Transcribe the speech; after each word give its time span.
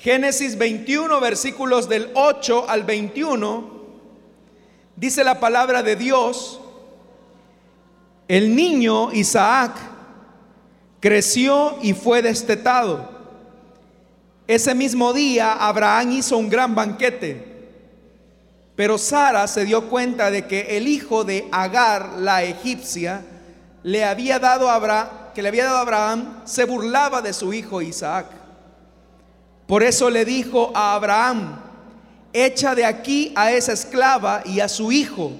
Génesis 0.00 0.56
21, 0.56 1.20
versículos 1.20 1.88
del 1.88 2.12
8 2.14 2.66
al 2.68 2.84
21, 2.84 3.68
dice 4.94 5.24
la 5.24 5.40
palabra 5.40 5.82
de 5.82 5.96
Dios, 5.96 6.60
el 8.28 8.54
niño 8.54 9.10
Isaac 9.12 9.72
creció 11.00 11.78
y 11.82 11.94
fue 11.94 12.22
destetado. 12.22 13.10
Ese 14.46 14.72
mismo 14.72 15.12
día 15.12 15.54
Abraham 15.54 16.12
hizo 16.12 16.38
un 16.38 16.48
gran 16.48 16.76
banquete, 16.76 17.58
pero 18.76 18.98
Sara 18.98 19.48
se 19.48 19.64
dio 19.64 19.88
cuenta 19.88 20.30
de 20.30 20.46
que 20.46 20.76
el 20.76 20.86
hijo 20.86 21.24
de 21.24 21.48
Agar, 21.50 22.10
la 22.18 22.44
egipcia, 22.44 23.24
le 23.82 24.04
había 24.04 24.38
dado 24.38 24.70
a 24.70 24.76
Abraham, 24.76 25.08
que 25.34 25.42
le 25.42 25.48
había 25.48 25.64
dado 25.64 25.78
a 25.78 25.80
Abraham, 25.80 26.42
se 26.44 26.64
burlaba 26.66 27.20
de 27.20 27.32
su 27.32 27.52
hijo 27.52 27.82
Isaac. 27.82 28.37
Por 29.68 29.82
eso 29.82 30.08
le 30.08 30.24
dijo 30.24 30.72
a 30.74 30.94
Abraham, 30.94 31.60
echa 32.32 32.74
de 32.74 32.86
aquí 32.86 33.34
a 33.36 33.52
esa 33.52 33.74
esclava 33.74 34.40
y 34.46 34.60
a 34.60 34.68
su 34.68 34.90
hijo. 34.90 35.32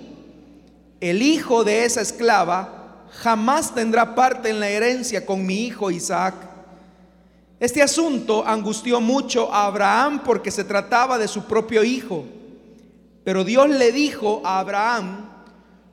El 1.01 1.23
hijo 1.23 1.65
de 1.65 1.87
esa 1.87 2.03
esclava 2.03 3.07
jamás 3.11 3.75
tendrá 3.75 4.15
parte 4.15 4.51
en 4.51 4.61
la 4.61 4.69
herencia 4.69 5.25
con 5.25 5.47
mi 5.47 5.65
hijo 5.65 5.91
Isaac. 5.91 6.35
Este 7.59 7.83
asunto 7.83 8.47
angustió 8.47 9.01
mucho 9.01 9.51
a 9.51 9.65
Abraham 9.65 10.21
porque 10.23 10.51
se 10.51 10.63
trataba 10.63 11.17
de 11.17 11.27
su 11.27 11.45
propio 11.45 11.83
hijo. 11.83 12.27
Pero 13.25 13.45
Dios 13.45 13.71
le 13.71 13.93
dijo 13.93 14.43
a 14.45 14.59
Abraham, 14.59 15.25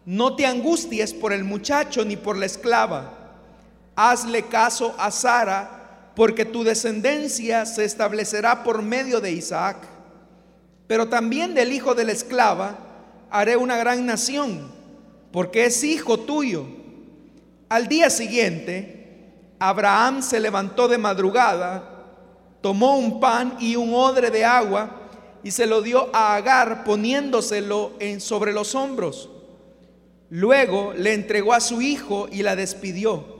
no 0.05 0.35
te 0.35 0.45
angusties 0.45 1.13
por 1.13 1.31
el 1.31 1.45
muchacho 1.45 2.03
ni 2.03 2.17
por 2.17 2.35
la 2.35 2.47
esclava. 2.47 3.13
Hazle 3.95 4.43
caso 4.43 4.93
a 4.97 5.09
Sara 5.09 5.84
porque 6.15 6.45
tu 6.45 6.63
descendencia 6.63 7.65
se 7.65 7.83
establecerá 7.83 8.63
por 8.63 8.81
medio 8.81 9.19
de 9.19 9.31
Isaac. 9.31 9.77
Pero 10.87 11.09
también 11.09 11.53
del 11.53 11.73
hijo 11.73 11.95
de 11.95 12.05
la 12.05 12.11
esclava 12.11 12.77
haré 13.29 13.57
una 13.57 13.77
gran 13.77 14.05
nación, 14.05 14.71
porque 15.31 15.65
es 15.65 15.83
hijo 15.83 16.19
tuyo. 16.19 16.65
Al 17.67 17.87
día 17.87 18.09
siguiente, 18.09 19.31
Abraham 19.59 20.21
se 20.21 20.39
levantó 20.39 20.87
de 20.87 20.97
madrugada, 20.97 21.83
tomó 22.61 22.97
un 22.97 23.19
pan 23.19 23.57
y 23.59 23.75
un 23.75 23.93
odre 23.93 24.31
de 24.31 24.45
agua 24.45 25.01
y 25.43 25.51
se 25.51 25.65
lo 25.65 25.81
dio 25.81 26.09
a 26.13 26.35
Agar 26.35 26.83
poniéndoselo 26.83 27.93
en, 27.99 28.21
sobre 28.21 28.53
los 28.53 28.73
hombros. 28.73 29.29
Luego 30.29 30.93
le 30.93 31.13
entregó 31.13 31.53
a 31.53 31.59
su 31.59 31.81
hijo 31.81 32.27
y 32.31 32.41
la 32.41 32.55
despidió. 32.55 33.34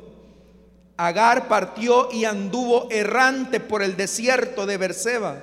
Agar 0.98 1.48
partió 1.48 2.10
y 2.12 2.26
anduvo 2.26 2.88
errante 2.90 3.60
por 3.60 3.84
el 3.84 3.98
desierto 3.98 4.66
de 4.66 4.78
Berseba. 4.78 5.42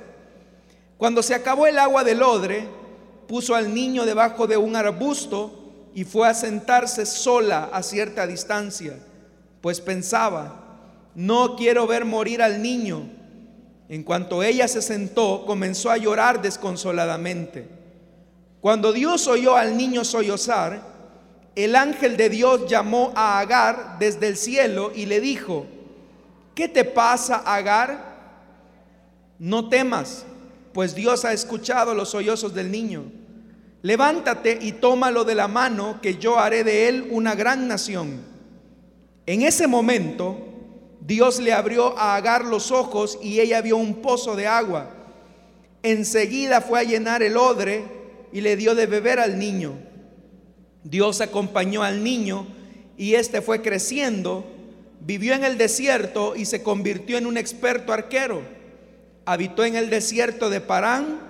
Cuando 0.96 1.22
se 1.22 1.34
acabó 1.34 1.66
el 1.66 1.78
agua 1.78 2.04
del 2.04 2.22
odre, 2.22 2.68
puso 3.26 3.54
al 3.54 3.74
niño 3.74 4.04
debajo 4.04 4.46
de 4.46 4.56
un 4.56 4.76
arbusto 4.76 5.90
y 5.94 6.04
fue 6.04 6.28
a 6.28 6.34
sentarse 6.34 7.06
sola 7.06 7.70
a 7.72 7.82
cierta 7.82 8.26
distancia, 8.26 8.98
pues 9.60 9.80
pensaba, 9.80 10.62
no 11.14 11.56
quiero 11.56 11.86
ver 11.86 12.04
morir 12.04 12.42
al 12.42 12.62
niño. 12.62 13.02
En 13.88 14.02
cuanto 14.02 14.42
ella 14.42 14.68
se 14.68 14.80
sentó, 14.80 15.44
comenzó 15.44 15.90
a 15.90 15.98
llorar 15.98 16.40
desconsoladamente. 16.40 17.68
Cuando 18.60 18.92
Dios 18.92 19.26
oyó 19.26 19.56
al 19.56 19.76
niño 19.76 20.04
sollozar, 20.04 20.91
el 21.54 21.76
ángel 21.76 22.16
de 22.16 22.30
Dios 22.30 22.68
llamó 22.68 23.12
a 23.14 23.38
Agar 23.38 23.96
desde 23.98 24.28
el 24.28 24.36
cielo 24.36 24.92
y 24.94 25.06
le 25.06 25.20
dijo, 25.20 25.66
¿qué 26.54 26.68
te 26.68 26.84
pasa, 26.84 27.42
Agar? 27.44 28.12
No 29.38 29.68
temas, 29.68 30.24
pues 30.72 30.94
Dios 30.94 31.24
ha 31.24 31.32
escuchado 31.32 31.94
los 31.94 32.10
sollozos 32.10 32.54
del 32.54 32.70
niño. 32.70 33.04
Levántate 33.82 34.58
y 34.62 34.72
tómalo 34.72 35.24
de 35.24 35.34
la 35.34 35.48
mano, 35.48 35.98
que 36.00 36.16
yo 36.16 36.38
haré 36.38 36.64
de 36.64 36.88
él 36.88 37.08
una 37.10 37.34
gran 37.34 37.66
nación. 37.68 38.22
En 39.26 39.42
ese 39.42 39.66
momento, 39.66 40.38
Dios 41.00 41.40
le 41.40 41.52
abrió 41.52 41.98
a 41.98 42.16
Agar 42.16 42.44
los 42.44 42.70
ojos 42.70 43.18
y 43.20 43.40
ella 43.40 43.60
vio 43.60 43.76
un 43.76 43.96
pozo 43.96 44.36
de 44.36 44.46
agua. 44.46 44.90
Enseguida 45.82 46.60
fue 46.60 46.78
a 46.78 46.84
llenar 46.84 47.22
el 47.22 47.36
odre 47.36 47.84
y 48.32 48.40
le 48.40 48.56
dio 48.56 48.74
de 48.74 48.86
beber 48.86 49.18
al 49.18 49.38
niño. 49.38 49.91
Dios 50.84 51.20
acompañó 51.20 51.82
al 51.82 52.02
niño 52.02 52.46
y 52.96 53.14
éste 53.14 53.40
fue 53.40 53.62
creciendo, 53.62 54.44
vivió 55.00 55.34
en 55.34 55.44
el 55.44 55.58
desierto 55.58 56.34
y 56.36 56.44
se 56.44 56.62
convirtió 56.62 57.18
en 57.18 57.26
un 57.26 57.36
experto 57.36 57.92
arquero. 57.92 58.42
Habitó 59.24 59.64
en 59.64 59.76
el 59.76 59.90
desierto 59.90 60.50
de 60.50 60.60
Parán 60.60 61.20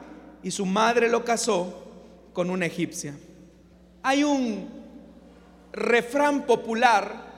y 0.42 0.50
su 0.50 0.66
madre 0.66 1.08
lo 1.08 1.24
casó 1.24 1.82
con 2.32 2.50
una 2.50 2.66
egipcia. 2.66 3.14
Hay 4.02 4.24
un 4.24 4.68
refrán 5.72 6.46
popular 6.46 7.30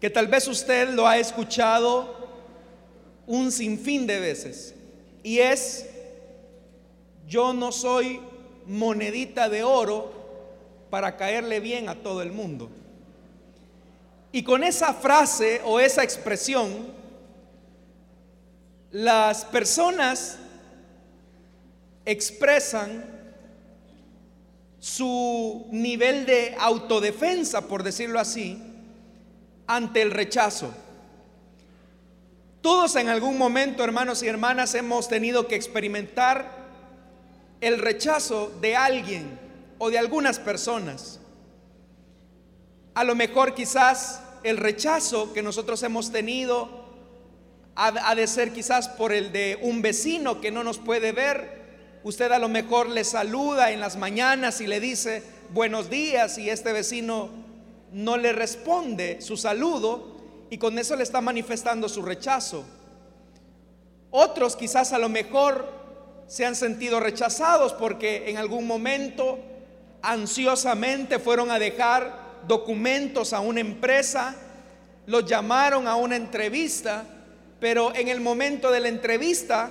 que 0.00 0.10
tal 0.10 0.26
vez 0.26 0.46
usted 0.48 0.90
lo 0.90 1.06
ha 1.06 1.18
escuchado 1.18 2.24
un 3.26 3.50
sinfín 3.50 4.06
de 4.06 4.20
veces 4.20 4.74
y 5.22 5.38
es, 5.38 5.86
yo 7.26 7.54
no 7.54 7.72
soy 7.72 8.20
monedita 8.66 9.48
de 9.48 9.64
oro 9.64 10.23
para 10.94 11.16
caerle 11.16 11.58
bien 11.58 11.88
a 11.88 11.96
todo 11.96 12.22
el 12.22 12.30
mundo. 12.30 12.70
Y 14.30 14.44
con 14.44 14.62
esa 14.62 14.94
frase 14.94 15.60
o 15.64 15.80
esa 15.80 16.04
expresión, 16.04 16.86
las 18.92 19.44
personas 19.44 20.38
expresan 22.04 23.04
su 24.78 25.66
nivel 25.72 26.26
de 26.26 26.54
autodefensa, 26.60 27.66
por 27.66 27.82
decirlo 27.82 28.20
así, 28.20 28.62
ante 29.66 30.00
el 30.00 30.12
rechazo. 30.12 30.72
Todos 32.60 32.94
en 32.94 33.08
algún 33.08 33.36
momento, 33.36 33.82
hermanos 33.82 34.22
y 34.22 34.28
hermanas, 34.28 34.76
hemos 34.76 35.08
tenido 35.08 35.48
que 35.48 35.56
experimentar 35.56 36.52
el 37.60 37.80
rechazo 37.80 38.56
de 38.60 38.76
alguien 38.76 39.42
o 39.84 39.90
de 39.90 39.98
algunas 39.98 40.38
personas. 40.38 41.20
A 42.94 43.04
lo 43.04 43.14
mejor 43.14 43.54
quizás 43.54 44.22
el 44.42 44.56
rechazo 44.56 45.34
que 45.34 45.42
nosotros 45.42 45.82
hemos 45.82 46.10
tenido 46.10 46.86
ha, 47.76 48.14
de 48.14 48.26
ser 48.26 48.54
quizás 48.54 48.88
por 48.88 49.12
el 49.12 49.30
de 49.30 49.58
un 49.60 49.82
vecino 49.82 50.40
que 50.40 50.50
no 50.50 50.64
nos 50.64 50.78
puede 50.78 51.12
ver. 51.12 52.00
Usted 52.02 52.32
a 52.32 52.38
lo 52.38 52.48
mejor 52.48 52.88
le 52.88 53.04
saluda 53.04 53.72
en 53.72 53.80
las 53.80 53.98
mañanas 53.98 54.62
y 54.62 54.66
le 54.66 54.80
dice 54.80 55.22
buenos 55.50 55.90
días 55.90 56.38
y 56.38 56.48
este 56.48 56.72
vecino 56.72 57.28
no 57.92 58.16
le 58.16 58.32
responde 58.32 59.20
su 59.20 59.36
saludo 59.36 60.16
y 60.48 60.56
con 60.56 60.78
eso 60.78 60.96
le 60.96 61.02
está 61.02 61.20
manifestando 61.20 61.90
su 61.90 62.00
rechazo. 62.00 62.64
Otros 64.10 64.56
quizás 64.56 64.94
a 64.94 64.98
lo 64.98 65.10
mejor 65.10 65.68
se 66.26 66.46
han 66.46 66.56
sentido 66.56 67.00
rechazados 67.00 67.74
porque 67.74 68.30
en 68.30 68.38
algún 68.38 68.66
momento 68.66 69.50
ansiosamente 70.04 71.18
fueron 71.18 71.50
a 71.50 71.58
dejar 71.58 72.42
documentos 72.46 73.32
a 73.32 73.40
una 73.40 73.60
empresa, 73.60 74.36
los 75.06 75.24
llamaron 75.24 75.88
a 75.88 75.96
una 75.96 76.16
entrevista, 76.16 77.04
pero 77.58 77.94
en 77.94 78.08
el 78.08 78.20
momento 78.20 78.70
de 78.70 78.80
la 78.80 78.88
entrevista, 78.88 79.70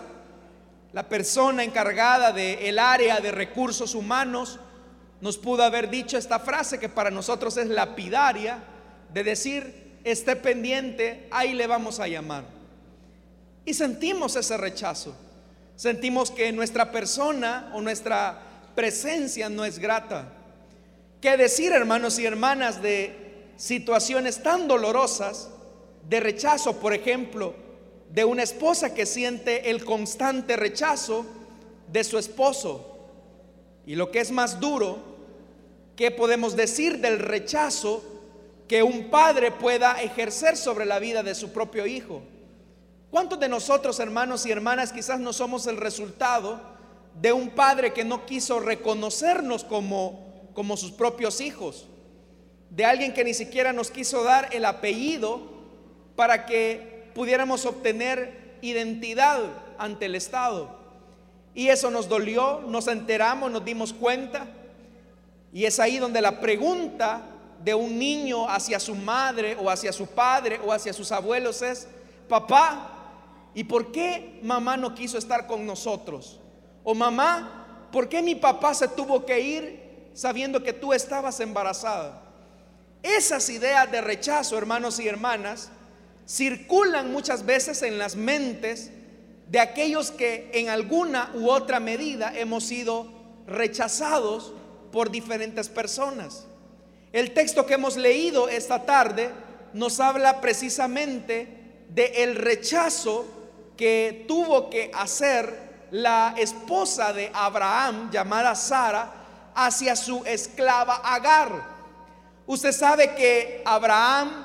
la 0.92 1.08
persona 1.08 1.64
encargada 1.64 2.32
del 2.32 2.80
área 2.80 3.20
de 3.20 3.32
recursos 3.32 3.94
humanos 3.94 4.60
nos 5.22 5.38
pudo 5.38 5.64
haber 5.64 5.90
dicho 5.90 6.18
esta 6.18 6.40
frase 6.40 6.80
que 6.80 6.90
para 6.90 7.12
nosotros 7.12 7.56
es 7.58 7.68
lapidaria, 7.68 8.64
de 9.14 9.24
decir, 9.24 10.00
esté 10.04 10.36
pendiente, 10.36 11.28
ahí 11.32 11.54
le 11.54 11.68
vamos 11.68 12.00
a 12.00 12.08
llamar. 12.08 12.44
Y 13.66 13.74
sentimos 13.76 14.36
ese 14.36 14.58
rechazo. 14.58 15.16
Sentimos 15.76 16.30
que 16.30 16.52
nuestra 16.52 16.92
persona 16.92 17.72
o 17.74 17.82
nuestra 17.82 18.53
presencia 18.76 19.50
no 19.50 19.66
es 19.66 19.80
grata. 19.80 20.32
¿Qué 21.22 21.38
decir, 21.38 21.72
hermanos 21.72 22.20
y 22.20 22.26
hermanas, 22.26 22.82
de 22.82 23.52
situaciones 23.56 24.44
tan 24.44 24.68
dolorosas 24.68 25.50
de 26.10 26.20
rechazo, 26.20 26.80
por 26.80 26.94
ejemplo, 26.94 27.54
de 28.10 28.26
una 28.26 28.44
esposa 28.44 28.94
que 28.94 29.06
siente 29.06 29.70
el 29.70 29.86
constante 29.86 30.58
rechazo 30.58 31.26
de 31.92 32.04
su 32.04 32.18
esposo? 32.18 32.98
Y 33.86 33.96
lo 33.96 34.12
que 34.12 34.20
es 34.20 34.32
más 34.32 34.60
duro, 34.60 34.98
¿qué 35.96 36.12
podemos 36.12 36.56
decir 36.56 37.00
del 37.00 37.20
rechazo 37.20 38.04
que 38.68 38.84
un 38.84 39.10
padre 39.10 39.52
pueda 39.52 40.02
ejercer 40.02 40.58
sobre 40.58 40.86
la 40.86 41.00
vida 41.00 41.24
de 41.24 41.36
su 41.36 41.52
propio 41.52 41.86
hijo? 41.86 42.22
¿Cuántos 43.12 43.40
de 43.40 43.48
nosotros, 43.48 44.00
hermanos 44.00 44.46
y 44.46 44.52
hermanas, 44.52 44.92
quizás 44.92 45.20
no 45.20 45.34
somos 45.34 45.68
el 45.68 45.78
resultado 45.78 46.73
de 47.22 47.32
un 47.32 47.50
padre 47.50 47.94
que 47.94 48.04
no 48.04 48.26
quiso 48.26 48.60
reconocernos 48.60 49.64
como, 49.64 50.20
como 50.54 50.78
sus 50.78 50.92
propios 50.92 51.42
hijos, 51.42 51.88
de 52.70 52.86
alguien 52.86 53.14
que 53.14 53.24
ni 53.24 53.34
siquiera 53.34 53.72
nos 53.72 53.92
quiso 53.92 54.24
dar 54.24 54.50
el 54.52 54.66
apellido 54.66 55.42
para 56.16 56.46
que 56.46 57.12
pudiéramos 57.14 57.66
obtener 57.66 58.58
identidad 58.62 59.42
ante 59.78 60.06
el 60.06 60.16
Estado. 60.16 60.84
Y 61.54 61.68
eso 61.68 61.92
nos 61.92 62.10
dolió, 62.10 62.62
nos 62.68 62.88
enteramos, 62.88 63.52
nos 63.52 63.64
dimos 63.64 63.94
cuenta. 63.94 64.48
Y 65.52 65.66
es 65.66 65.80
ahí 65.80 66.00
donde 66.00 66.22
la 66.22 66.40
pregunta 66.40 67.22
de 67.64 67.76
un 67.76 67.98
niño 67.98 68.50
hacia 68.50 68.80
su 68.80 68.96
madre 68.96 69.56
o 69.62 69.70
hacia 69.70 69.94
su 69.94 70.08
padre 70.08 70.60
o 70.66 70.74
hacia 70.74 70.94
sus 70.94 71.12
abuelos 71.12 71.62
es, 71.62 71.88
papá, 72.28 72.90
¿y 73.54 73.64
por 73.64 73.92
qué 73.92 74.40
mamá 74.42 74.76
no 74.78 74.96
quiso 74.96 75.18
estar 75.18 75.46
con 75.46 75.66
nosotros? 75.66 76.40
O 76.84 76.94
mamá, 76.94 77.88
¿por 77.92 78.10
qué 78.10 78.22
mi 78.22 78.36
papá 78.36 78.74
se 78.74 78.88
tuvo 78.88 79.26
que 79.26 79.40
ir 79.40 80.10
sabiendo 80.14 80.64
que 80.64 80.74
tú 80.74 80.94
estabas 80.94 81.40
embarazada? 81.40 82.22
Esas 83.02 83.50
ideas 83.50 83.92
de 83.92 84.02
rechazo, 84.02 84.58
hermanos 84.58 85.00
y 85.00 85.08
hermanas, 85.08 85.70
circulan 86.28 87.12
muchas 87.12 87.46
veces 87.46 87.82
en 87.82 87.98
las 87.98 88.16
mentes 88.16 88.92
de 89.50 89.60
aquellos 89.60 90.12
que 90.12 90.50
en 90.54 90.70
alguna 90.70 91.32
u 91.36 91.50
otra 91.50 91.80
medida 91.80 92.32
hemos 92.36 92.64
sido 92.64 93.12
rechazados 93.46 94.54
por 94.92 95.12
diferentes 95.12 95.70
personas. 95.70 96.46
El 97.12 97.34
texto 97.34 97.66
que 97.66 97.76
hemos 97.76 97.98
leído 97.98 98.48
esta 98.48 98.86
tarde 98.86 99.30
nos 99.74 100.00
habla 100.00 100.42
precisamente 100.42 101.48
de 101.90 102.24
el 102.24 102.36
rechazo 102.36 103.26
que 103.78 104.26
tuvo 104.28 104.70
que 104.70 104.90
hacer 104.94 105.73
la 105.94 106.34
esposa 106.38 107.14
de 107.14 107.30
Abraham 107.32 108.10
llamada 108.10 108.56
Sara 108.56 109.14
hacia 109.54 109.96
su 109.96 110.24
esclava 110.26 110.96
Agar. 111.04 111.52
Usted 112.48 112.72
sabe 112.72 113.14
que 113.14 113.62
Abraham 113.64 114.44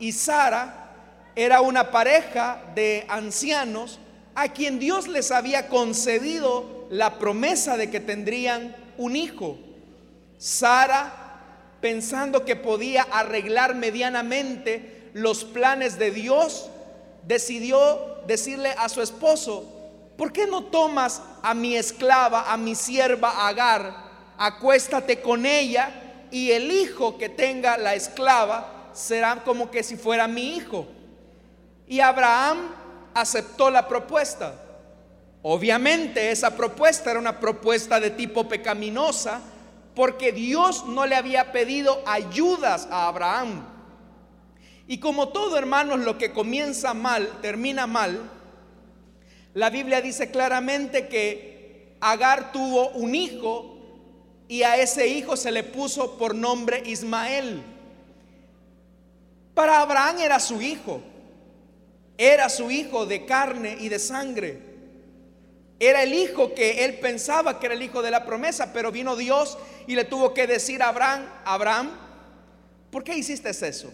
y 0.00 0.10
Sara 0.10 0.90
era 1.36 1.60
una 1.60 1.92
pareja 1.92 2.60
de 2.74 3.06
ancianos 3.08 4.00
a 4.34 4.48
quien 4.48 4.80
Dios 4.80 5.06
les 5.06 5.30
había 5.30 5.68
concedido 5.68 6.88
la 6.90 7.20
promesa 7.20 7.76
de 7.76 7.90
que 7.90 8.00
tendrían 8.00 8.74
un 8.96 9.14
hijo. 9.14 9.56
Sara, 10.36 11.12
pensando 11.80 12.44
que 12.44 12.56
podía 12.56 13.06
arreglar 13.12 13.76
medianamente 13.76 15.10
los 15.14 15.44
planes 15.44 15.96
de 15.96 16.10
Dios, 16.10 16.68
decidió 17.22 18.16
decirle 18.26 18.74
a 18.76 18.88
su 18.88 19.00
esposo, 19.00 19.77
¿por 20.18 20.32
qué 20.32 20.46
no 20.46 20.64
tomas 20.64 21.22
a 21.42 21.54
mi 21.54 21.76
esclava, 21.76 22.52
a 22.52 22.56
mi 22.58 22.74
sierva 22.74 23.46
Agar, 23.48 23.94
acuéstate 24.36 25.22
con 25.22 25.46
ella 25.46 26.26
y 26.30 26.50
el 26.50 26.70
hijo 26.70 27.16
que 27.16 27.30
tenga 27.30 27.78
la 27.78 27.94
esclava 27.94 28.90
será 28.92 29.42
como 29.44 29.70
que 29.70 29.82
si 29.82 29.96
fuera 29.96 30.26
mi 30.26 30.56
hijo? 30.56 30.86
Y 31.86 32.00
Abraham 32.00 32.58
aceptó 33.14 33.70
la 33.70 33.86
propuesta. 33.86 34.54
Obviamente 35.40 36.32
esa 36.32 36.56
propuesta 36.56 37.12
era 37.12 37.20
una 37.20 37.38
propuesta 37.38 38.00
de 38.00 38.10
tipo 38.10 38.48
pecaminosa 38.48 39.40
porque 39.94 40.32
Dios 40.32 40.84
no 40.86 41.06
le 41.06 41.14
había 41.14 41.52
pedido 41.52 42.02
ayudas 42.06 42.88
a 42.90 43.06
Abraham. 43.06 43.64
Y 44.88 44.98
como 44.98 45.28
todo 45.28 45.56
hermanos, 45.56 46.00
lo 46.00 46.18
que 46.18 46.32
comienza 46.32 46.92
mal, 46.92 47.28
termina 47.40 47.86
mal, 47.86 48.30
la 49.54 49.70
Biblia 49.70 50.00
dice 50.00 50.30
claramente 50.30 51.08
que 51.08 51.58
Agar 52.00 52.52
tuvo 52.52 52.90
un 52.90 53.14
hijo 53.14 53.76
y 54.46 54.62
a 54.62 54.76
ese 54.76 55.08
hijo 55.08 55.36
se 55.36 55.50
le 55.50 55.64
puso 55.64 56.16
por 56.16 56.34
nombre 56.34 56.82
Ismael. 56.86 57.62
Para 59.54 59.80
Abraham 59.80 60.20
era 60.20 60.38
su 60.38 60.62
hijo. 60.62 61.02
Era 62.16 62.48
su 62.48 62.70
hijo 62.70 63.04
de 63.06 63.26
carne 63.26 63.76
y 63.80 63.88
de 63.88 63.98
sangre. 63.98 64.60
Era 65.80 66.02
el 66.02 66.14
hijo 66.14 66.54
que 66.54 66.84
él 66.84 66.98
pensaba 66.98 67.58
que 67.58 67.66
era 67.66 67.74
el 67.74 67.82
hijo 67.82 68.02
de 68.02 68.10
la 68.10 68.24
promesa, 68.24 68.72
pero 68.72 68.90
vino 68.90 69.16
Dios 69.16 69.58
y 69.86 69.94
le 69.94 70.04
tuvo 70.04 70.34
que 70.34 70.46
decir 70.46 70.82
a 70.82 70.88
Abraham, 70.88 71.26
Abraham, 71.44 71.90
¿por 72.90 73.04
qué 73.04 73.16
hiciste 73.16 73.50
eso? 73.50 73.92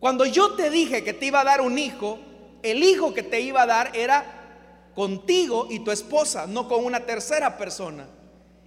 Cuando 0.00 0.26
yo 0.26 0.54
te 0.54 0.70
dije 0.70 1.04
que 1.04 1.12
te 1.12 1.26
iba 1.26 1.40
a 1.40 1.44
dar 1.44 1.60
un 1.60 1.78
hijo, 1.78 2.18
el 2.62 2.82
hijo 2.82 3.14
que 3.14 3.22
te 3.22 3.40
iba 3.40 3.62
a 3.62 3.66
dar 3.66 3.96
era 3.96 4.90
contigo 4.94 5.68
y 5.70 5.80
tu 5.80 5.90
esposa, 5.90 6.46
no 6.46 6.68
con 6.68 6.84
una 6.84 7.06
tercera 7.06 7.56
persona. 7.56 8.06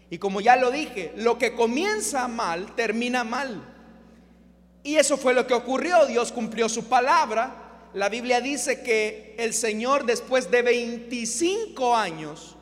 Y 0.09 0.17
como 0.17 0.41
ya 0.41 0.55
lo 0.55 0.71
dije, 0.71 1.13
lo 1.15 1.37
que 1.37 1.55
comienza 1.55 2.27
mal 2.27 2.75
termina 2.75 3.23
mal. 3.23 3.61
Y 4.83 4.95
eso 4.95 5.17
fue 5.17 5.33
lo 5.33 5.47
que 5.47 5.53
ocurrió. 5.53 6.05
Dios 6.05 6.31
cumplió 6.31 6.67
su 6.67 6.85
palabra 6.85 7.61
la 7.93 8.07
Biblia 8.07 8.39
dice 8.39 8.83
que 8.83 9.35
el 9.37 9.53
Señor 9.53 10.05
después 10.05 10.49
de 10.49 10.61
25 10.61 11.95
años, 11.95 12.55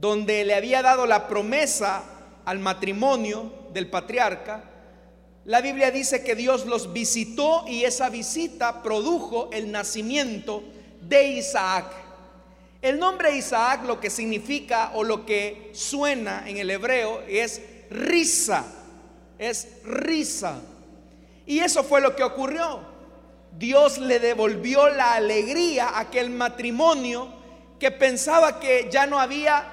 donde 0.00 0.44
le 0.44 0.54
había 0.54 0.82
dado 0.82 1.06
la 1.06 1.28
promesa 1.28 2.02
al 2.44 2.58
matrimonio 2.58 3.52
del 3.72 3.88
patriarca, 3.88 4.64
la 5.44 5.60
Biblia 5.60 5.90
dice 5.90 6.22
que 6.22 6.36
Dios 6.36 6.66
los 6.66 6.92
visitó 6.92 7.64
y 7.66 7.84
esa 7.84 8.08
visita 8.10 8.82
produjo 8.82 9.50
el 9.52 9.72
nacimiento 9.72 10.62
de 11.00 11.24
Isaac. 11.32 11.86
El 12.80 12.98
nombre 12.98 13.36
Isaac 13.36 13.84
lo 13.84 14.00
que 14.00 14.08
significa 14.08 14.92
o 14.94 15.02
lo 15.02 15.26
que 15.26 15.70
suena 15.72 16.44
en 16.48 16.58
el 16.58 16.70
hebreo 16.70 17.22
es 17.28 17.60
risa, 17.90 18.64
es 19.38 19.68
risa. 19.84 20.60
Y 21.44 21.58
eso 21.58 21.82
fue 21.82 22.00
lo 22.00 22.14
que 22.14 22.22
ocurrió. 22.22 22.80
Dios 23.58 23.98
le 23.98 24.20
devolvió 24.20 24.88
la 24.88 25.14
alegría 25.14 25.88
a 25.88 26.00
aquel 26.00 26.30
matrimonio 26.30 27.28
que 27.80 27.90
pensaba 27.90 28.60
que 28.60 28.88
ya 28.92 29.06
no 29.06 29.18
había 29.18 29.64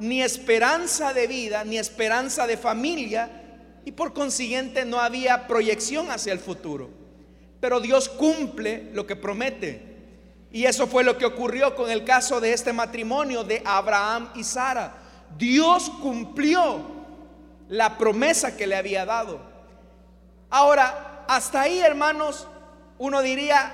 ni 0.00 0.20
esperanza 0.20 1.12
de 1.12 1.28
vida, 1.28 1.64
ni 1.64 1.78
esperanza 1.78 2.46
de 2.46 2.56
familia, 2.56 3.41
y 3.84 3.92
por 3.92 4.12
consiguiente 4.12 4.84
no 4.84 5.00
había 5.00 5.46
proyección 5.46 6.10
hacia 6.10 6.32
el 6.32 6.38
futuro. 6.38 6.90
Pero 7.60 7.80
Dios 7.80 8.08
cumple 8.08 8.90
lo 8.92 9.06
que 9.06 9.16
promete. 9.16 9.92
Y 10.50 10.64
eso 10.66 10.86
fue 10.86 11.04
lo 11.04 11.16
que 11.16 11.24
ocurrió 11.24 11.74
con 11.74 11.90
el 11.90 12.04
caso 12.04 12.40
de 12.40 12.52
este 12.52 12.72
matrimonio 12.72 13.42
de 13.44 13.62
Abraham 13.64 14.30
y 14.34 14.44
Sara. 14.44 14.94
Dios 15.38 15.90
cumplió 16.02 16.82
la 17.68 17.96
promesa 17.96 18.56
que 18.56 18.66
le 18.66 18.76
había 18.76 19.06
dado. 19.06 19.40
Ahora, 20.50 21.24
hasta 21.26 21.62
ahí, 21.62 21.78
hermanos, 21.78 22.46
uno 22.98 23.22
diría, 23.22 23.72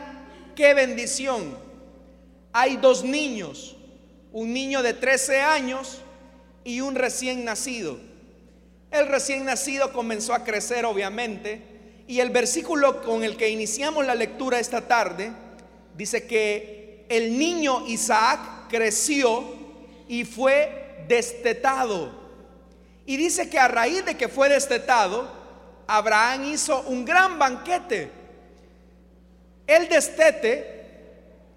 qué 0.55 0.75
bendición. 0.75 1.59
Hay 2.53 2.77
dos 2.77 3.03
niños, 3.03 3.77
un 4.33 4.53
niño 4.53 4.83
de 4.83 4.95
13 4.95 5.41
años 5.41 6.03
y 6.63 6.81
un 6.81 6.95
recién 6.95 7.45
nacido. 7.45 7.99
El 8.91 9.09
recién 9.09 9.45
nacido 9.45 9.93
comenzó 9.93 10.35
a 10.35 10.45
crecer, 10.45 10.85
obviamente, 10.85 11.63
y 12.07 12.21
el 12.21 12.31
versículo 12.31 13.03
con 13.03 13.23
el 13.23 13.37
que 13.37 13.51
iniciamos 13.51 14.07
la 14.07 14.15
lectura 14.15 14.59
esta 14.59 14.89
tarde 14.89 15.31
dice 15.95 16.27
que 16.27 17.05
el 17.09 17.39
niño 17.39 17.87
Isaac 17.87 18.69
creció 18.69 19.45
y 20.09 20.25
fue 20.25 21.05
destetado. 21.07 22.13
Y 23.05 23.17
dice 23.17 23.51
que 23.51 23.59
a 23.59 23.69
raíz 23.69 24.05
de 24.05 24.17
que 24.17 24.29
fue 24.29 24.49
destetado, 24.49 25.31
Abraham 25.87 26.45
hizo 26.45 26.83
un 26.83 27.05
gran 27.05 27.39
banquete 27.39 28.19
el 29.69 29.87
destete, 29.87 30.65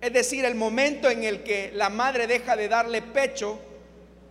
es 0.01 0.11
decir, 0.11 0.43
el 0.43 0.53
momento 0.53 1.09
en 1.09 1.23
el 1.23 1.43
que 1.43 1.71
la 1.73 1.89
madre 1.89 2.27
deja 2.27 2.57
de 2.57 2.67
darle 2.67 3.01
pecho 3.01 3.57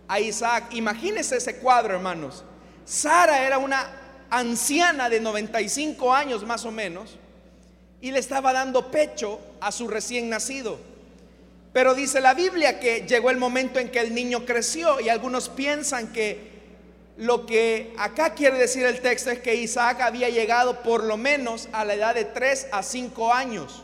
a 0.07 0.19
Isaac. 0.19 0.65
Imagínense 0.73 1.37
ese 1.37 1.57
cuadro, 1.57 1.95
hermanos. 1.95 2.43
Sara 2.91 3.45
era 3.45 3.57
una 3.57 3.89
anciana 4.29 5.09
de 5.09 5.21
95 5.21 6.13
años 6.13 6.45
más 6.45 6.65
o 6.65 6.71
menos 6.71 7.17
y 8.01 8.11
le 8.11 8.19
estaba 8.19 8.51
dando 8.51 8.91
pecho 8.91 9.39
a 9.61 9.71
su 9.71 9.87
recién 9.87 10.27
nacido. 10.27 10.77
Pero 11.71 11.95
dice 11.95 12.19
la 12.19 12.33
Biblia 12.33 12.81
que 12.81 13.07
llegó 13.07 13.29
el 13.29 13.37
momento 13.37 13.79
en 13.79 13.91
que 13.91 14.01
el 14.01 14.13
niño 14.13 14.45
creció 14.45 14.99
y 14.99 15.07
algunos 15.07 15.47
piensan 15.47 16.11
que 16.11 16.51
lo 17.15 17.45
que 17.45 17.93
acá 17.97 18.33
quiere 18.33 18.57
decir 18.57 18.85
el 18.85 18.99
texto 18.99 19.31
es 19.31 19.39
que 19.39 19.55
Isaac 19.55 20.01
había 20.01 20.27
llegado 20.27 20.83
por 20.83 21.05
lo 21.05 21.15
menos 21.15 21.69
a 21.71 21.85
la 21.85 21.93
edad 21.93 22.13
de 22.13 22.25
3 22.25 22.67
a 22.73 22.83
5 22.83 23.33
años. 23.33 23.83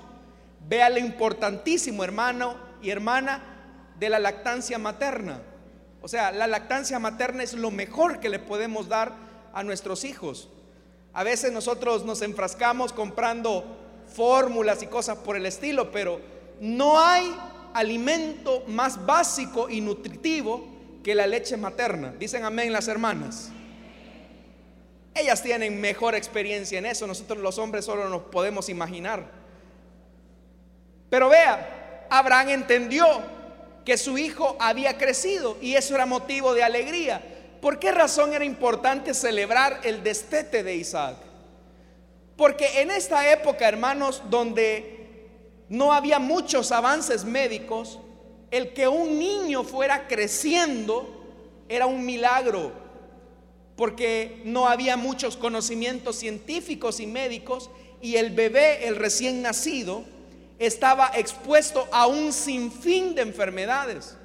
Vea 0.68 0.90
lo 0.90 0.98
importantísimo, 0.98 2.04
hermano 2.04 2.58
y 2.82 2.90
hermana, 2.90 3.42
de 3.98 4.10
la 4.10 4.20
lactancia 4.20 4.78
materna. 4.78 5.40
O 6.08 6.10
sea, 6.10 6.32
la 6.32 6.48
lactancia 6.48 7.00
materna 7.00 7.44
es 7.44 7.52
lo 7.52 7.70
mejor 7.70 8.22
que 8.22 8.30
le 8.30 8.40
podemos 8.40 8.88
dar 8.88 9.12
a 9.54 9.62
nuestros 9.62 10.06
hijos. 10.06 10.48
A 11.12 11.26
veces 11.26 11.52
nosotros 11.52 12.06
nos 12.06 12.22
enfrascamos 12.22 12.94
comprando 12.94 13.66
fórmulas 14.16 14.82
y 14.82 14.88
cosas 14.88 15.18
por 15.18 15.36
el 15.36 15.46
estilo, 15.46 15.92
pero 15.92 16.22
no 16.62 16.98
hay 16.98 17.36
alimento 17.74 18.64
más 18.68 19.06
básico 19.06 19.70
y 19.70 19.82
nutritivo 19.82 20.66
que 21.04 21.14
la 21.14 21.28
leche 21.28 21.58
materna. 21.58 22.14
Dicen 22.18 22.46
amén 22.46 22.72
las 22.72 22.88
hermanas. 22.88 23.50
Ellas 25.14 25.44
tienen 25.44 25.82
mejor 25.82 26.16
experiencia 26.16 26.80
en 26.80 26.86
eso. 26.86 27.06
Nosotros 27.06 27.40
los 27.40 27.58
hombres 27.58 27.84
solo 27.84 28.08
nos 28.08 28.22
podemos 28.22 28.70
imaginar. 28.70 29.30
Pero 31.10 31.28
vea, 31.28 32.08
Abraham 32.10 32.48
entendió 32.48 33.06
que 33.88 33.98
su 33.98 34.18
hijo 34.18 34.58
había 34.60 34.98
crecido 34.98 35.56
y 35.62 35.76
eso 35.76 35.96
era 35.96 36.06
motivo 36.06 36.54
de 36.54 36.62
alegría. 36.62 37.22
¿Por 37.62 37.80
qué 37.80 37.94
razón 37.94 38.34
era 38.34 38.44
importante 38.44 39.14
celebrar 39.14 39.80
el 39.86 40.04
destete 40.04 40.62
de 40.62 40.76
Isaac? 40.76 41.16
Porque 42.36 42.82
en 42.82 42.92
esta 42.92 43.32
época, 43.32 43.66
hermanos, 43.66 44.24
donde 44.30 45.30
no 45.70 45.94
había 45.94 46.20
muchos 46.20 46.74
avances 46.74 47.24
médicos, 47.24 48.00
el 48.52 48.74
que 48.74 48.90
un 48.90 49.18
niño 49.20 49.64
fuera 49.64 50.06
creciendo 50.10 51.24
era 51.70 51.86
un 51.86 52.06
milagro, 52.06 52.74
porque 53.78 54.42
no 54.44 54.68
había 54.68 54.98
muchos 54.98 55.38
conocimientos 55.38 56.18
científicos 56.18 57.00
y 57.00 57.08
médicos 57.08 57.70
y 58.02 58.18
el 58.18 58.32
bebé, 58.32 58.86
el 58.86 58.98
recién 58.98 59.42
nacido, 59.42 60.04
estaba 60.60 61.12
expuesto 61.16 61.88
a 61.92 62.08
un 62.08 62.34
sinfín 62.34 63.16
de 63.16 63.22
enfermedades. 63.22 64.16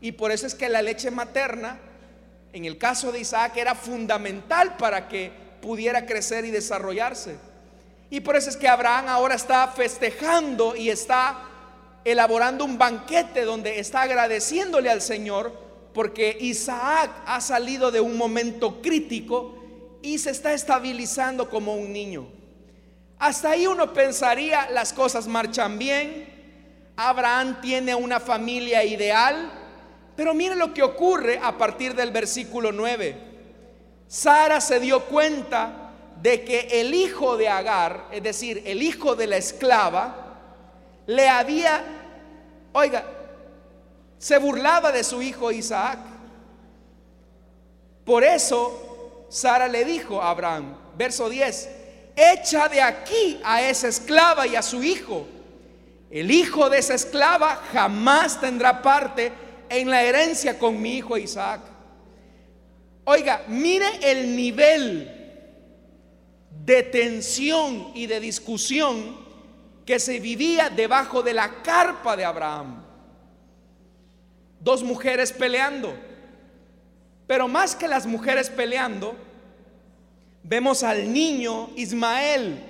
Y 0.00 0.12
por 0.12 0.30
eso 0.30 0.46
es 0.46 0.54
que 0.54 0.68
la 0.68 0.82
leche 0.82 1.10
materna, 1.10 1.78
en 2.52 2.64
el 2.64 2.78
caso 2.78 3.12
de 3.12 3.20
Isaac, 3.20 3.56
era 3.56 3.74
fundamental 3.74 4.76
para 4.76 5.08
que 5.08 5.32
pudiera 5.60 6.06
crecer 6.06 6.44
y 6.44 6.50
desarrollarse. 6.50 7.36
Y 8.10 8.20
por 8.20 8.36
eso 8.36 8.50
es 8.50 8.56
que 8.56 8.68
Abraham 8.68 9.08
ahora 9.08 9.34
está 9.34 9.66
festejando 9.68 10.76
y 10.76 10.90
está 10.90 11.42
elaborando 12.04 12.64
un 12.64 12.78
banquete 12.78 13.44
donde 13.44 13.80
está 13.80 14.02
agradeciéndole 14.02 14.90
al 14.90 15.02
Señor 15.02 15.66
porque 15.92 16.36
Isaac 16.40 17.10
ha 17.26 17.40
salido 17.40 17.90
de 17.90 18.00
un 18.00 18.16
momento 18.16 18.80
crítico 18.80 19.56
y 20.02 20.18
se 20.18 20.30
está 20.30 20.52
estabilizando 20.52 21.50
como 21.50 21.74
un 21.74 21.92
niño. 21.92 22.35
Hasta 23.18 23.50
ahí 23.50 23.66
uno 23.66 23.92
pensaría, 23.92 24.70
las 24.70 24.92
cosas 24.92 25.26
marchan 25.26 25.78
bien, 25.78 26.26
Abraham 26.96 27.60
tiene 27.60 27.94
una 27.94 28.20
familia 28.20 28.84
ideal, 28.84 29.52
pero 30.14 30.34
mire 30.34 30.54
lo 30.54 30.72
que 30.72 30.82
ocurre 30.82 31.38
a 31.42 31.56
partir 31.56 31.94
del 31.94 32.10
versículo 32.10 32.72
9. 32.72 33.16
Sara 34.06 34.60
se 34.60 34.80
dio 34.80 35.04
cuenta 35.04 35.92
de 36.20 36.44
que 36.44 36.80
el 36.80 36.94
hijo 36.94 37.36
de 37.36 37.48
Agar, 37.48 38.06
es 38.12 38.22
decir, 38.22 38.62
el 38.66 38.82
hijo 38.82 39.14
de 39.14 39.26
la 39.26 39.36
esclava, 39.36 40.24
le 41.06 41.28
había, 41.28 41.84
oiga, 42.72 43.04
se 44.18 44.38
burlaba 44.38 44.92
de 44.92 45.04
su 45.04 45.22
hijo 45.22 45.52
Isaac. 45.52 45.98
Por 48.04 48.24
eso 48.24 49.26
Sara 49.28 49.68
le 49.68 49.84
dijo 49.84 50.22
a 50.22 50.30
Abraham, 50.30 50.76
verso 50.96 51.28
10, 51.28 51.85
echa 52.16 52.68
de 52.68 52.80
aquí 52.80 53.38
a 53.44 53.62
esa 53.62 53.88
esclava 53.88 54.46
y 54.46 54.56
a 54.56 54.62
su 54.62 54.82
hijo. 54.82 55.28
El 56.10 56.30
hijo 56.30 56.70
de 56.70 56.78
esa 56.78 56.94
esclava 56.94 57.56
jamás 57.72 58.40
tendrá 58.40 58.80
parte 58.80 59.32
en 59.68 59.90
la 59.90 60.02
herencia 60.02 60.58
con 60.58 60.80
mi 60.80 60.96
hijo 60.96 61.18
Isaac. 61.18 61.60
Oiga, 63.04 63.44
mire 63.48 63.86
el 64.02 64.34
nivel 64.34 65.12
de 66.64 66.82
tensión 66.82 67.92
y 67.94 68.06
de 68.06 68.18
discusión 68.18 69.24
que 69.84 70.00
se 70.00 70.18
vivía 70.18 70.70
debajo 70.70 71.22
de 71.22 71.34
la 71.34 71.62
carpa 71.62 72.16
de 72.16 72.24
Abraham. 72.24 72.82
Dos 74.58 74.82
mujeres 74.82 75.32
peleando. 75.32 75.94
Pero 77.26 77.46
más 77.46 77.76
que 77.76 77.86
las 77.86 78.06
mujeres 78.06 78.50
peleando, 78.50 79.16
vemos 80.48 80.82
al 80.84 81.12
niño 81.12 81.70
Ismael, 81.76 82.62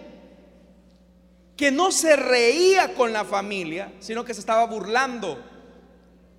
que 1.57 1.71
no 1.71 1.93
se 1.93 2.17
reía 2.17 2.95
con 2.95 3.13
la 3.13 3.25
familia, 3.25 3.93
sino 4.01 4.25
que 4.25 4.35
se 4.35 4.41
estaba 4.41 4.65
burlando. 4.67 5.43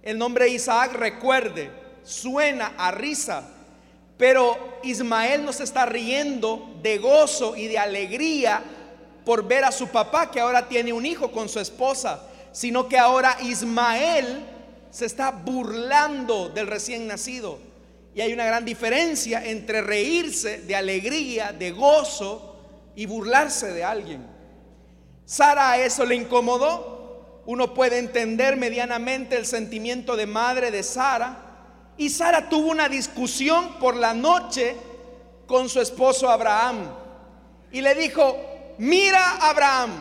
El 0.02 0.18
nombre 0.18 0.50
Isaac, 0.50 0.94
recuerde, 0.94 1.72
suena 2.04 2.74
a 2.78 2.92
risa, 2.92 3.50
pero 4.18 4.80
Ismael 4.84 5.46
no 5.46 5.54
se 5.54 5.64
está 5.64 5.86
riendo 5.86 6.76
de 6.82 6.98
gozo 6.98 7.56
y 7.56 7.68
de 7.68 7.78
alegría 7.78 8.64
por 9.26 9.48
ver 9.48 9.64
a 9.64 9.72
su 9.72 9.90
papá 9.90 10.32
que 10.32 10.40
ahora 10.40 10.68
tiene 10.68 10.94
un 10.94 11.06
hijo 11.06 11.32
con 11.32 11.50
su 11.50 11.60
esposa, 11.60 12.24
sino 12.52 12.88
que 12.88 12.98
ahora 12.98 13.38
Ismael 13.42 14.44
se 14.90 15.06
está 15.06 15.32
burlando 15.32 16.50
del 16.50 16.66
recién 16.66 17.06
nacido. 17.06 17.60
Y 18.18 18.22
hay 18.22 18.34
una 18.34 18.46
gran 18.46 18.66
diferencia 18.66 19.46
entre 19.46 19.80
reírse 19.84 20.62
de 20.62 20.76
alegría, 20.76 21.54
de 21.54 21.70
gozo 21.70 22.56
y 22.96 23.06
burlarse 23.06 23.72
de 23.72 23.84
alguien. 23.84 24.26
Sara 25.24 25.74
a 25.74 25.78
eso 25.78 26.04
le 26.04 26.16
incomodó. 26.16 27.44
Uno 27.46 27.76
puede 27.76 28.00
entender 28.00 28.58
medianamente 28.58 29.38
el 29.38 29.46
sentimiento 29.46 30.16
de 30.16 30.26
madre 30.26 30.72
de 30.72 30.82
Sara 30.82 31.94
y 31.96 32.10
Sara 32.10 32.50
tuvo 32.50 32.72
una 32.72 32.90
discusión 32.90 33.78
por 33.80 33.96
la 33.96 34.16
noche 34.16 34.76
con 35.46 35.70
su 35.70 35.80
esposo 35.80 36.28
Abraham. 36.28 36.90
Y 37.72 37.82
le 37.82 37.94
dijo, 37.94 38.36
mira 38.80 39.48
Abraham, 39.48 39.92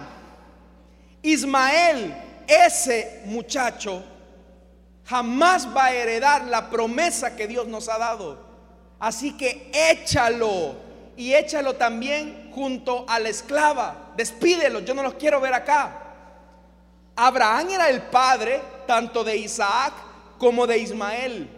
Ismael, 1.20 2.16
ese 2.46 3.20
muchacho, 3.26 4.02
jamás 5.06 5.68
va 5.75 5.86
a 5.86 5.92
heredar 5.92 6.44
la 6.44 6.68
promesa 6.68 7.36
que 7.36 7.46
Dios 7.46 7.66
nos 7.66 7.88
ha 7.88 7.98
dado. 7.98 8.38
Así 8.98 9.36
que 9.36 9.70
échalo 9.72 10.75
y 11.16 11.34
échalo 11.34 11.75
también 11.75 12.50
junto 12.54 13.04
a 13.08 13.18
la 13.18 13.28
esclava. 13.28 14.12
Despídelo, 14.16 14.80
yo 14.80 14.94
no 14.94 15.02
los 15.02 15.14
quiero 15.14 15.40
ver 15.40 15.54
acá. 15.54 16.02
Abraham 17.14 17.70
era 17.70 17.88
el 17.88 18.02
padre 18.02 18.60
tanto 18.86 19.22
de 19.25 19.36
Isaac 19.36 19.92
como 20.38 20.66
de 20.66 20.78
Ismael. 20.78 21.48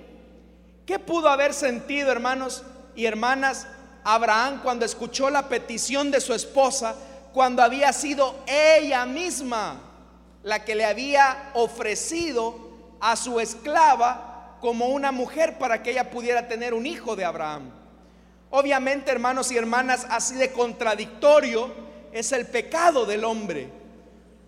¿Qué 0.86 0.98
pudo 0.98 1.28
haber 1.28 1.52
sentido, 1.52 2.12
hermanos 2.12 2.62
y 2.94 3.06
hermanas, 3.06 3.66
Abraham 4.04 4.60
cuando 4.62 4.84
escuchó 4.84 5.30
la 5.30 5.48
petición 5.48 6.10
de 6.10 6.20
su 6.20 6.32
esposa, 6.32 6.94
cuando 7.32 7.62
había 7.62 7.92
sido 7.92 8.36
ella 8.46 9.04
misma 9.06 9.80
la 10.42 10.64
que 10.64 10.74
le 10.74 10.84
había 10.84 11.50
ofrecido 11.54 12.67
a 13.00 13.16
su 13.16 13.40
esclava 13.40 14.56
como 14.60 14.86
una 14.88 15.12
mujer 15.12 15.58
para 15.58 15.82
que 15.82 15.90
ella 15.90 16.10
pudiera 16.10 16.48
tener 16.48 16.74
un 16.74 16.86
hijo 16.86 17.16
de 17.16 17.24
Abraham? 17.24 17.70
Obviamente, 18.50 19.10
hermanos 19.10 19.52
y 19.52 19.56
hermanas, 19.56 20.06
así 20.08 20.34
de 20.34 20.52
contradictorio 20.52 21.72
es 22.12 22.32
el 22.32 22.46
pecado 22.46 23.04
del 23.04 23.24
hombre. 23.24 23.70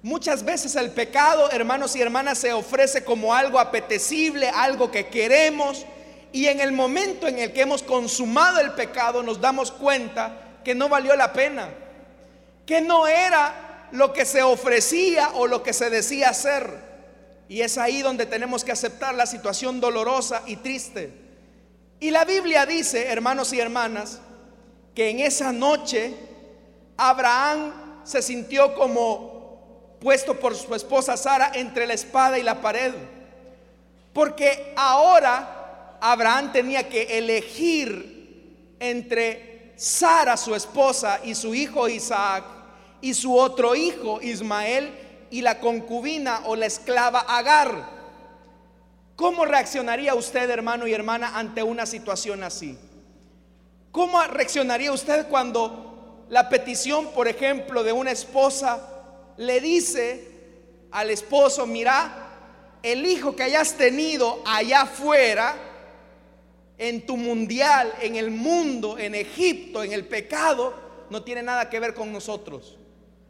Muchas 0.02 0.44
veces 0.44 0.76
el 0.76 0.92
pecado, 0.92 1.50
hermanos 1.50 1.94
y 1.94 2.00
hermanas, 2.00 2.38
se 2.38 2.52
ofrece 2.54 3.04
como 3.04 3.34
algo 3.34 3.60
apetecible, 3.60 4.48
algo 4.48 4.90
que 4.90 5.08
queremos, 5.08 5.84
y 6.32 6.46
en 6.46 6.60
el 6.60 6.72
momento 6.72 7.26
en 7.26 7.38
el 7.38 7.52
que 7.52 7.62
hemos 7.62 7.82
consumado 7.82 8.60
el 8.60 8.72
pecado 8.72 9.22
nos 9.22 9.40
damos 9.40 9.70
cuenta 9.70 10.32
que 10.64 10.74
no 10.74 10.88
valió 10.88 11.14
la 11.16 11.32
pena, 11.32 11.68
que 12.64 12.80
no 12.80 13.06
era 13.06 13.88
lo 13.92 14.12
que 14.12 14.24
se 14.24 14.42
ofrecía 14.42 15.30
o 15.34 15.46
lo 15.46 15.62
que 15.62 15.72
se 15.72 15.90
decía 15.90 16.30
hacer. 16.30 16.89
Y 17.50 17.62
es 17.62 17.78
ahí 17.78 18.00
donde 18.00 18.26
tenemos 18.26 18.62
que 18.62 18.70
aceptar 18.70 19.12
la 19.12 19.26
situación 19.26 19.80
dolorosa 19.80 20.44
y 20.46 20.54
triste. 20.54 21.12
Y 21.98 22.12
la 22.12 22.24
Biblia 22.24 22.64
dice, 22.64 23.08
hermanos 23.08 23.52
y 23.52 23.58
hermanas, 23.58 24.20
que 24.94 25.10
en 25.10 25.18
esa 25.18 25.50
noche 25.52 26.14
Abraham 26.96 27.72
se 28.04 28.22
sintió 28.22 28.72
como 28.76 29.96
puesto 30.00 30.38
por 30.38 30.54
su 30.54 30.72
esposa 30.76 31.16
Sara 31.16 31.50
entre 31.52 31.88
la 31.88 31.94
espada 31.94 32.38
y 32.38 32.44
la 32.44 32.60
pared. 32.60 32.94
Porque 34.12 34.72
ahora 34.76 35.96
Abraham 36.00 36.52
tenía 36.52 36.88
que 36.88 37.18
elegir 37.18 38.76
entre 38.78 39.72
Sara, 39.74 40.36
su 40.36 40.54
esposa, 40.54 41.18
y 41.24 41.34
su 41.34 41.52
hijo 41.52 41.88
Isaac, 41.88 42.44
y 43.00 43.12
su 43.12 43.36
otro 43.36 43.74
hijo 43.74 44.20
Ismael, 44.22 44.99
y 45.30 45.42
la 45.42 45.60
concubina 45.60 46.42
o 46.46 46.56
la 46.56 46.66
esclava 46.66 47.20
Agar. 47.20 48.00
¿Cómo 49.16 49.44
reaccionaría 49.44 50.14
usted, 50.14 50.48
hermano 50.48 50.86
y 50.86 50.92
hermana, 50.92 51.38
ante 51.38 51.62
una 51.62 51.86
situación 51.86 52.42
así? 52.42 52.78
¿Cómo 53.92 54.22
reaccionaría 54.24 54.92
usted 54.92 55.28
cuando 55.28 56.24
la 56.28 56.48
petición, 56.48 57.08
por 57.12 57.28
ejemplo, 57.28 57.82
de 57.82 57.92
una 57.92 58.12
esposa 58.12 58.88
le 59.36 59.60
dice 59.60 60.28
al 60.90 61.10
esposo, 61.10 61.66
mira, 61.66 62.28
el 62.82 63.04
hijo 63.04 63.36
que 63.36 63.42
hayas 63.42 63.74
tenido 63.74 64.42
allá 64.46 64.82
afuera, 64.82 65.54
en 66.80 67.04
tu 67.04 67.18
mundial, 67.18 67.92
en 68.00 68.16
el 68.16 68.30
mundo, 68.30 68.96
en 68.98 69.14
Egipto, 69.14 69.82
en 69.82 69.92
el 69.92 70.06
pecado, 70.06 70.72
no 71.10 71.22
tiene 71.22 71.42
nada 71.42 71.68
que 71.68 71.78
ver 71.78 71.92
con 71.92 72.10
nosotros. 72.10 72.78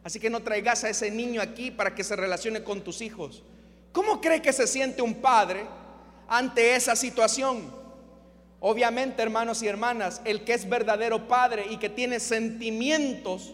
Así 0.03 0.19
que 0.19 0.29
no 0.29 0.41
traigas 0.41 0.83
a 0.83 0.89
ese 0.89 1.11
niño 1.11 1.41
aquí 1.41 1.71
para 1.71 1.93
que 1.93 2.03
se 2.03 2.15
relacione 2.15 2.63
con 2.63 2.81
tus 2.81 3.01
hijos. 3.01 3.43
¿Cómo 3.91 4.21
cree 4.21 4.41
que 4.41 4.53
se 4.53 4.67
siente 4.67 5.01
un 5.01 5.15
padre 5.15 5.65
ante 6.27 6.75
esa 6.75 6.95
situación? 6.95 7.71
Obviamente, 8.59 9.21
hermanos 9.21 9.61
y 9.63 9.67
hermanas, 9.67 10.21
el 10.23 10.43
que 10.43 10.53
es 10.53 10.69
verdadero 10.69 11.27
padre 11.27 11.65
y 11.69 11.77
que 11.77 11.89
tiene 11.89 12.19
sentimientos 12.19 13.53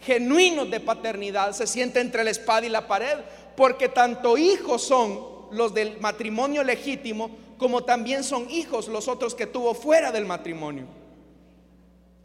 genuinos 0.00 0.70
de 0.70 0.80
paternidad, 0.80 1.52
se 1.52 1.66
siente 1.66 2.00
entre 2.00 2.24
la 2.24 2.30
espada 2.30 2.66
y 2.66 2.68
la 2.68 2.86
pared, 2.86 3.18
porque 3.56 3.88
tanto 3.88 4.36
hijos 4.36 4.82
son 4.82 5.34
los 5.50 5.72
del 5.72 5.98
matrimonio 6.00 6.62
legítimo, 6.62 7.30
como 7.56 7.84
también 7.84 8.22
son 8.22 8.50
hijos 8.50 8.88
los 8.88 9.08
otros 9.08 9.34
que 9.34 9.46
tuvo 9.46 9.74
fuera 9.74 10.12
del 10.12 10.26
matrimonio. 10.26 10.86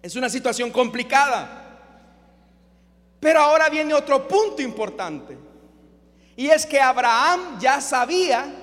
Es 0.01 0.15
una 0.15 0.29
situación 0.29 0.71
complicada. 0.71 1.68
Pero 3.19 3.41
ahora 3.41 3.69
viene 3.69 3.93
otro 3.93 4.27
punto 4.27 4.61
importante. 4.61 5.37
Y 6.35 6.49
es 6.49 6.65
que 6.65 6.79
Abraham 6.79 7.59
ya 7.59 7.81
sabía 7.81 8.55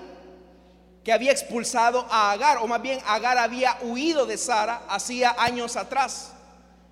que 1.04 1.12
había 1.12 1.30
expulsado 1.30 2.06
a 2.10 2.32
Agar, 2.32 2.58
o 2.58 2.66
más 2.66 2.80
bien 2.82 2.98
Agar 3.06 3.38
había 3.38 3.78
huido 3.82 4.26
de 4.26 4.38
Sara 4.38 4.82
hacía 4.88 5.36
años 5.38 5.76
atrás. 5.76 6.32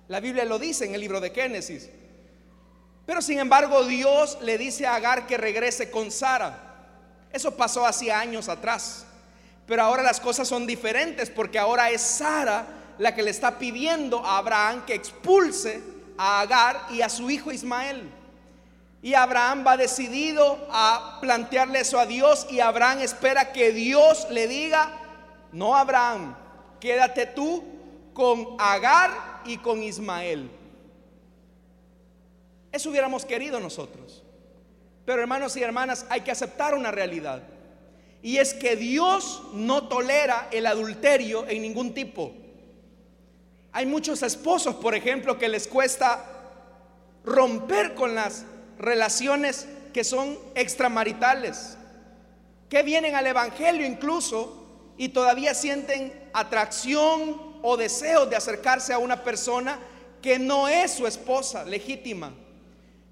La 0.07 0.19
Biblia 0.19 0.45
lo 0.45 0.59
dice 0.59 0.85
en 0.85 0.93
el 0.93 1.01
libro 1.01 1.19
de 1.19 1.31
Génesis. 1.31 1.89
Pero 3.05 3.21
sin 3.21 3.39
embargo 3.39 3.83
Dios 3.83 4.37
le 4.41 4.57
dice 4.57 4.85
a 4.85 4.95
Agar 4.95 5.25
que 5.25 5.37
regrese 5.37 5.89
con 5.89 6.11
Sara. 6.11 6.61
Eso 7.33 7.57
pasó 7.57 7.85
hacía 7.85 8.19
años 8.19 8.47
atrás. 8.47 9.05
Pero 9.65 9.81
ahora 9.81 10.03
las 10.03 10.19
cosas 10.19 10.47
son 10.47 10.67
diferentes 10.67 11.29
porque 11.29 11.57
ahora 11.57 11.89
es 11.89 12.01
Sara 12.01 12.67
la 12.99 13.13
que 13.15 13.23
le 13.23 13.31
está 13.31 13.57
pidiendo 13.57 14.23
a 14.25 14.37
Abraham 14.37 14.85
que 14.85 14.93
expulse 14.93 15.94
a 16.17 16.41
Agar 16.41 16.87
y 16.91 17.01
a 17.01 17.09
su 17.09 17.29
hijo 17.29 17.51
Ismael. 17.51 18.09
Y 19.01 19.13
Abraham 19.13 19.63
va 19.65 19.77
decidido 19.77 20.67
a 20.71 21.19
plantearle 21.21 21.81
eso 21.81 21.99
a 21.99 22.05
Dios 22.05 22.47
y 22.49 22.59
Abraham 22.59 22.99
espera 22.99 23.51
que 23.51 23.71
Dios 23.71 24.27
le 24.31 24.47
diga, 24.47 24.91
no 25.51 25.75
Abraham, 25.75 26.35
quédate 26.79 27.27
tú 27.27 27.63
con 28.13 28.55
Agar 28.57 29.41
y 29.45 29.57
con 29.57 29.83
Ismael. 29.83 30.49
Eso 32.71 32.89
hubiéramos 32.89 33.25
querido 33.25 33.59
nosotros. 33.59 34.23
Pero 35.05 35.21
hermanos 35.21 35.55
y 35.55 35.61
hermanas, 35.61 36.05
hay 36.09 36.21
que 36.21 36.31
aceptar 36.31 36.73
una 36.73 36.91
realidad. 36.91 37.43
Y 38.21 38.37
es 38.37 38.55
que 38.55 38.75
Dios 38.75 39.43
no 39.53 39.87
tolera 39.87 40.49
el 40.51 40.65
adulterio 40.65 41.47
en 41.47 41.61
ningún 41.61 41.93
tipo. 41.93 42.33
Hay 43.75 43.85
muchos 43.85 44.23
esposos, 44.23 44.75
por 44.75 44.95
ejemplo, 44.95 45.37
que 45.37 45.49
les 45.49 45.67
cuesta 45.67 46.23
romper 47.25 47.93
con 47.93 48.15
las 48.15 48.45
relaciones 48.79 49.67
que 49.93 50.05
son 50.05 50.39
extramaritales, 50.55 51.75
que 52.69 52.83
vienen 52.83 53.15
al 53.15 53.27
Evangelio 53.27 53.85
incluso 53.85 54.65
y 54.95 55.09
todavía 55.09 55.53
sienten 55.53 56.29
atracción 56.31 57.59
o 57.63 57.75
deseo 57.75 58.25
de 58.25 58.37
acercarse 58.37 58.93
a 58.93 58.97
una 58.97 59.25
persona 59.25 59.77
que 60.21 60.39
no 60.39 60.69
es 60.69 60.91
su 60.91 61.05
esposa 61.05 61.65
legítima. 61.65 62.31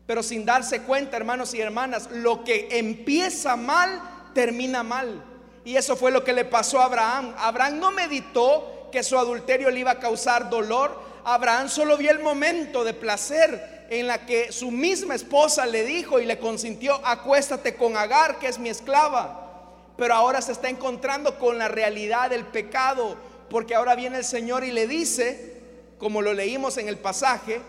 Pero 0.05 0.23
sin 0.23 0.45
darse 0.45 0.83
cuenta, 0.83 1.17
hermanos 1.17 1.53
y 1.53 1.59
hermanas, 1.59 2.09
lo 2.09 2.45
que 2.45 2.69
empieza 2.71 3.57
mal, 3.57 4.01
termina 4.33 4.81
mal. 4.81 5.25
Y 5.65 5.75
eso 5.75 5.97
fue 5.97 6.09
lo 6.09 6.23
que 6.23 6.31
le 6.31 6.45
pasó 6.45 6.79
a 6.79 6.85
Abraham. 6.85 7.35
Abraham 7.37 7.79
no 7.79 7.91
meditó 7.91 8.73
que 8.93 9.01
su 9.01 9.17
adulterio 9.17 9.71
le 9.71 9.79
iba 9.79 9.89
a 9.89 9.99
causar 9.99 10.51
dolor. 10.51 10.95
Abraham 11.23 11.67
solo 11.67 11.97
vio 11.97 12.11
el 12.11 12.19
momento 12.19 12.83
de 12.83 12.93
placer 12.93 13.87
en 13.89 14.05
la 14.05 14.23
que 14.27 14.51
su 14.51 14.69
misma 14.69 15.15
esposa 15.15 15.65
le 15.65 15.83
dijo 15.83 16.19
y 16.19 16.27
le 16.27 16.37
consintió, 16.37 17.01
acuéstate 17.03 17.75
con 17.75 17.97
Agar, 17.97 18.37
que 18.37 18.47
es 18.47 18.59
mi 18.59 18.69
esclava. 18.69 19.63
Pero 19.97 20.13
ahora 20.13 20.43
se 20.43 20.51
está 20.51 20.69
encontrando 20.69 21.39
con 21.39 21.57
la 21.57 21.69
realidad 21.69 22.29
del 22.29 22.45
pecado, 22.45 23.17
porque 23.49 23.73
ahora 23.73 23.95
viene 23.95 24.17
el 24.17 24.25
Señor 24.25 24.63
y 24.63 24.71
le 24.71 24.85
dice, 24.85 25.57
como 25.97 26.21
lo 26.21 26.31
leímos 26.31 26.77
en 26.77 26.87
el 26.87 26.99
pasaje, 26.99 27.61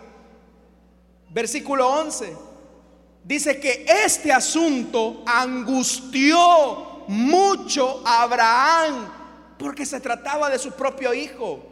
versículo 1.30 1.88
11, 1.88 2.36
dice 3.22 3.58
que 3.58 3.86
este 4.04 4.30
asunto 4.30 5.22
angustió 5.24 7.06
mucho 7.08 8.02
a 8.04 8.22
Abraham 8.24 9.23
porque 9.58 9.86
se 9.86 10.00
trataba 10.00 10.50
de 10.50 10.58
su 10.58 10.72
propio 10.72 11.14
hijo. 11.14 11.64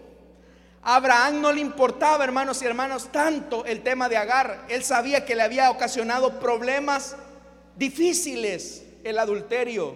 A 0.83 0.96
Abraham 0.96 1.40
no 1.40 1.52
le 1.52 1.61
importaba, 1.61 2.24
hermanos 2.24 2.61
y 2.62 2.66
hermanos, 2.66 3.11
tanto 3.12 3.64
el 3.64 3.83
tema 3.83 4.09
de 4.09 4.16
Agar. 4.16 4.66
Él 4.68 4.83
sabía 4.83 5.24
que 5.24 5.37
le 5.37 5.42
había 5.42 5.70
ocasionado 5.70 6.40
problemas 6.40 7.16
difíciles 7.76 8.85
el 9.04 9.18
adulterio, 9.18 9.94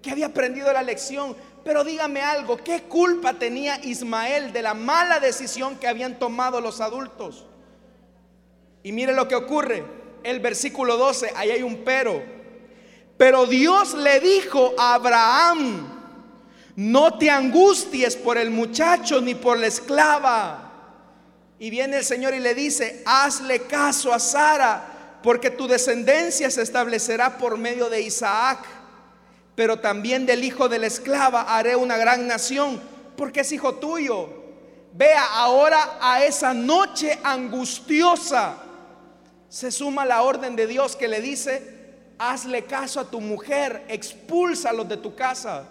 que 0.00 0.10
había 0.10 0.26
aprendido 0.26 0.72
la 0.72 0.82
lección. 0.82 1.36
Pero 1.64 1.84
dígame 1.84 2.22
algo, 2.22 2.56
¿qué 2.56 2.82
culpa 2.82 3.34
tenía 3.34 3.78
Ismael 3.84 4.52
de 4.52 4.62
la 4.62 4.74
mala 4.74 5.20
decisión 5.20 5.76
que 5.76 5.86
habían 5.86 6.18
tomado 6.18 6.60
los 6.60 6.80
adultos? 6.80 7.46
Y 8.82 8.92
mire 8.92 9.12
lo 9.12 9.28
que 9.28 9.36
ocurre. 9.36 9.84
El 10.22 10.40
versículo 10.40 10.96
12, 10.96 11.32
ahí 11.36 11.50
hay 11.50 11.62
un 11.62 11.84
pero. 11.84 12.22
Pero 13.16 13.46
Dios 13.46 13.94
le 13.94 14.18
dijo 14.20 14.72
a 14.78 14.94
Abraham, 14.94 15.91
no 16.76 17.18
te 17.18 17.30
angusties 17.30 18.16
por 18.16 18.38
el 18.38 18.50
muchacho 18.50 19.20
ni 19.20 19.34
por 19.34 19.58
la 19.58 19.66
esclava. 19.66 20.70
Y 21.58 21.70
viene 21.70 21.98
el 21.98 22.04
Señor 22.04 22.34
y 22.34 22.40
le 22.40 22.54
dice, 22.54 23.02
hazle 23.06 23.62
caso 23.62 24.12
a 24.12 24.18
Sara, 24.18 25.20
porque 25.22 25.50
tu 25.50 25.68
descendencia 25.68 26.50
se 26.50 26.62
establecerá 26.62 27.38
por 27.38 27.56
medio 27.56 27.88
de 27.88 28.00
Isaac. 28.00 28.64
Pero 29.54 29.78
también 29.78 30.26
del 30.26 30.44
hijo 30.44 30.68
de 30.68 30.78
la 30.78 30.86
esclava 30.86 31.42
haré 31.42 31.76
una 31.76 31.96
gran 31.96 32.26
nación, 32.26 32.80
porque 33.16 33.40
es 33.40 33.52
hijo 33.52 33.74
tuyo. 33.74 34.28
Vea 34.94 35.24
ahora 35.34 35.98
a 36.00 36.24
esa 36.24 36.52
noche 36.52 37.18
angustiosa 37.22 38.56
se 39.52 39.70
suma 39.70 40.06
la 40.06 40.22
orden 40.22 40.56
de 40.56 40.66
Dios 40.66 40.96
que 40.96 41.08
le 41.08 41.20
dice, 41.20 42.16
hazle 42.18 42.64
caso 42.64 43.00
a 43.00 43.10
tu 43.10 43.20
mujer, 43.20 43.84
expúlsalos 43.86 44.88
de 44.88 44.96
tu 44.96 45.14
casa. 45.14 45.64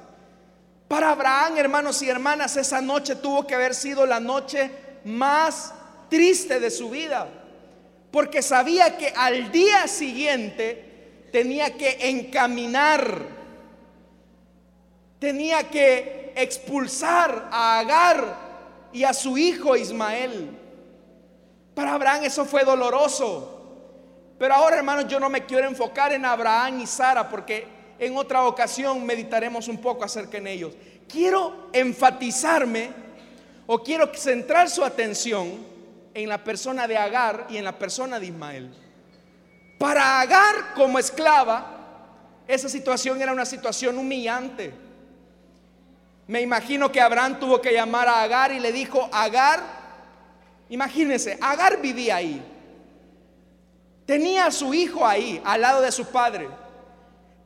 Para 0.91 1.11
Abraham, 1.11 1.57
hermanos 1.57 2.01
y 2.01 2.09
hermanas, 2.09 2.57
esa 2.57 2.81
noche 2.81 3.15
tuvo 3.15 3.47
que 3.47 3.55
haber 3.55 3.73
sido 3.73 4.05
la 4.05 4.19
noche 4.19 4.69
más 5.05 5.73
triste 6.09 6.59
de 6.59 6.69
su 6.69 6.89
vida, 6.89 7.29
porque 8.11 8.41
sabía 8.41 8.97
que 8.97 9.07
al 9.15 9.53
día 9.53 9.87
siguiente 9.87 11.29
tenía 11.31 11.77
que 11.77 12.09
encaminar, 12.09 13.19
tenía 15.17 15.69
que 15.69 16.33
expulsar 16.35 17.47
a 17.49 17.79
Agar 17.79 18.89
y 18.91 19.05
a 19.05 19.13
su 19.13 19.37
hijo 19.37 19.77
Ismael. 19.77 20.49
Para 21.73 21.93
Abraham 21.93 22.25
eso 22.25 22.43
fue 22.43 22.65
doloroso. 22.65 23.59
Pero 24.37 24.55
ahora, 24.55 24.75
hermanos, 24.75 25.07
yo 25.07 25.21
no 25.21 25.29
me 25.29 25.45
quiero 25.45 25.69
enfocar 25.69 26.11
en 26.11 26.25
Abraham 26.25 26.81
y 26.81 26.85
Sara 26.85 27.29
porque 27.29 27.80
en 28.01 28.17
otra 28.17 28.47
ocasión 28.47 29.05
meditaremos 29.05 29.67
un 29.67 29.77
poco 29.77 30.03
acerca 30.03 30.39
en 30.39 30.47
ellos. 30.47 30.73
Quiero 31.07 31.69
enfatizarme 31.71 32.89
o 33.67 33.83
quiero 33.83 34.11
centrar 34.15 34.71
su 34.71 34.83
atención 34.83 35.59
en 36.11 36.27
la 36.27 36.43
persona 36.43 36.87
de 36.87 36.97
Agar 36.97 37.45
y 37.47 37.57
en 37.57 37.63
la 37.63 37.77
persona 37.77 38.19
de 38.19 38.25
Ismael. 38.25 38.73
Para 39.77 40.19
Agar 40.19 40.73
como 40.73 40.97
esclava, 40.97 41.77
esa 42.47 42.67
situación 42.67 43.21
era 43.21 43.31
una 43.31 43.45
situación 43.45 43.99
humillante. 43.99 44.73
Me 46.25 46.41
imagino 46.41 46.91
que 46.91 46.99
Abraham 46.99 47.39
tuvo 47.39 47.61
que 47.61 47.71
llamar 47.71 48.07
a 48.07 48.23
Agar 48.23 48.51
y 48.51 48.59
le 48.59 48.71
dijo, 48.71 49.07
Agar, 49.11 49.61
imagínense, 50.69 51.37
Agar 51.39 51.79
vivía 51.79 52.15
ahí. 52.15 52.41
Tenía 54.07 54.47
a 54.47 54.51
su 54.51 54.73
hijo 54.73 55.05
ahí, 55.05 55.39
al 55.45 55.61
lado 55.61 55.81
de 55.81 55.91
su 55.91 56.07
padre. 56.07 56.49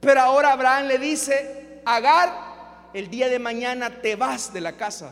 Pero 0.06 0.22
ahora 0.22 0.52
Abraham 0.52 0.86
le 0.86 1.00
dice, 1.00 1.82
Agar, 1.84 2.32
el 2.94 3.10
día 3.10 3.28
de 3.28 3.40
mañana 3.40 3.90
te 3.90 4.16
vas 4.16 4.54
de 4.54 4.62
la 4.62 4.74
casa. 4.74 5.12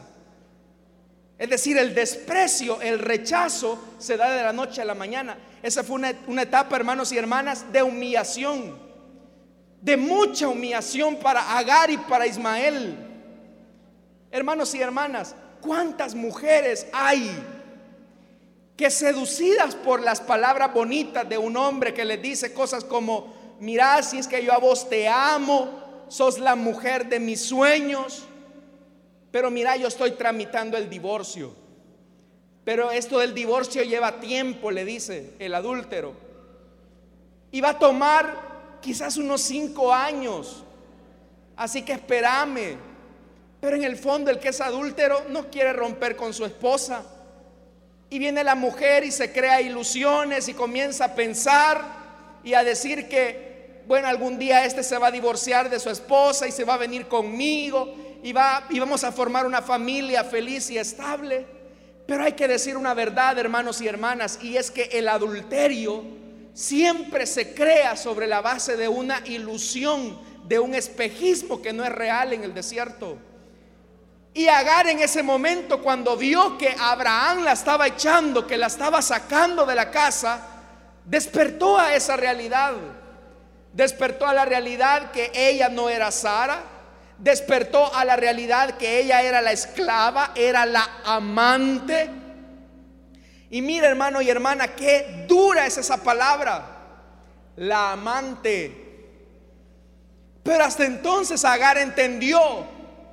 Es 1.35 1.49
decir, 1.49 1.79
el 1.79 1.95
desprecio, 1.95 2.79
el 2.79 2.99
rechazo 2.99 3.83
se 3.97 4.17
da 4.17 4.31
de 4.31 4.43
la 4.43 4.53
noche 4.53 4.83
a 4.83 4.85
la 4.85 4.93
mañana. 4.93 5.35
Esa 5.63 5.83
fue 5.83 5.95
una, 5.95 6.41
etapa, 6.43 6.75
hermanos 6.75 7.11
y 7.11 7.17
hermanas, 7.17 7.65
de 7.73 7.81
humillación, 7.81 8.77
de 9.81 9.97
mucha 9.97 10.47
humillación 10.47 11.15
para 11.15 11.57
Agar 11.57 11.89
y 11.89 11.97
para 11.97 12.27
Ismael. 12.27 12.95
Hermanos 14.29 14.75
y 14.75 14.81
hermanas, 14.81 15.35
¿cuántas 15.59 16.13
mujeres 16.13 16.85
hay 16.93 17.31
que 18.77 18.91
seducidas 18.91 19.73
por 19.73 20.01
las 20.03 20.21
palabras 20.21 20.71
bonitas 20.71 21.27
de 21.27 21.39
un 21.39 21.57
hombre 21.57 21.95
que 21.95 22.05
les 22.05 22.21
dice 22.21 22.53
cosas 22.53 22.83
como, 22.83 23.42
mira, 23.59 24.01
si 24.03 24.17
es 24.17 24.27
que 24.27 24.43
yo 24.43 24.53
a 24.53 24.57
vos 24.57 24.89
te 24.89 25.07
amo, 25.07 26.05
sos 26.07 26.39
la 26.39 26.55
mujer 26.55 27.07
de 27.07 27.19
mis 27.19 27.41
sueños, 27.41 28.23
pero 29.31 29.49
mira, 29.49 29.75
yo 29.77 29.87
estoy 29.87 30.11
tramitando 30.11 30.77
el 30.77 30.89
divorcio. 30.89 31.55
Pero 32.63 32.91
esto 32.91 33.19
del 33.19 33.33
divorcio 33.33 33.83
lleva 33.83 34.19
tiempo, 34.19 34.71
le 34.71 34.85
dice 34.85 35.33
el 35.39 35.53
adúltero. 35.55 36.13
Y 37.51 37.59
va 37.61 37.69
a 37.69 37.79
tomar 37.79 38.77
quizás 38.81 39.17
unos 39.17 39.41
cinco 39.41 39.93
años. 39.93 40.63
Así 41.55 41.83
que 41.83 41.93
espérame. 41.93 42.77
Pero 43.59 43.75
en 43.75 43.83
el 43.83 43.97
fondo 43.97 44.29
el 44.29 44.39
que 44.39 44.49
es 44.49 44.61
adúltero 44.61 45.23
no 45.29 45.49
quiere 45.49 45.71
romper 45.71 46.17
con 46.17 46.33
su 46.33 46.43
esposa 46.43 47.01
Y 48.09 48.19
viene 48.19 48.43
la 48.43 48.55
mujer 48.55 49.05
y 49.05 49.11
se 49.11 49.31
crea 49.31 49.61
ilusiones 49.61 50.49
y 50.49 50.53
comienza 50.53 51.05
a 51.05 51.15
pensar 51.15 52.02
y 52.43 52.53
a 52.53 52.63
decir 52.63 53.07
que, 53.07 53.83
bueno, 53.87 54.07
algún 54.07 54.37
día 54.37 54.65
este 54.65 54.83
se 54.83 54.97
va 54.97 55.07
a 55.07 55.11
divorciar 55.11 55.69
de 55.69 55.79
su 55.79 55.89
esposa 55.89 56.47
y 56.47 56.51
se 56.51 56.63
va 56.63 56.75
a 56.75 56.77
venir 56.77 57.07
conmigo 57.07 57.95
y, 58.23 58.33
va, 58.33 58.65
y 58.69 58.79
vamos 58.79 59.03
a 59.03 59.11
formar 59.11 59.45
una 59.45 59.61
familia 59.61 60.23
feliz 60.23 60.69
y 60.69 60.77
estable. 60.77 61.45
Pero 62.05 62.23
hay 62.23 62.33
que 62.33 62.47
decir 62.47 62.75
una 62.75 62.93
verdad, 62.93 63.37
hermanos 63.37 63.81
y 63.81 63.87
hermanas, 63.87 64.39
y 64.41 64.57
es 64.57 64.71
que 64.71 64.83
el 64.91 65.07
adulterio 65.07 66.03
siempre 66.53 67.25
se 67.25 67.53
crea 67.53 67.95
sobre 67.95 68.27
la 68.27 68.41
base 68.41 68.75
de 68.77 68.87
una 68.87 69.21
ilusión, 69.25 70.19
de 70.45 70.59
un 70.59 70.75
espejismo 70.75 71.61
que 71.61 71.73
no 71.73 71.83
es 71.83 71.91
real 71.91 72.33
en 72.33 72.43
el 72.43 72.53
desierto. 72.53 73.17
Y 74.33 74.47
Agar 74.47 74.87
en 74.87 74.99
ese 74.99 75.21
momento 75.21 75.81
cuando 75.81 76.17
vio 76.17 76.57
que 76.57 76.75
Abraham 76.79 77.43
la 77.43 77.53
estaba 77.53 77.87
echando, 77.87 78.47
que 78.47 78.57
la 78.57 78.67
estaba 78.67 79.01
sacando 79.01 79.65
de 79.65 79.75
la 79.75 79.91
casa, 79.91 80.52
despertó 81.05 81.77
a 81.77 81.95
esa 81.95 82.17
realidad. 82.17 82.73
Despertó 83.73 84.27
a 84.27 84.33
la 84.33 84.45
realidad 84.45 85.11
que 85.11 85.31
ella 85.33 85.69
no 85.69 85.89
era 85.89 86.11
Sara, 86.11 86.61
despertó 87.17 87.93
a 87.93 88.05
la 88.05 88.15
realidad 88.15 88.77
que 88.77 88.99
ella 88.99 89.21
era 89.21 89.41
la 89.41 89.51
esclava, 89.51 90.31
era 90.35 90.65
la 90.65 90.87
amante. 91.05 92.09
Y 93.49 93.61
mira 93.61 93.87
hermano 93.87 94.21
y 94.21 94.29
hermana, 94.29 94.75
qué 94.75 95.25
dura 95.27 95.65
es 95.65 95.77
esa 95.77 95.97
palabra, 95.97 96.63
la 97.55 97.93
amante. 97.93 98.83
Pero 100.43 100.65
hasta 100.65 100.85
entonces 100.85 101.43
Agar 101.45 101.77
entendió 101.77 102.39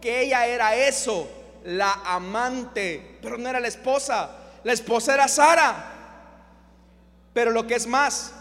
que 0.00 0.22
ella 0.22 0.46
era 0.46 0.74
eso, 0.74 1.29
la 1.64 1.92
amante, 2.05 3.18
pero 3.22 3.38
no 3.38 3.48
era 3.48 3.61
la 3.61 3.68
esposa. 3.68 4.31
La 4.64 4.72
esposa 4.72 5.14
era 5.14 5.29
Sara. 5.29 5.89
Pero 7.32 7.50
lo 7.50 7.66
que 7.66 7.74
es 7.74 7.86
más, 7.86 8.32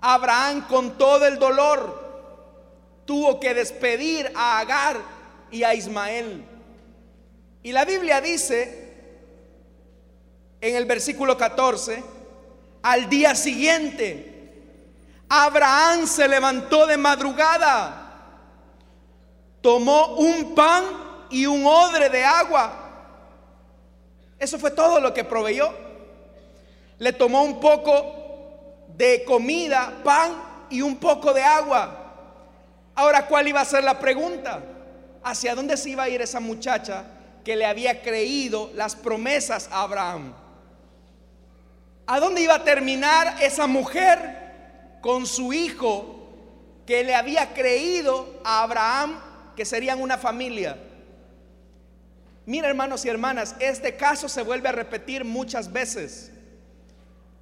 Abraham 0.00 0.66
con 0.68 0.98
todo 0.98 1.26
el 1.26 1.38
dolor 1.38 2.02
tuvo 3.04 3.38
que 3.40 3.54
despedir 3.54 4.30
a 4.34 4.58
Agar 4.58 4.98
y 5.50 5.62
a 5.62 5.74
Ismael. 5.74 6.44
Y 7.62 7.72
la 7.72 7.84
Biblia 7.84 8.20
dice 8.20 8.84
en 10.60 10.76
el 10.76 10.86
versículo 10.86 11.36
14, 11.36 12.02
al 12.82 13.08
día 13.08 13.34
siguiente, 13.34 14.34
Abraham 15.28 16.06
se 16.06 16.28
levantó 16.28 16.86
de 16.86 16.96
madrugada, 16.96 18.30
tomó 19.60 20.16
un 20.16 20.54
pan 20.54 20.84
y 21.30 21.46
un 21.46 21.66
odre 21.66 22.08
de 22.08 22.24
agua. 22.24 22.72
Eso 24.38 24.58
fue 24.58 24.70
todo 24.70 25.00
lo 25.00 25.12
que 25.12 25.24
proveyó. 25.24 25.83
Le 26.98 27.12
tomó 27.12 27.42
un 27.42 27.60
poco 27.60 28.86
de 28.96 29.24
comida, 29.24 30.00
pan 30.04 30.32
y 30.70 30.82
un 30.82 30.96
poco 30.96 31.32
de 31.32 31.42
agua. 31.42 32.00
Ahora, 32.94 33.26
¿cuál 33.26 33.48
iba 33.48 33.60
a 33.60 33.64
ser 33.64 33.82
la 33.82 33.98
pregunta? 33.98 34.62
¿Hacia 35.22 35.54
dónde 35.54 35.76
se 35.76 35.90
iba 35.90 36.04
a 36.04 36.08
ir 36.08 36.20
esa 36.22 36.40
muchacha 36.40 37.04
que 37.44 37.56
le 37.56 37.66
había 37.66 38.02
creído 38.02 38.70
las 38.74 38.94
promesas 38.94 39.68
a 39.72 39.82
Abraham? 39.82 40.34
¿A 42.06 42.20
dónde 42.20 42.42
iba 42.42 42.54
a 42.54 42.64
terminar 42.64 43.36
esa 43.42 43.66
mujer 43.66 44.98
con 45.00 45.26
su 45.26 45.52
hijo 45.52 46.28
que 46.86 47.02
le 47.02 47.14
había 47.14 47.54
creído 47.54 48.40
a 48.44 48.62
Abraham 48.62 49.20
que 49.56 49.64
serían 49.64 50.00
una 50.00 50.18
familia? 50.18 50.78
Mira 52.46 52.68
hermanos 52.68 53.04
y 53.04 53.08
hermanas, 53.08 53.56
este 53.58 53.96
caso 53.96 54.28
se 54.28 54.42
vuelve 54.42 54.68
a 54.68 54.72
repetir 54.72 55.24
muchas 55.24 55.72
veces. 55.72 56.30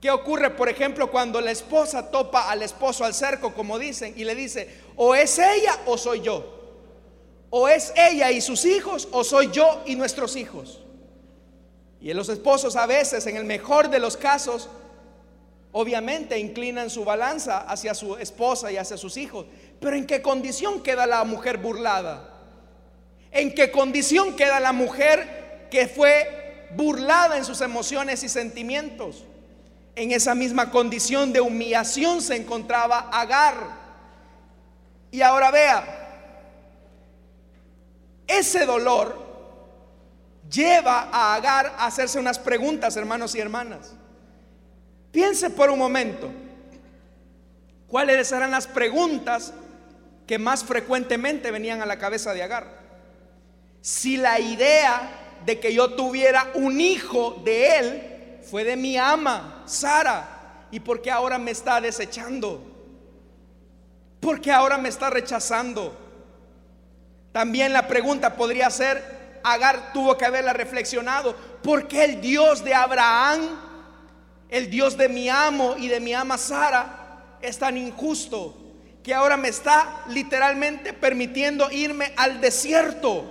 ¿Qué 0.02 0.10
ocurre, 0.10 0.50
por 0.50 0.68
ejemplo, 0.68 1.12
cuando 1.12 1.40
la 1.40 1.52
esposa 1.52 2.10
topa 2.10 2.50
al 2.50 2.60
esposo 2.62 3.04
al 3.04 3.14
cerco, 3.14 3.54
como 3.54 3.78
dicen, 3.78 4.12
y 4.16 4.24
le 4.24 4.34
dice, 4.34 4.68
o 4.96 5.14
es 5.14 5.38
ella 5.38 5.78
o 5.86 5.96
soy 5.96 6.22
yo? 6.22 6.44
O 7.50 7.68
es 7.68 7.92
ella 7.94 8.32
y 8.32 8.40
sus 8.40 8.64
hijos 8.64 9.08
o 9.12 9.22
soy 9.22 9.52
yo 9.52 9.80
y 9.86 9.94
nuestros 9.94 10.34
hijos. 10.34 10.80
Y 12.00 12.12
los 12.14 12.28
esposos 12.28 12.74
a 12.74 12.86
veces, 12.86 13.28
en 13.28 13.36
el 13.36 13.44
mejor 13.44 13.90
de 13.90 14.00
los 14.00 14.16
casos, 14.16 14.68
obviamente 15.70 16.36
inclinan 16.36 16.90
su 16.90 17.04
balanza 17.04 17.58
hacia 17.58 17.94
su 17.94 18.16
esposa 18.16 18.72
y 18.72 18.78
hacia 18.78 18.96
sus 18.96 19.16
hijos. 19.16 19.46
Pero 19.78 19.94
¿en 19.94 20.04
qué 20.04 20.20
condición 20.20 20.82
queda 20.82 21.06
la 21.06 21.22
mujer 21.22 21.58
burlada? 21.58 22.28
¿En 23.30 23.54
qué 23.54 23.70
condición 23.70 24.34
queda 24.34 24.58
la 24.58 24.72
mujer 24.72 25.68
que 25.70 25.86
fue 25.86 26.66
burlada 26.74 27.36
en 27.36 27.44
sus 27.44 27.60
emociones 27.60 28.24
y 28.24 28.28
sentimientos? 28.28 29.26
En 29.94 30.10
esa 30.12 30.34
misma 30.34 30.70
condición 30.70 31.32
de 31.32 31.40
humillación 31.40 32.22
se 32.22 32.36
encontraba 32.36 33.10
Agar. 33.12 33.82
Y 35.10 35.20
ahora 35.20 35.50
vea, 35.50 36.02
ese 38.26 38.64
dolor 38.64 39.22
lleva 40.50 41.10
a 41.12 41.34
Agar 41.34 41.74
a 41.76 41.86
hacerse 41.86 42.18
unas 42.18 42.38
preguntas, 42.38 42.96
hermanos 42.96 43.34
y 43.34 43.40
hermanas. 43.40 43.94
Piense 45.10 45.50
por 45.50 45.68
un 45.68 45.78
momento, 45.78 46.30
¿cuáles 47.86 48.32
eran 48.32 48.50
las 48.50 48.66
preguntas 48.66 49.52
que 50.26 50.38
más 50.38 50.64
frecuentemente 50.64 51.50
venían 51.50 51.82
a 51.82 51.86
la 51.86 51.98
cabeza 51.98 52.32
de 52.32 52.42
Agar? 52.42 52.80
Si 53.82 54.16
la 54.16 54.40
idea 54.40 55.10
de 55.44 55.60
que 55.60 55.74
yo 55.74 55.92
tuviera 55.92 56.50
un 56.54 56.80
hijo 56.80 57.42
de 57.44 57.78
él 57.78 58.11
fue 58.50 58.64
de 58.64 58.76
mi 58.76 58.96
ama, 58.96 59.62
Sara, 59.66 60.66
¿y 60.70 60.80
por 60.80 61.00
qué 61.00 61.10
ahora 61.10 61.38
me 61.38 61.50
está 61.50 61.80
desechando? 61.80 62.72
porque 64.22 64.52
ahora 64.52 64.78
me 64.78 64.88
está 64.88 65.10
rechazando? 65.10 65.98
También 67.32 67.72
la 67.72 67.88
pregunta 67.88 68.36
podría 68.36 68.70
ser, 68.70 69.20
Agar 69.44 69.92
tuvo 69.92 70.16
que 70.16 70.24
haberla 70.24 70.52
reflexionado, 70.52 71.34
¿por 71.64 71.88
qué 71.88 72.04
el 72.04 72.20
Dios 72.20 72.62
de 72.62 72.74
Abraham, 72.74 73.40
el 74.48 74.70
Dios 74.70 74.96
de 74.96 75.08
mi 75.08 75.28
amo 75.28 75.74
y 75.76 75.88
de 75.88 75.98
mi 75.98 76.14
ama 76.14 76.38
Sara, 76.38 77.38
es 77.42 77.58
tan 77.58 77.76
injusto 77.76 78.56
que 79.02 79.12
ahora 79.12 79.36
me 79.36 79.48
está 79.48 80.04
literalmente 80.10 80.92
permitiendo 80.92 81.68
irme 81.72 82.14
al 82.16 82.40
desierto? 82.40 83.24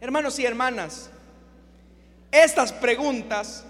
Hermanos 0.00 0.38
y 0.38 0.46
hermanas, 0.46 1.10
estas 2.30 2.72
preguntas 2.72 3.64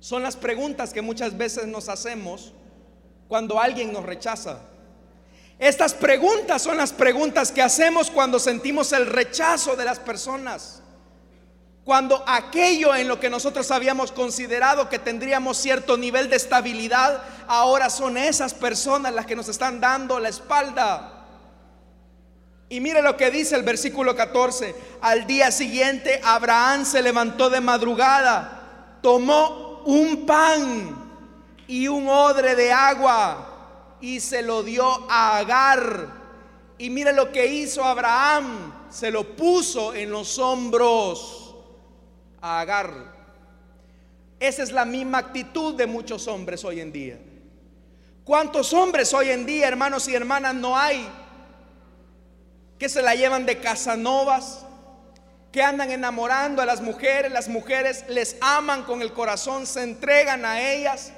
son 0.00 0.22
las 0.22 0.36
preguntas 0.36 0.92
que 0.92 1.02
muchas 1.02 1.36
veces 1.36 1.66
nos 1.66 1.88
hacemos 1.88 2.52
cuando 3.26 3.60
alguien 3.60 3.92
nos 3.92 4.04
rechaza. 4.04 4.60
Estas 5.58 5.92
preguntas 5.92 6.62
son 6.62 6.76
las 6.76 6.92
preguntas 6.92 7.50
que 7.50 7.62
hacemos 7.62 8.10
cuando 8.10 8.38
sentimos 8.38 8.92
el 8.92 9.06
rechazo 9.06 9.74
de 9.74 9.84
las 9.84 9.98
personas. 9.98 10.82
Cuando 11.84 12.22
aquello 12.26 12.94
en 12.94 13.08
lo 13.08 13.18
que 13.18 13.30
nosotros 13.30 13.70
habíamos 13.70 14.12
considerado 14.12 14.88
que 14.88 14.98
tendríamos 14.98 15.56
cierto 15.56 15.96
nivel 15.96 16.30
de 16.30 16.36
estabilidad, 16.36 17.22
ahora 17.48 17.90
son 17.90 18.16
esas 18.18 18.54
personas 18.54 19.12
las 19.14 19.26
que 19.26 19.34
nos 19.34 19.48
están 19.48 19.80
dando 19.80 20.20
la 20.20 20.28
espalda. 20.28 21.17
Y 22.70 22.80
mire 22.80 23.00
lo 23.00 23.16
que 23.16 23.30
dice 23.30 23.56
el 23.56 23.62
versículo 23.62 24.14
14. 24.14 24.74
Al 25.00 25.26
día 25.26 25.50
siguiente 25.50 26.20
Abraham 26.22 26.84
se 26.84 27.02
levantó 27.02 27.48
de 27.48 27.60
madrugada, 27.60 28.98
tomó 29.02 29.82
un 29.86 30.26
pan 30.26 31.06
y 31.66 31.88
un 31.88 32.08
odre 32.08 32.54
de 32.54 32.70
agua 32.70 33.96
y 34.00 34.20
se 34.20 34.42
lo 34.42 34.62
dio 34.62 35.10
a 35.10 35.38
Agar. 35.38 36.18
Y 36.76 36.90
mire 36.90 37.12
lo 37.12 37.32
que 37.32 37.46
hizo 37.46 37.82
Abraham, 37.82 38.72
se 38.90 39.10
lo 39.10 39.34
puso 39.34 39.94
en 39.94 40.10
los 40.10 40.38
hombros 40.38 41.54
a 42.40 42.60
Agar. 42.60 43.16
Esa 44.38 44.62
es 44.62 44.72
la 44.72 44.84
misma 44.84 45.18
actitud 45.18 45.74
de 45.74 45.86
muchos 45.86 46.28
hombres 46.28 46.64
hoy 46.64 46.80
en 46.80 46.92
día. 46.92 47.18
¿Cuántos 48.24 48.74
hombres 48.74 49.12
hoy 49.14 49.30
en 49.30 49.46
día, 49.46 49.66
hermanos 49.68 50.06
y 50.06 50.14
hermanas, 50.14 50.54
no 50.54 50.76
hay 50.76 51.08
que 52.78 52.88
se 52.88 53.02
la 53.02 53.14
llevan 53.14 53.46
de 53.46 53.58
casanovas, 53.58 54.64
que 55.52 55.62
andan 55.62 55.90
enamorando 55.90 56.62
a 56.62 56.66
las 56.66 56.80
mujeres, 56.80 57.32
las 57.32 57.48
mujeres 57.48 58.04
les 58.08 58.36
aman 58.40 58.84
con 58.84 59.02
el 59.02 59.12
corazón, 59.12 59.66
se 59.66 59.82
entregan 59.82 60.44
a 60.44 60.60
ellas, 60.60 61.12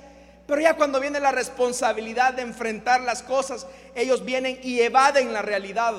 pero 0.47 0.61
ya 0.61 0.75
cuando 0.75 1.01
viene 1.01 1.21
la 1.21 1.33
responsabilidad 1.33 2.35
de 2.35 2.43
enfrentar 2.43 3.01
las 3.03 3.23
cosas, 3.23 3.67
ellos 3.95 4.25
vienen 4.25 4.59
y 4.63 4.81
evaden 4.81 5.33
la 5.33 5.43
realidad. 5.43 5.95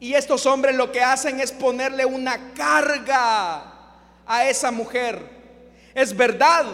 Y 0.00 0.14
estos 0.14 0.46
hombres 0.46 0.74
lo 0.74 0.90
que 0.90 1.02
hacen 1.02 1.40
es 1.40 1.52
ponerle 1.52 2.04
una 2.04 2.52
carga 2.54 3.72
a 4.26 4.44
esa 4.46 4.70
mujer. 4.70 5.20
Es 5.94 6.16
verdad, 6.16 6.64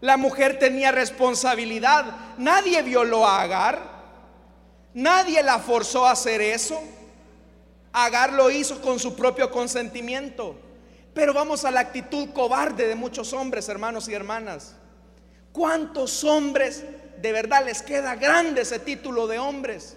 la 0.00 0.16
mujer 0.16 0.58
tenía 0.58 0.92
responsabilidad. 0.92 2.04
Nadie 2.36 2.82
violó 2.82 3.26
a 3.26 3.42
Agar. 3.42 3.97
Nadie 4.98 5.44
la 5.44 5.60
forzó 5.60 6.08
a 6.08 6.10
hacer 6.10 6.40
eso. 6.40 6.82
Agar 7.92 8.32
lo 8.32 8.50
hizo 8.50 8.82
con 8.82 8.98
su 8.98 9.14
propio 9.14 9.48
consentimiento. 9.48 10.56
Pero 11.14 11.32
vamos 11.32 11.64
a 11.64 11.70
la 11.70 11.78
actitud 11.78 12.30
cobarde 12.32 12.88
de 12.88 12.96
muchos 12.96 13.32
hombres, 13.32 13.68
hermanos 13.68 14.08
y 14.08 14.14
hermanas. 14.14 14.74
¿Cuántos 15.52 16.24
hombres 16.24 16.82
de 17.16 17.30
verdad 17.30 17.64
les 17.64 17.80
queda 17.80 18.16
grande 18.16 18.62
ese 18.62 18.80
título 18.80 19.28
de 19.28 19.38
hombres? 19.38 19.96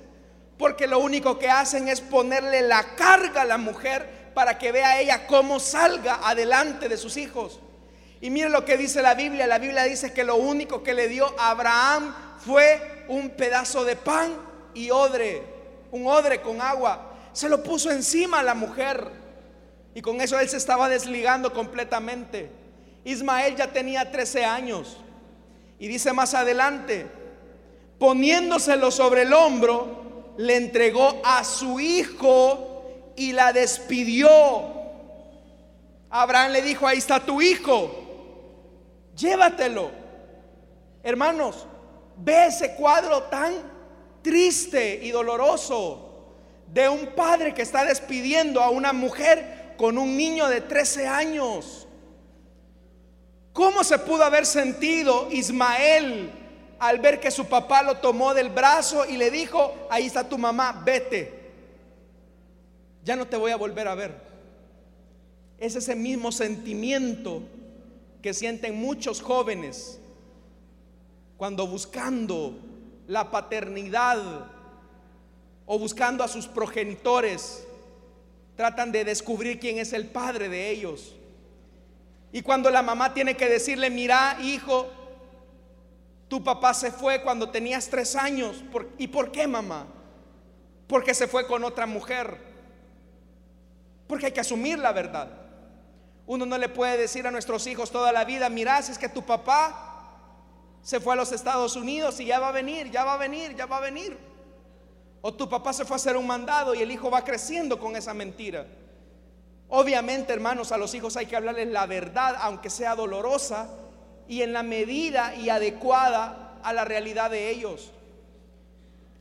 Porque 0.60 0.86
lo 0.86 1.00
único 1.00 1.40
que 1.40 1.50
hacen 1.50 1.88
es 1.88 2.00
ponerle 2.00 2.62
la 2.62 2.94
carga 2.96 3.42
a 3.42 3.46
la 3.46 3.58
mujer 3.58 4.32
para 4.36 4.60
que 4.60 4.72
vea 4.72 5.02
ella 5.02 5.26
cómo 5.26 5.60
salga 5.60 6.20
adelante 6.30 6.88
de 6.88 6.98
sus 6.98 7.18
hijos. 7.18 7.60
Y 8.22 8.30
mire 8.30 8.50
lo 8.50 8.66
que 8.66 8.78
dice 8.78 9.02
la 9.02 9.16
Biblia. 9.16 9.48
La 9.48 9.58
Biblia 9.58 9.82
dice 9.86 10.14
que 10.14 10.24
lo 10.24 10.36
único 10.36 10.84
que 10.84 10.94
le 10.94 11.08
dio 11.08 11.34
a 11.40 11.50
Abraham 11.50 12.14
fue 12.46 13.04
un 13.08 13.32
pedazo 13.32 13.84
de 13.84 13.96
pan 13.96 14.51
y 14.74 14.90
odre, 14.92 15.44
un 15.92 16.08
odre 16.08 16.42
con 16.42 16.62
agua. 16.62 17.14
Se 17.34 17.50
lo 17.50 17.64
puso 17.64 17.92
encima 17.92 18.40
a 18.40 18.44
la 18.44 18.54
mujer. 18.54 19.10
Y 19.94 20.02
con 20.02 20.22
eso 20.22 20.40
él 20.40 20.48
se 20.48 20.58
estaba 20.58 20.90
desligando 20.90 21.54
completamente. 21.54 22.50
Ismael 23.04 23.56
ya 23.56 23.72
tenía 23.72 24.12
13 24.12 24.46
años. 24.46 24.98
Y 25.80 25.88
dice 25.88 26.14
más 26.14 26.34
adelante, 26.34 27.08
poniéndoselo 27.98 28.92
sobre 28.92 29.24
el 29.24 29.34
hombro, 29.34 30.34
le 30.38 30.56
entregó 30.56 31.22
a 31.24 31.44
su 31.44 31.80
hijo 31.80 33.14
y 33.16 33.34
la 33.34 33.52
despidió. 33.52 34.30
Abraham 36.10 36.52
le 36.52 36.62
dijo, 36.62 36.86
ahí 36.86 36.98
está 36.98 37.20
tu 37.20 37.42
hijo, 37.42 37.90
llévatelo. 39.16 39.92
Hermanos, 41.04 41.66
ve 42.18 42.48
ese 42.48 42.76
cuadro 42.76 43.24
tan 43.24 43.54
triste 44.22 45.00
y 45.04 45.12
doloroso 45.12 46.12
de 46.74 46.88
un 46.88 47.08
padre 47.08 47.54
que 47.54 47.62
está 47.62 47.84
despidiendo 47.84 48.62
a 48.62 48.70
una 48.70 48.94
mujer 48.94 49.74
con 49.78 49.98
un 49.98 50.16
niño 50.16 50.48
de 50.48 50.62
13 50.62 51.08
años. 51.08 51.88
¿Cómo 53.54 53.84
se 53.84 54.00
pudo 54.00 54.24
haber 54.24 54.46
sentido 54.46 55.28
Ismael 55.32 56.32
al 56.80 57.00
ver 57.00 57.20
que 57.20 57.30
su 57.30 57.46
papá 57.46 57.84
lo 57.84 57.98
tomó 57.98 58.34
del 58.34 58.50
brazo 58.50 59.06
y 59.06 59.18
le 59.18 59.30
dijo, 59.30 59.74
ahí 59.90 60.06
está 60.06 60.28
tu 60.28 60.38
mamá, 60.38 60.82
vete, 60.86 61.42
ya 63.04 63.16
no 63.16 63.28
te 63.28 63.36
voy 63.38 63.52
a 63.52 63.58
volver 63.58 63.88
a 63.88 63.96
ver? 63.96 64.16
Es 65.58 65.76
ese 65.76 65.96
mismo 65.96 66.32
sentimiento 66.32 67.44
que 68.22 68.34
sienten 68.34 68.76
muchos 68.76 69.22
jóvenes 69.22 70.00
cuando 71.38 71.68
buscando 71.68 72.56
la 73.08 73.32
paternidad 73.32 74.18
o 75.66 75.80
buscando 75.80 76.24
a 76.24 76.28
sus 76.28 76.48
progenitores, 76.48 77.66
tratan 78.56 78.92
de 78.92 79.06
descubrir 79.06 79.60
quién 79.60 79.80
es 79.80 79.94
el 79.94 80.08
padre 80.08 80.50
de 80.50 80.70
ellos. 80.70 81.16
Y 82.32 82.42
cuando 82.42 82.70
la 82.70 82.82
mamá 82.82 83.14
tiene 83.14 83.36
que 83.36 83.50
decirle, 83.50 83.90
mira, 83.90 84.38
hijo, 84.42 84.90
tu 86.28 86.44
papá 86.44 86.74
se 86.74 86.92
fue 86.92 87.22
cuando 87.22 87.50
tenías 87.50 87.90
tres 87.90 88.16
años. 88.16 88.64
¿Y 88.98 89.08
por 89.08 89.32
qué, 89.32 89.48
mamá? 89.48 89.88
Porque 90.88 91.14
se 91.14 91.28
fue 91.28 91.46
con 91.46 91.64
otra 91.64 91.86
mujer. 91.86 92.38
Porque 94.08 94.28
hay 94.28 94.32
que 94.32 94.40
asumir 94.40 94.80
la 94.80 94.94
verdad. 94.94 95.30
Uno 96.28 96.46
no 96.46 96.58
le 96.58 96.70
puede 96.70 96.98
decir 96.98 97.28
a 97.28 97.32
nuestros 97.32 97.68
hijos 97.68 97.92
toda 97.92 98.14
la 98.14 98.24
vida, 98.24 98.50
mira, 98.50 98.82
si 98.82 98.94
es 98.94 98.98
que 98.98 99.10
tu 99.10 99.24
papá 99.24 99.91
se 100.82 101.00
fue 101.00 101.14
a 101.14 101.18
los 101.18 101.32
Estados 101.32 101.76
Unidos 101.76 102.20
y 102.20 102.26
ya 102.26 102.40
va 102.40 102.50
a 102.50 102.52
venir, 102.52 102.90
ya 102.92 103.04
va 103.04 103.14
a 103.14 103.18
venir, 103.18 103.56
ya 103.56 103.66
va 103.66 103.78
a 103.78 103.82
venir. 103.82 104.18
O 105.22 105.34
tu 105.34 105.48
papá 105.48 105.74
se 105.74 105.86
fue 105.86 105.96
a 105.96 105.98
hacer 105.98 106.18
un 106.18 106.26
mandado 106.26 106.74
y 106.74 106.82
el 106.82 106.92
hijo 106.92 107.12
va 107.12 107.24
creciendo 107.24 107.80
con 107.80 107.96
esa 107.96 108.14
mentira. 108.14 108.66
Obviamente, 109.70 110.34
hermanos, 110.34 110.72
a 110.72 110.78
los 110.78 110.94
hijos 110.94 111.16
hay 111.16 111.28
que 111.28 111.36
hablarles 111.36 111.68
la 111.68 111.86
verdad, 111.86 112.36
aunque 112.42 112.70
sea 112.70 112.96
dolorosa, 112.96 113.70
y 114.28 114.42
en 114.42 114.54
la 114.54 114.64
medida 114.64 115.36
y 115.36 115.50
adecuada 115.50 116.60
a 116.64 116.74
la 116.74 116.86
realidad 116.86 117.30
de 117.30 117.50
ellos. 117.50 117.92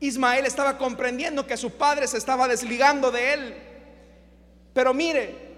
Ismael 0.01 0.47
estaba 0.47 0.79
comprendiendo 0.79 1.47
que 1.47 1.57
su 1.57 1.73
padre 1.73 2.07
se 2.07 2.17
estaba 2.17 2.49
desligando 2.49 3.11
de 3.11 3.33
él. 3.33 3.57
Pero 4.73 4.95
mire, 4.95 5.51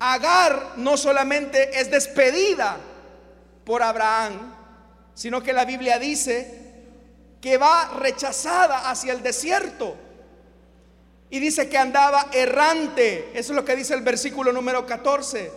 Agar 0.00 0.72
no 0.76 0.96
solamente 0.96 1.78
es 1.78 1.90
despedida 1.90 2.78
por 3.66 3.82
Abraham, 3.82 4.54
sino 5.20 5.42
que 5.42 5.52
la 5.52 5.66
Biblia 5.66 5.98
dice 5.98 6.50
que 7.42 7.58
va 7.58 7.90
rechazada 7.98 8.88
hacia 8.88 9.12
el 9.12 9.22
desierto. 9.22 9.94
Y 11.28 11.38
dice 11.40 11.68
que 11.68 11.76
andaba 11.76 12.28
errante. 12.32 13.28
Eso 13.34 13.52
es 13.52 13.56
lo 13.56 13.62
que 13.62 13.76
dice 13.76 13.92
el 13.92 14.00
versículo 14.00 14.50
número 14.50 14.86
14. 14.86 15.52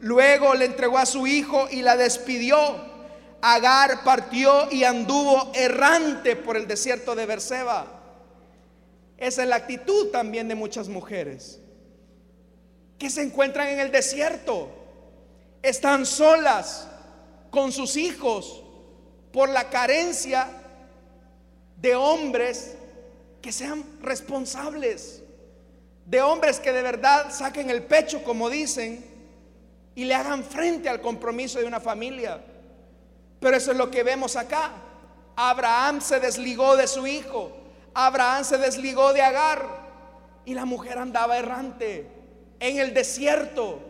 Luego 0.00 0.52
le 0.52 0.66
entregó 0.66 0.98
a 0.98 1.06
su 1.06 1.26
hijo 1.26 1.66
y 1.70 1.80
la 1.80 1.96
despidió. 1.96 2.58
Agar 3.40 4.04
partió 4.04 4.70
y 4.70 4.84
anduvo 4.84 5.50
errante 5.54 6.36
por 6.36 6.58
el 6.58 6.66
desierto 6.66 7.14
de 7.14 7.24
Berseba. 7.24 7.86
Esa 9.16 9.44
es 9.44 9.48
la 9.48 9.56
actitud 9.56 10.08
también 10.10 10.46
de 10.46 10.56
muchas 10.56 10.90
mujeres 10.90 11.58
que 12.98 13.08
se 13.08 13.22
encuentran 13.22 13.68
en 13.68 13.80
el 13.80 13.90
desierto. 13.90 14.68
Están 15.62 16.04
solas 16.04 16.86
con 17.50 17.72
sus 17.72 17.96
hijos 17.96 18.62
por 19.36 19.50
la 19.50 19.68
carencia 19.68 20.48
de 21.76 21.94
hombres 21.94 22.74
que 23.42 23.52
sean 23.52 23.84
responsables, 24.00 25.22
de 26.06 26.22
hombres 26.22 26.58
que 26.58 26.72
de 26.72 26.80
verdad 26.80 27.30
saquen 27.30 27.68
el 27.68 27.82
pecho, 27.82 28.24
como 28.24 28.48
dicen, 28.48 29.04
y 29.94 30.06
le 30.06 30.14
hagan 30.14 30.42
frente 30.42 30.88
al 30.88 31.02
compromiso 31.02 31.58
de 31.58 31.66
una 31.66 31.80
familia. 31.80 32.40
Pero 33.38 33.58
eso 33.58 33.72
es 33.72 33.76
lo 33.76 33.90
que 33.90 34.02
vemos 34.02 34.36
acá. 34.36 34.70
Abraham 35.36 36.00
se 36.00 36.18
desligó 36.18 36.74
de 36.74 36.86
su 36.86 37.06
hijo, 37.06 37.52
Abraham 37.92 38.42
se 38.42 38.56
desligó 38.56 39.12
de 39.12 39.20
Agar 39.20 39.68
y 40.46 40.54
la 40.54 40.64
mujer 40.64 40.96
andaba 40.96 41.36
errante 41.36 42.06
en 42.58 42.78
el 42.78 42.94
desierto. 42.94 43.80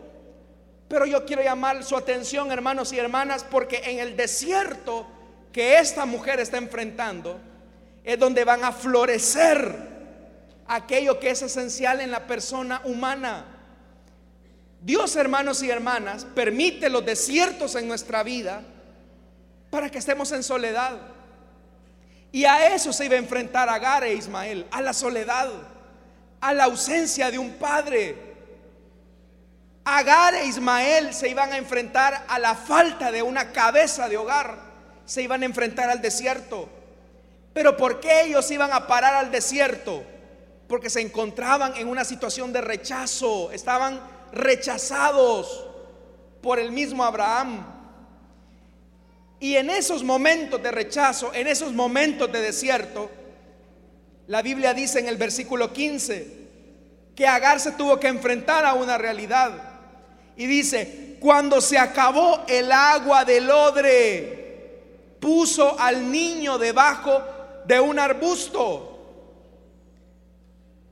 Pero 0.89 1.05
yo 1.05 1.25
quiero 1.25 1.41
llamar 1.41 1.85
su 1.85 1.95
atención, 1.95 2.51
hermanos 2.51 2.91
y 2.91 2.99
hermanas, 2.99 3.45
porque 3.49 3.77
en 3.85 3.99
el 3.99 4.17
desierto 4.17 5.07
que 5.51 5.79
esta 5.79 6.05
mujer 6.05 6.39
está 6.39 6.57
enfrentando 6.57 7.39
es 8.03 8.17
donde 8.17 8.43
van 8.45 8.63
a 8.63 8.71
florecer 8.71 9.75
aquello 10.67 11.19
que 11.19 11.29
es 11.29 11.41
esencial 11.41 11.99
en 12.01 12.11
la 12.11 12.25
persona 12.27 12.81
humana. 12.85 13.45
Dios, 14.81 15.15
hermanos 15.15 15.63
y 15.63 15.69
hermanas, 15.69 16.25
permite 16.25 16.89
los 16.89 17.05
desiertos 17.05 17.75
en 17.75 17.87
nuestra 17.87 18.23
vida 18.23 18.61
para 19.69 19.89
que 19.89 19.97
estemos 19.97 20.31
en 20.31 20.43
soledad. 20.43 20.99
Y 22.31 22.45
a 22.45 22.73
eso 22.73 22.93
se 22.93 23.05
iba 23.05 23.15
a 23.15 23.19
enfrentar 23.19 23.69
Agar 23.69 24.03
e 24.03 24.13
Ismael, 24.13 24.65
a 24.71 24.81
la 24.81 24.93
soledad, 24.93 25.49
a 26.39 26.53
la 26.53 26.65
ausencia 26.65 27.31
de 27.31 27.39
un 27.39 27.53
padre. 27.53 28.15
Agar 29.83 30.35
e 30.35 30.45
Ismael 30.45 31.13
se 31.13 31.29
iban 31.29 31.51
a 31.51 31.57
enfrentar 31.57 32.25
a 32.27 32.37
la 32.39 32.55
falta 32.55 33.11
de 33.11 33.23
una 33.23 33.51
cabeza 33.51 34.07
de 34.07 34.17
hogar 34.17 34.66
se 35.07 35.23
iban 35.23 35.41
a 35.41 35.45
enfrentar 35.45 35.89
al 35.89 36.01
desierto. 36.01 36.69
Pero 37.53 37.75
¿por 37.75 37.99
qué 37.99 38.25
ellos 38.25 38.51
iban 38.51 38.71
a 38.71 38.85
parar 38.85 39.15
al 39.15 39.31
desierto? 39.31 40.03
Porque 40.67 40.91
se 40.91 41.01
encontraban 41.01 41.75
en 41.77 41.87
una 41.87 42.03
situación 42.03 42.53
de 42.53 42.61
rechazo, 42.61 43.51
estaban 43.51 43.99
rechazados 44.33 45.65
por 46.41 46.59
el 46.59 46.71
mismo 46.71 47.03
Abraham. 47.03 47.65
Y 49.39 49.55
en 49.55 49.69
esos 49.69 50.03
momentos 50.03 50.61
de 50.61 50.71
rechazo, 50.71 51.33
en 51.33 51.47
esos 51.47 51.73
momentos 51.73 52.31
de 52.31 52.41
desierto, 52.41 53.09
la 54.27 54.41
Biblia 54.41 54.73
dice 54.73 54.99
en 54.99 55.07
el 55.07 55.15
versículo 55.15 55.71
15 55.71 56.35
que 57.15 57.25
Agar 57.25 57.61
se 57.61 57.71
tuvo 57.71 57.99
que 57.99 58.07
enfrentar 58.07 58.65
a 58.65 58.73
una 58.73 58.97
realidad. 58.97 59.51
Y 60.35 60.45
dice, 60.47 61.15
cuando 61.21 61.61
se 61.61 61.77
acabó 61.77 62.43
el 62.47 62.71
agua 62.71 63.23
del 63.25 63.49
odre, 63.49 64.36
puso 65.27 65.77
al 65.77 66.09
niño 66.09 66.57
debajo 66.57 67.21
de 67.65 67.81
un 67.81 67.99
arbusto. 67.99 68.97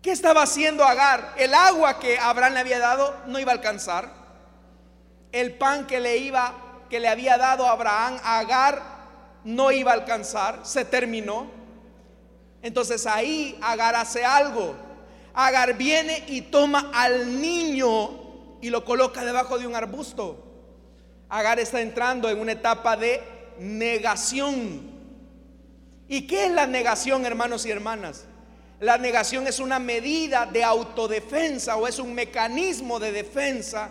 ¿Qué 0.02 0.12
estaba 0.12 0.42
haciendo 0.42 0.84
Agar? 0.84 1.36
El 1.38 1.54
agua 1.54 2.00
que 2.00 2.20
Abraham 2.20 2.56
le 2.56 2.60
había 2.60 2.80
dado 2.80 3.16
no 3.28 3.40
iba 3.40 3.54
a 3.54 3.56
alcanzar. 3.56 4.12
El 5.32 5.54
pan 5.54 5.88
que 5.88 6.02
le 6.02 6.18
iba 6.18 6.54
que 6.90 7.00
le 7.00 7.08
había 7.08 7.38
dado 7.38 7.66
Abraham 7.66 8.20
a 8.26 8.40
Agar 8.40 8.82
no 9.46 9.72
iba 9.72 9.92
a 9.92 9.94
alcanzar, 9.94 10.60
se 10.64 10.84
terminó. 10.84 11.48
Entonces 12.62 13.08
ahí 13.08 13.58
Agar 13.62 13.96
hace 13.96 14.26
algo. 14.26 14.76
Agar 15.34 15.76
viene 15.76 16.26
y 16.28 16.42
toma 16.42 16.92
al 16.94 17.40
niño 17.40 18.58
y 18.60 18.70
lo 18.70 18.84
coloca 18.84 19.24
debajo 19.24 19.58
de 19.58 19.66
un 19.66 19.78
arbusto. 19.78 20.44
Agar 21.30 21.58
está 21.58 21.80
entrando 21.80 22.30
en 22.30 22.38
una 22.38 22.52
etapa 22.52 22.98
de 22.98 23.35
negación. 23.60 24.82
¿Y 26.08 26.28
qué 26.28 26.46
es 26.46 26.52
la 26.52 26.68
negación, 26.68 27.26
hermanos 27.26 27.66
y 27.66 27.72
hermanas? 27.72 28.26
La 28.80 28.98
negación 28.98 29.48
es 29.48 29.60
una 29.60 29.80
medida 29.80 30.46
de 30.46 30.64
autodefensa 30.64 31.78
o 31.78 31.88
es 31.88 31.98
un 31.98 32.14
mecanismo 32.14 33.00
de 33.00 33.12
defensa 33.12 33.90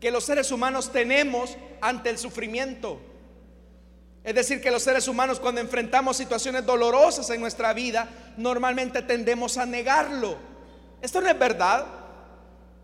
que 0.00 0.10
los 0.10 0.24
seres 0.24 0.52
humanos 0.52 0.92
tenemos 0.92 1.56
ante 1.80 2.10
el 2.10 2.18
sufrimiento. 2.18 3.00
Es 4.22 4.34
decir, 4.34 4.60
que 4.60 4.70
los 4.70 4.82
seres 4.82 5.06
humanos 5.08 5.38
cuando 5.38 5.60
enfrentamos 5.60 6.16
situaciones 6.16 6.66
dolorosas 6.66 7.30
en 7.30 7.40
nuestra 7.40 7.72
vida, 7.72 8.08
normalmente 8.36 9.02
tendemos 9.02 9.56
a 9.56 9.66
negarlo. 9.66 10.36
Esto 11.00 11.20
no 11.20 11.28
es 11.28 11.38
verdad. 11.38 11.86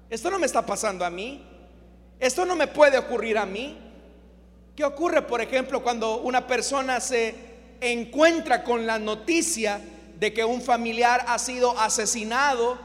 Esto 0.09 0.31
no 0.31 0.38
me 0.38 0.47
está 0.47 0.65
pasando 0.65 1.05
a 1.05 1.11
mí. 1.11 1.45
Esto 2.21 2.45
no 2.45 2.55
me 2.55 2.69
puede 2.69 2.99
ocurrir 2.99 3.38
a 3.38 3.47
mí. 3.47 3.77
¿Qué 4.75 4.85
ocurre, 4.85 5.21
por 5.21 5.43
ejemplo, 5.43 5.83
cuando 5.83 6.23
una 6.23 6.47
persona 6.47 6.99
se 7.01 7.35
encuentra 7.81 8.65
con 8.65 8.87
la 8.87 8.99
noticia 8.99 9.81
de 10.19 10.33
que 10.33 10.45
un 10.45 10.63
familiar 10.63 11.25
ha 11.29 11.39
sido 11.39 11.79
asesinado 11.79 12.79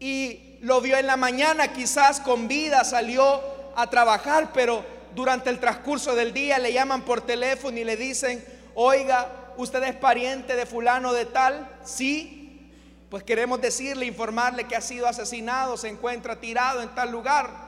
y 0.00 0.58
lo 0.62 0.80
vio 0.80 0.96
en 0.96 1.06
la 1.06 1.16
mañana, 1.16 1.72
quizás 1.72 2.18
con 2.18 2.48
vida, 2.48 2.82
salió 2.82 3.40
a 3.76 3.88
trabajar, 3.88 4.52
pero 4.52 4.84
durante 5.14 5.48
el 5.48 5.60
transcurso 5.60 6.16
del 6.16 6.32
día 6.32 6.58
le 6.58 6.72
llaman 6.72 7.02
por 7.02 7.20
teléfono 7.20 7.78
y 7.78 7.84
le 7.84 7.96
dicen, 7.96 8.44
oiga, 8.74 9.52
¿usted 9.56 9.82
es 9.84 9.94
pariente 9.94 10.56
de 10.56 10.66
fulano 10.66 11.12
de 11.12 11.26
tal? 11.26 11.70
Sí, 11.84 12.72
pues 13.10 13.22
queremos 13.22 13.60
decirle, 13.60 14.06
informarle 14.06 14.64
que 14.64 14.74
ha 14.74 14.80
sido 14.80 15.06
asesinado, 15.06 15.76
se 15.76 15.88
encuentra 15.88 16.40
tirado 16.40 16.82
en 16.82 16.92
tal 16.96 17.12
lugar. 17.12 17.65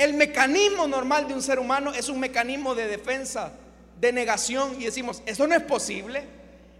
El 0.00 0.14
mecanismo 0.14 0.86
normal 0.86 1.28
de 1.28 1.34
un 1.34 1.42
ser 1.42 1.58
humano 1.58 1.92
es 1.92 2.08
un 2.08 2.18
mecanismo 2.18 2.74
de 2.74 2.86
defensa, 2.86 3.52
de 4.00 4.14
negación 4.14 4.80
y 4.80 4.84
decimos, 4.84 5.22
eso 5.26 5.46
no 5.46 5.54
es 5.54 5.62
posible, 5.62 6.24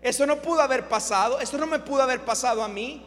eso 0.01 0.25
no 0.25 0.41
pudo 0.41 0.63
haber 0.63 0.89
pasado, 0.89 1.39
eso 1.39 1.59
no 1.59 1.67
me 1.67 1.81
pudo 1.81 2.01
haber 2.01 2.25
pasado 2.25 2.63
a 2.63 2.69
mí. 2.69 3.05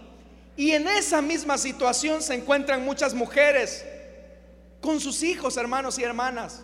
Y 0.55 0.73
en 0.73 0.87
esa 0.87 1.19
misma 1.23 1.57
situación 1.57 2.21
se 2.21 2.35
encuentran 2.35 2.85
muchas 2.85 3.15
mujeres 3.15 3.83
con 4.81 4.99
sus 4.99 5.23
hijos, 5.23 5.57
hermanos 5.57 5.97
y 5.97 6.03
hermanas. 6.03 6.61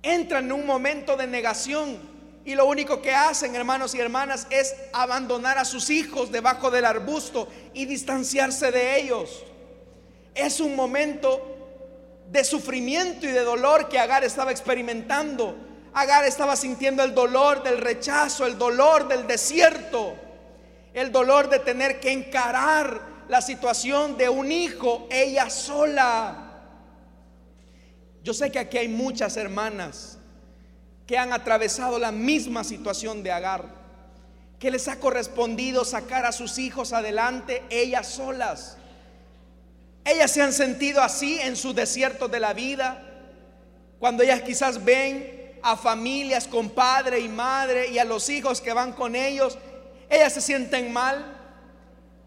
Entran 0.00 0.44
en 0.44 0.52
un 0.52 0.64
momento 0.64 1.16
de 1.16 1.26
negación 1.26 1.98
y 2.44 2.54
lo 2.54 2.66
único 2.66 3.02
que 3.02 3.12
hacen, 3.12 3.56
hermanos 3.56 3.96
y 3.96 3.98
hermanas, 3.98 4.46
es 4.48 4.76
abandonar 4.92 5.58
a 5.58 5.64
sus 5.64 5.90
hijos 5.90 6.30
debajo 6.30 6.70
del 6.70 6.84
arbusto 6.84 7.48
y 7.74 7.86
distanciarse 7.86 8.70
de 8.70 9.00
ellos. 9.00 9.42
Es 10.36 10.60
un 10.60 10.76
momento 10.76 11.49
de 12.30 12.44
sufrimiento 12.44 13.26
y 13.26 13.32
de 13.32 13.42
dolor 13.42 13.88
que 13.88 13.98
Agar 13.98 14.22
estaba 14.24 14.52
experimentando. 14.52 15.56
Agar 15.92 16.24
estaba 16.24 16.54
sintiendo 16.54 17.02
el 17.02 17.12
dolor 17.12 17.62
del 17.64 17.78
rechazo, 17.78 18.46
el 18.46 18.56
dolor 18.56 19.08
del 19.08 19.26
desierto, 19.26 20.14
el 20.94 21.10
dolor 21.10 21.50
de 21.50 21.58
tener 21.58 21.98
que 21.98 22.12
encarar 22.12 23.00
la 23.28 23.40
situación 23.40 24.16
de 24.16 24.28
un 24.28 24.52
hijo 24.52 25.08
ella 25.10 25.50
sola. 25.50 26.46
Yo 28.22 28.32
sé 28.32 28.52
que 28.52 28.60
aquí 28.60 28.78
hay 28.78 28.88
muchas 28.88 29.36
hermanas 29.36 30.18
que 31.06 31.18
han 31.18 31.32
atravesado 31.32 31.98
la 31.98 32.12
misma 32.12 32.62
situación 32.62 33.24
de 33.24 33.32
Agar, 33.32 33.64
que 34.60 34.70
les 34.70 34.86
ha 34.86 35.00
correspondido 35.00 35.84
sacar 35.84 36.24
a 36.26 36.30
sus 36.30 36.58
hijos 36.58 36.92
adelante 36.92 37.64
ellas 37.70 38.06
solas. 38.06 38.76
Ellas 40.04 40.30
se 40.30 40.42
han 40.42 40.52
sentido 40.52 41.02
así 41.02 41.38
en 41.40 41.56
sus 41.56 41.74
desiertos 41.74 42.30
de 42.30 42.40
la 42.40 42.52
vida, 42.52 43.06
cuando 43.98 44.22
ellas 44.22 44.42
quizás 44.42 44.82
ven 44.82 45.58
a 45.62 45.76
familias 45.76 46.46
con 46.46 46.70
padre 46.70 47.20
y 47.20 47.28
madre 47.28 47.88
y 47.88 47.98
a 47.98 48.04
los 48.04 48.30
hijos 48.30 48.60
que 48.60 48.72
van 48.72 48.92
con 48.92 49.14
ellos, 49.14 49.58
ellas 50.08 50.32
se 50.32 50.40
sienten 50.40 50.92
mal. 50.92 51.36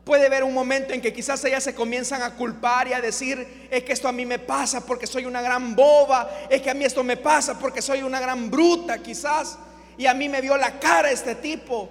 Puede 0.03 0.27
haber 0.27 0.43
un 0.43 0.53
momento 0.53 0.93
en 0.93 1.01
que 1.01 1.13
quizás 1.13 1.43
ellas 1.45 1.63
se 1.63 1.73
comienzan 1.73 2.21
a 2.21 2.36
culpar 2.36 2.88
y 2.89 2.93
a 2.93 3.01
decir, 3.01 3.67
es 3.71 3.83
que 3.83 3.93
esto 3.93 4.07
a 4.07 4.12
mí 4.12 4.25
me 4.25 4.38
pasa 4.38 4.86
porque 4.86 5.07
soy 5.07 5.25
una 5.25 5.41
gran 5.41 5.75
boba, 5.75 6.29
es 6.49 6.62
que 6.62 6.69
a 6.69 6.73
mí 6.73 6.83
esto 6.83 7.03
me 7.03 7.17
pasa 7.17 7.57
porque 7.57 7.81
soy 7.81 8.03
una 8.03 8.19
gran 8.19 8.51
bruta 8.51 8.99
quizás, 8.99 9.57
y 9.97 10.05
a 10.05 10.13
mí 10.13 10.27
me 10.27 10.41
vio 10.41 10.57
la 10.57 10.79
cara 10.79 11.09
este 11.09 11.36
tipo. 11.36 11.89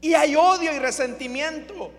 Y 0.00 0.14
hay 0.14 0.34
odio 0.34 0.74
y 0.74 0.78
resentimiento. 0.80 1.92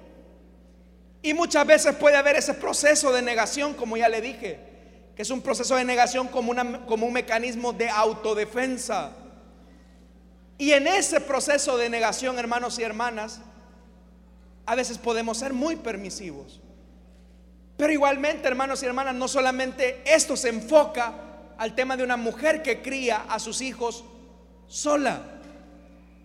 Y 1.26 1.34
muchas 1.34 1.66
veces 1.66 1.96
puede 1.96 2.18
haber 2.18 2.36
ese 2.36 2.54
proceso 2.54 3.14
de 3.14 3.22
negación, 3.22 3.74
como 3.74 3.96
ya 3.96 4.10
le 4.10 4.20
dije, 4.20 4.60
que 5.16 5.22
es 5.22 5.30
un 5.30 5.42
proceso 5.42 5.78
de 5.78 5.86
negación 5.86 6.28
como, 6.28 6.52
un 6.52 7.14
mecanismo 7.14 7.72
de 7.72 7.90
autodefensa. 7.90 9.12
Y 10.58 10.74
en 10.74 10.86
ese 10.86 11.22
proceso 11.22 11.78
de 11.78 11.90
negación, 11.90 12.38
hermanos 12.38 12.78
y 12.78 12.84
hermanas, 12.84 13.40
a 14.66 14.76
veces 14.76 14.98
podemos 14.98 15.38
ser 15.38 15.54
muy 15.54 15.78
permisivos. 15.78 16.60
Pero 17.78 17.94
igualmente, 17.94 18.50
hermanos 18.50 18.84
y 18.84 18.86
hermanas, 18.86 19.16
no 19.16 19.30
solamente 19.30 20.04
esto 20.06 20.36
se 20.36 20.50
enfoca 20.50 21.14
al 21.58 21.74
tema 21.74 21.96
de 21.96 22.04
una 22.04 22.18
mujer 22.18 22.62
que 22.62 22.82
cría 22.82 23.24
a 23.30 23.40
sus 23.40 23.62
hijos 23.62 24.04
sola. 24.68 25.22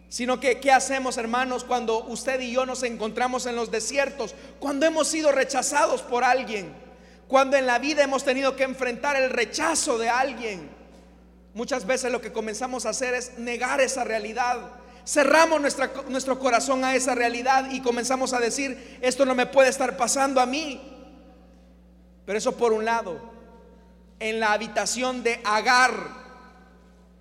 Sino 0.09 0.41
que, 0.41 0.59
¿qué 0.59 0.73
hacemos, 0.73 1.19
hermanos, 1.19 1.65
cuando 1.65 2.05
usted 2.05 2.41
y 2.41 2.53
yo 2.53 2.65
nos 2.65 2.83
encontramos 2.83 3.45
en 3.47 3.57
los 3.57 3.71
desiertos? 3.71 4.35
Cuando 4.59 4.87
hemos 4.87 5.09
sido 5.09 5.33
rechazados 5.33 6.03
por 6.03 6.25
alguien. 6.25 6.75
Cuando 7.27 7.59
en 7.59 7.67
la 7.67 7.79
vida 7.79 8.03
hemos 8.03 8.25
tenido 8.25 8.57
que 8.57 8.65
enfrentar 8.65 9.17
el 9.17 9.29
rechazo 9.29 9.99
de 9.99 10.09
alguien. 10.09 10.71
Muchas 11.53 11.87
veces 11.87 12.11
lo 12.11 12.23
que 12.23 12.33
comenzamos 12.33 12.87
a 12.87 12.91
hacer 12.91 13.13
es 13.13 13.39
negar 13.39 13.83
esa 13.83 14.03
realidad. 14.03 14.59
Cerramos 15.07 15.61
nuestro 15.61 16.39
corazón 16.39 16.85
a 16.85 16.95
esa 16.95 17.15
realidad 17.15 17.71
y 17.71 17.83
comenzamos 17.83 18.33
a 18.33 18.41
decir, 18.41 18.99
esto 19.03 19.27
no 19.27 19.35
me 19.35 19.47
puede 19.47 19.69
estar 19.69 19.97
pasando 19.97 20.41
a 20.41 20.47
mí. 20.47 20.81
Pero 22.25 22.39
eso 22.39 22.57
por 22.57 22.73
un 22.73 22.85
lado, 22.85 23.19
en 24.21 24.41
la 24.41 24.53
habitación 24.53 25.23
de 25.23 25.41
Agar, 25.45 25.93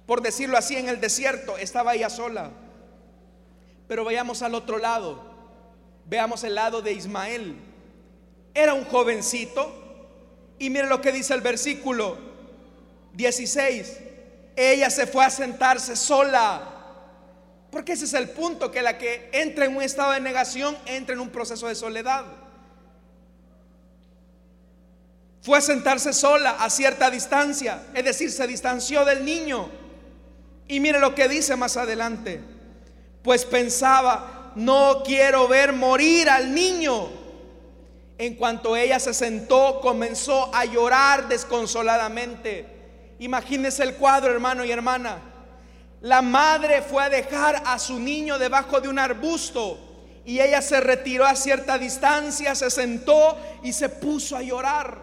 por 0.06 0.22
decirlo 0.22 0.58
así, 0.58 0.78
en 0.78 0.88
el 0.88 1.02
desierto, 1.02 1.58
estaba 1.58 1.96
ella 1.96 2.10
sola. 2.10 2.52
Pero 3.88 4.04
vayamos 4.04 4.42
al 4.42 4.54
otro 4.54 4.78
lado. 4.78 5.22
Veamos 6.06 6.44
el 6.44 6.56
lado 6.56 6.82
de 6.82 6.94
Ismael. 6.94 7.56
Era 8.54 8.74
un 8.74 8.86
jovencito. 8.86 9.86
Y 10.60 10.70
mire 10.70 10.88
lo 10.88 11.02
que 11.02 11.12
dice 11.12 11.34
el 11.34 11.42
versículo 11.42 12.18
16. 13.14 14.00
Ella 14.56 14.90
se 14.90 15.08
fue 15.08 15.24
a 15.24 15.30
sentarse 15.30 15.96
sola. 15.96 16.74
Porque 17.72 17.94
ese 17.94 18.06
es 18.06 18.14
el 18.14 18.30
punto, 18.30 18.72
que 18.72 18.82
la 18.82 18.98
que 18.98 19.30
entra 19.32 19.66
en 19.66 19.76
un 19.76 19.84
estado 19.84 20.14
de 20.14 20.20
negación 20.20 20.78
entra 20.86 21.14
en 21.14 21.20
un 21.20 21.30
proceso 21.30 21.68
de 21.68 21.76
soledad. 21.76 22.26
Fue 25.42 25.60
a 25.60 25.62
sentarse 25.62 26.12
sola 26.12 26.58
a 26.60 26.70
cierta 26.70 27.10
distancia, 27.10 27.84
es 27.94 28.04
decir, 28.04 28.32
se 28.32 28.48
distanció 28.48 29.06
del 29.06 29.24
niño. 29.24 29.70
Y 30.68 30.80
mire 30.80 31.00
lo 31.00 31.14
que 31.14 31.30
dice 31.30 31.56
más 31.56 31.78
adelante 31.78 32.42
pues 33.22 33.46
pensaba, 33.46 34.52
no 34.56 35.04
quiero 35.04 35.48
ver 35.48 35.74
morir 35.74 36.30
al 36.30 36.54
niño. 36.54 37.10
En 38.18 38.36
cuanto 38.36 38.76
ella 38.76 39.00
se 39.00 39.14
sentó, 39.14 39.80
comenzó 39.82 40.54
a 40.54 40.66
llorar 40.66 41.28
desconsoladamente. 41.28 42.66
Imagínese 43.20 43.84
el 43.84 43.96
cuadro, 43.96 44.32
hermano 44.32 44.66
y 44.66 44.72
hermana. 44.72 45.20
La 46.02 46.22
madre 46.22 46.82
fue 46.82 47.04
a 47.04 47.10
dejar 47.10 47.62
a 47.66 47.80
su 47.80 48.00
niño 48.00 48.38
debajo 48.38 48.80
de 48.80 48.88
un 48.88 49.00
arbusto 49.00 49.80
y 50.26 50.42
ella 50.42 50.62
se 50.62 50.80
retiró 50.80 51.26
a 51.26 51.36
cierta 51.36 51.78
distancia, 51.78 52.54
se 52.54 52.70
sentó 52.70 53.38
y 53.64 53.74
se 53.74 53.90
puso 53.90 54.36
a 54.36 54.42
llorar. 54.42 55.00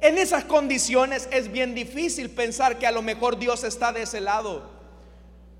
En 0.00 0.18
esas 0.18 0.44
condiciones 0.44 1.28
es 1.30 1.50
bien 1.50 1.74
difícil 1.74 2.30
pensar 2.30 2.78
que 2.78 2.86
a 2.86 2.92
lo 2.92 3.02
mejor 3.02 3.38
Dios 3.38 3.64
está 3.64 3.92
de 3.92 4.02
ese 4.02 4.20
lado. 4.20 4.77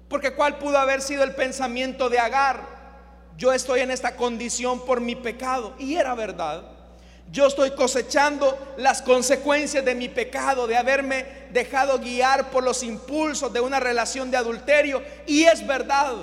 Porque 0.09 0.35
cuál 0.35 0.59
pudo 0.59 0.79
haber 0.79 1.03
sido 1.03 1.23
el 1.23 1.35
pensamiento 1.35 2.09
de 2.09 2.19
Agar? 2.19 2.79
Yo 3.37 3.53
estoy 3.53 3.81
en 3.81 3.91
esta 3.91 4.17
condición 4.17 4.85
por 4.85 5.01
mi 5.01 5.15
pecado. 5.15 5.75
Y 5.79 5.95
era 5.95 6.15
verdad. 6.15 6.63
Yo 7.31 7.47
estoy 7.47 7.73
cosechando 7.73 8.59
las 8.79 9.03
consecuencias 9.03 9.85
de 9.85 9.95
mi 9.95 10.09
pecado, 10.09 10.67
de 10.67 10.79
haberme 10.79 11.27
dejado 11.53 11.99
guiar 11.99 12.51
por 12.51 12.65
los 12.65 12.83
impulsos 12.83 13.53
de 13.53 13.61
una 13.61 13.81
relación 13.81 14.31
de 14.31 14.39
adulterio. 14.39 15.03
Y 15.27 15.45
es 15.45 15.67
verdad. 15.67 16.15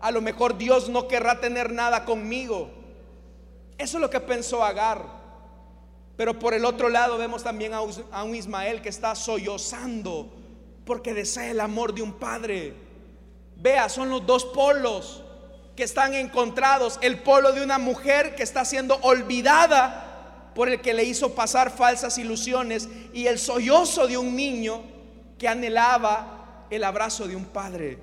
A 0.00 0.10
lo 0.10 0.22
mejor 0.22 0.56
Dios 0.56 0.88
no 0.88 1.06
querrá 1.06 1.38
tener 1.38 1.70
nada 1.70 2.04
conmigo. 2.04 2.70
Eso 3.76 3.98
es 3.98 4.00
lo 4.00 4.10
que 4.10 4.20
pensó 4.20 4.64
Agar. 4.64 5.04
Pero 6.16 6.38
por 6.38 6.54
el 6.54 6.64
otro 6.64 6.88
lado 6.88 7.18
vemos 7.18 7.42
también 7.42 7.72
a 7.74 8.22
un 8.22 8.34
Ismael 8.34 8.80
que 8.80 8.88
está 8.88 9.14
sollozando 9.14 10.32
porque 10.84 11.14
desea 11.14 11.50
el 11.50 11.60
amor 11.60 11.94
de 11.94 12.02
un 12.02 12.12
padre. 12.14 12.74
Vea, 13.62 13.88
son 13.88 14.10
los 14.10 14.26
dos 14.26 14.44
polos 14.44 15.22
que 15.76 15.84
están 15.84 16.14
encontrados. 16.14 16.98
El 17.00 17.20
polo 17.20 17.52
de 17.52 17.62
una 17.62 17.78
mujer 17.78 18.34
que 18.34 18.42
está 18.42 18.64
siendo 18.64 18.96
olvidada 19.02 20.50
por 20.56 20.68
el 20.68 20.80
que 20.80 20.92
le 20.92 21.04
hizo 21.04 21.36
pasar 21.36 21.70
falsas 21.70 22.18
ilusiones 22.18 22.88
y 23.14 23.28
el 23.28 23.38
sollozo 23.38 24.08
de 24.08 24.18
un 24.18 24.34
niño 24.34 24.82
que 25.38 25.46
anhelaba 25.46 26.66
el 26.70 26.82
abrazo 26.82 27.28
de 27.28 27.36
un 27.36 27.44
padre. 27.44 27.98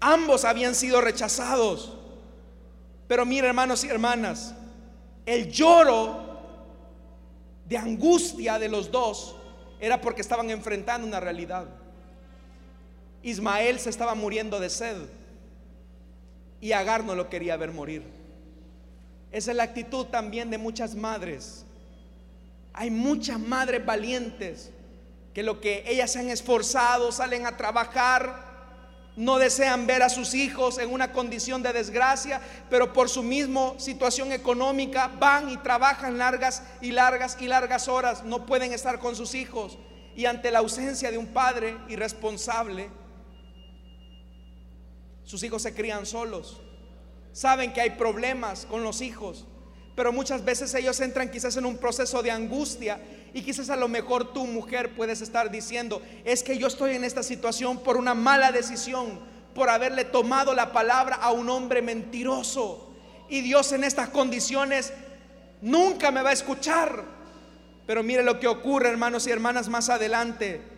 Ambos 0.00 0.44
habían 0.44 0.74
sido 0.74 1.00
rechazados. 1.00 1.92
Pero 3.06 3.24
mire 3.24 3.46
hermanos 3.46 3.84
y 3.84 3.88
hermanas, 3.88 4.52
el 5.24 5.48
lloro 5.52 6.40
de 7.64 7.78
angustia 7.78 8.58
de 8.58 8.68
los 8.68 8.90
dos 8.90 9.36
era 9.78 10.00
porque 10.00 10.22
estaban 10.22 10.50
enfrentando 10.50 11.06
una 11.06 11.20
realidad. 11.20 11.68
Ismael 13.26 13.80
se 13.80 13.90
estaba 13.90 14.14
muriendo 14.14 14.60
de 14.60 14.70
sed 14.70 14.98
y 16.60 16.70
Agar 16.70 17.02
no 17.02 17.16
lo 17.16 17.28
quería 17.28 17.56
ver 17.56 17.72
morir. 17.72 18.04
Esa 19.32 19.50
es 19.50 19.56
la 19.56 19.64
actitud 19.64 20.06
también 20.06 20.48
de 20.48 20.58
muchas 20.58 20.94
madres. 20.94 21.64
Hay 22.72 22.88
muchas 22.88 23.40
madres 23.40 23.84
valientes 23.84 24.70
que 25.34 25.42
lo 25.42 25.60
que 25.60 25.82
ellas 25.88 26.12
se 26.12 26.20
han 26.20 26.30
esforzado, 26.30 27.10
salen 27.10 27.46
a 27.46 27.56
trabajar, 27.56 28.44
no 29.16 29.38
desean 29.38 29.88
ver 29.88 30.04
a 30.04 30.08
sus 30.08 30.32
hijos 30.32 30.78
en 30.78 30.92
una 30.92 31.10
condición 31.10 31.64
de 31.64 31.72
desgracia, 31.72 32.40
pero 32.70 32.92
por 32.92 33.08
su 33.08 33.24
misma 33.24 33.72
situación 33.78 34.30
económica 34.30 35.10
van 35.18 35.50
y 35.50 35.56
trabajan 35.56 36.16
largas 36.16 36.62
y 36.80 36.92
largas 36.92 37.36
y 37.40 37.48
largas 37.48 37.88
horas, 37.88 38.22
no 38.22 38.46
pueden 38.46 38.72
estar 38.72 39.00
con 39.00 39.16
sus 39.16 39.34
hijos. 39.34 39.78
Y 40.14 40.26
ante 40.26 40.52
la 40.52 40.60
ausencia 40.60 41.10
de 41.10 41.18
un 41.18 41.26
padre 41.26 41.76
irresponsable, 41.88 42.88
sus 45.26 45.42
hijos 45.42 45.62
se 45.62 45.74
crían 45.74 46.06
solos. 46.06 46.60
Saben 47.32 47.72
que 47.74 47.82
hay 47.82 47.90
problemas 47.90 48.64
con 48.64 48.82
los 48.82 49.02
hijos, 49.02 49.44
pero 49.94 50.12
muchas 50.12 50.44
veces 50.44 50.72
ellos 50.74 50.98
entran 51.00 51.30
quizás 51.30 51.56
en 51.56 51.66
un 51.66 51.76
proceso 51.76 52.22
de 52.22 52.30
angustia 52.30 52.98
y 53.34 53.42
quizás 53.42 53.68
a 53.68 53.76
lo 53.76 53.88
mejor 53.88 54.32
tú 54.32 54.46
mujer 54.46 54.94
puedes 54.94 55.20
estar 55.20 55.50
diciendo, 55.50 56.00
es 56.24 56.42
que 56.42 56.56
yo 56.56 56.68
estoy 56.68 56.94
en 56.94 57.04
esta 57.04 57.22
situación 57.22 57.82
por 57.82 57.96
una 57.98 58.14
mala 58.14 58.52
decisión, 58.52 59.20
por 59.54 59.68
haberle 59.68 60.04
tomado 60.04 60.54
la 60.54 60.72
palabra 60.72 61.16
a 61.16 61.32
un 61.32 61.50
hombre 61.50 61.82
mentiroso. 61.82 62.94
Y 63.28 63.40
Dios 63.40 63.72
en 63.72 63.84
estas 63.84 64.10
condiciones 64.10 64.92
nunca 65.60 66.10
me 66.10 66.22
va 66.22 66.30
a 66.30 66.34
escuchar. 66.34 67.04
Pero 67.86 68.02
mire 68.02 68.22
lo 68.22 68.38
que 68.38 68.46
ocurre, 68.46 68.88
hermanos 68.88 69.26
y 69.26 69.30
hermanas, 69.30 69.68
más 69.68 69.88
adelante. 69.88 70.75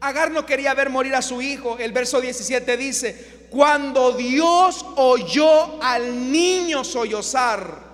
Agar 0.00 0.30
no 0.30 0.46
quería 0.46 0.72
ver 0.74 0.88
morir 0.88 1.14
a 1.14 1.22
su 1.22 1.42
hijo. 1.42 1.78
El 1.78 1.92
verso 1.92 2.20
17 2.20 2.76
dice, 2.76 3.46
cuando 3.50 4.12
Dios 4.12 4.84
oyó 4.96 5.82
al 5.82 6.32
niño 6.32 6.84
sollozar, 6.84 7.90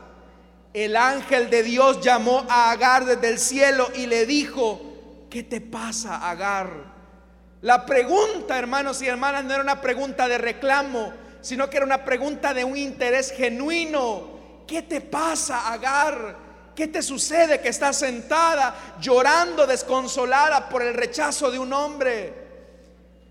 el 0.73 0.97
ángel 0.97 1.51
de 1.51 1.63
Dios 1.63 2.01
llamó 2.01 2.47
a 2.49 2.71
Agar 2.71 3.07
desde 3.07 3.29
el 3.29 3.39
cielo 3.39 3.89
y 3.95 4.07
le 4.07 4.27
dijo, 4.27 5.27
¿qué 5.31 5.43
te 5.43 5.61
pasa, 5.61 6.31
Agar? 6.31 6.95
La 7.63 7.87
pregunta, 7.87 8.57
hermanos 8.59 9.03
y 9.03 9.09
hermanas, 9.09 9.45
no 9.45 9.55
era 9.55 9.63
una 9.63 9.81
pregunta 9.81 10.29
de 10.29 10.39
reclamo, 10.39 11.13
sino 11.41 11.69
que 11.69 11.79
era 11.79 11.87
una 11.87 12.05
pregunta 12.05 12.55
de 12.55 12.63
un 12.63 12.77
interés 12.77 13.33
genuino. 13.33 14.37
¿Qué 14.67 14.83
te 14.83 15.01
pasa, 15.01 15.73
Agar? 15.73 16.46
¿Qué 16.77 16.87
te 16.87 17.03
sucede 17.03 17.61
que 17.61 17.71
estás 17.71 17.99
sentada 17.99 18.97
llorando 19.01 19.67
desconsolada 19.67 20.69
por 20.69 20.83
el 20.83 20.95
rechazo 20.95 21.51
de 21.51 21.59
un 21.59 21.73
hombre? 21.73 22.35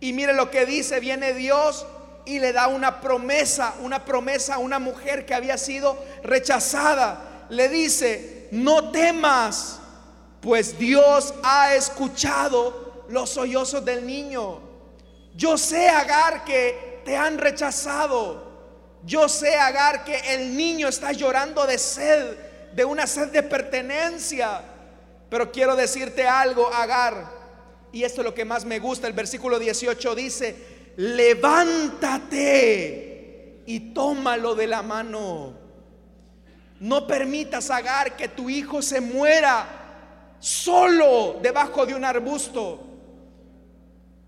Y 0.01 0.11
mire 0.11 0.33
lo 0.33 0.51
que 0.51 0.65
dice, 0.65 0.99
viene 0.99 1.33
Dios 1.33 1.85
y 2.25 2.39
le 2.39 2.51
da 2.51 2.67
una 2.67 2.99
promesa, 2.99 3.75
una 3.79 4.03
promesa 4.03 4.55
a 4.55 4.57
una 4.57 4.79
mujer 4.79 5.25
que 5.25 5.33
había 5.33 5.57
sido 5.57 5.97
rechazada 6.23 7.31
le 7.49 7.69
dice, 7.69 8.47
no 8.51 8.91
temas, 8.91 9.79
pues 10.41 10.77
Dios 10.77 11.33
ha 11.43 11.75
escuchado 11.75 13.05
los 13.09 13.29
sollozos 13.31 13.83
del 13.85 14.05
niño. 14.05 14.59
Yo 15.35 15.57
sé, 15.57 15.89
Agar, 15.89 16.43
que 16.43 17.01
te 17.05 17.15
han 17.15 17.37
rechazado. 17.37 18.45
Yo 19.03 19.29
sé, 19.29 19.55
Agar, 19.55 20.03
que 20.03 20.17
el 20.33 20.55
niño 20.55 20.87
está 20.87 21.11
llorando 21.11 21.65
de 21.65 21.77
sed, 21.77 22.37
de 22.75 22.85
una 22.85 23.07
sed 23.07 23.29
de 23.31 23.41
pertenencia. 23.41 24.61
Pero 25.29 25.51
quiero 25.51 25.75
decirte 25.75 26.27
algo, 26.27 26.71
Agar, 26.71 27.31
y 27.91 28.03
esto 28.03 28.21
es 28.21 28.25
lo 28.25 28.33
que 28.33 28.45
más 28.45 28.65
me 28.65 28.79
gusta. 28.79 29.07
El 29.07 29.13
versículo 29.13 29.57
18 29.57 30.15
dice, 30.15 30.55
levántate 30.97 32.33
y 33.65 33.93
tómalo 33.93 34.53
de 34.55 34.67
la 34.67 34.81
mano. 34.83 35.53
No 36.79 37.07
permitas, 37.07 37.69
Agar, 37.71 38.17
que 38.17 38.27
tu 38.27 38.49
hijo 38.49 38.81
se 38.81 38.99
muera 38.99 39.65
solo 40.39 41.39
debajo 41.41 41.85
de 41.85 41.95
un 41.95 42.03
arbusto. 42.03 42.81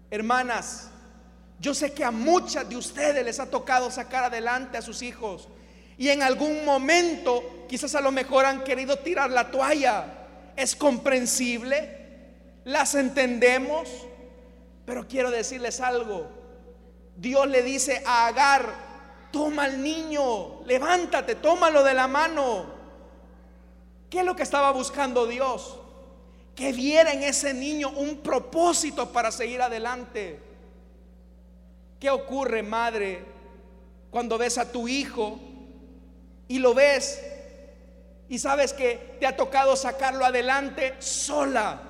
Hermanas, 0.09 0.89
yo 1.59 1.73
sé 1.73 1.91
que 1.91 2.05
a 2.05 2.11
muchas 2.11 2.69
de 2.69 2.77
ustedes 2.77 3.25
les 3.25 3.41
ha 3.41 3.49
tocado 3.49 3.91
sacar 3.91 4.23
adelante 4.23 4.77
a 4.77 4.81
sus 4.81 5.01
hijos. 5.01 5.49
Y 5.97 6.09
en 6.09 6.21
algún 6.21 6.63
momento, 6.63 7.65
quizás 7.67 7.95
a 7.95 8.01
lo 8.01 8.11
mejor 8.11 8.45
han 8.45 8.63
querido 8.63 8.97
tirar 8.99 9.31
la 9.31 9.49
toalla. 9.49 10.05
Es 10.55 10.75
comprensible, 10.75 11.97
las 12.65 12.95
entendemos, 12.95 13.89
pero 14.85 15.07
quiero 15.07 15.31
decirles 15.31 15.81
algo. 15.81 16.27
Dios 17.15 17.47
le 17.47 17.63
dice 17.63 18.03
a 18.05 18.27
Agar, 18.27 18.73
toma 19.31 19.63
al 19.63 19.81
niño, 19.81 20.63
levántate, 20.65 21.35
tómalo 21.35 21.83
de 21.83 21.93
la 21.95 22.07
mano. 22.07 22.77
¿Qué 24.09 24.19
es 24.19 24.25
lo 24.25 24.35
que 24.35 24.43
estaba 24.43 24.71
buscando 24.71 25.25
Dios? 25.25 25.79
Que 26.55 26.73
viera 26.73 27.11
en 27.11 27.23
ese 27.23 27.53
niño 27.53 27.89
un 27.89 28.17
propósito 28.17 29.11
para 29.11 29.31
seguir 29.31 29.61
adelante. 29.61 30.39
¿Qué 31.99 32.09
ocurre, 32.11 32.61
madre, 32.61 33.25
cuando 34.11 34.37
ves 34.37 34.57
a 34.59 34.71
tu 34.71 34.87
hijo 34.87 35.39
y 36.47 36.59
lo 36.59 36.73
ves 36.73 37.21
y 38.29 38.39
sabes 38.39 38.73
que 38.73 39.17
te 39.19 39.25
ha 39.25 39.35
tocado 39.35 39.75
sacarlo 39.75 40.25
adelante 40.25 40.95
sola? 40.99 41.81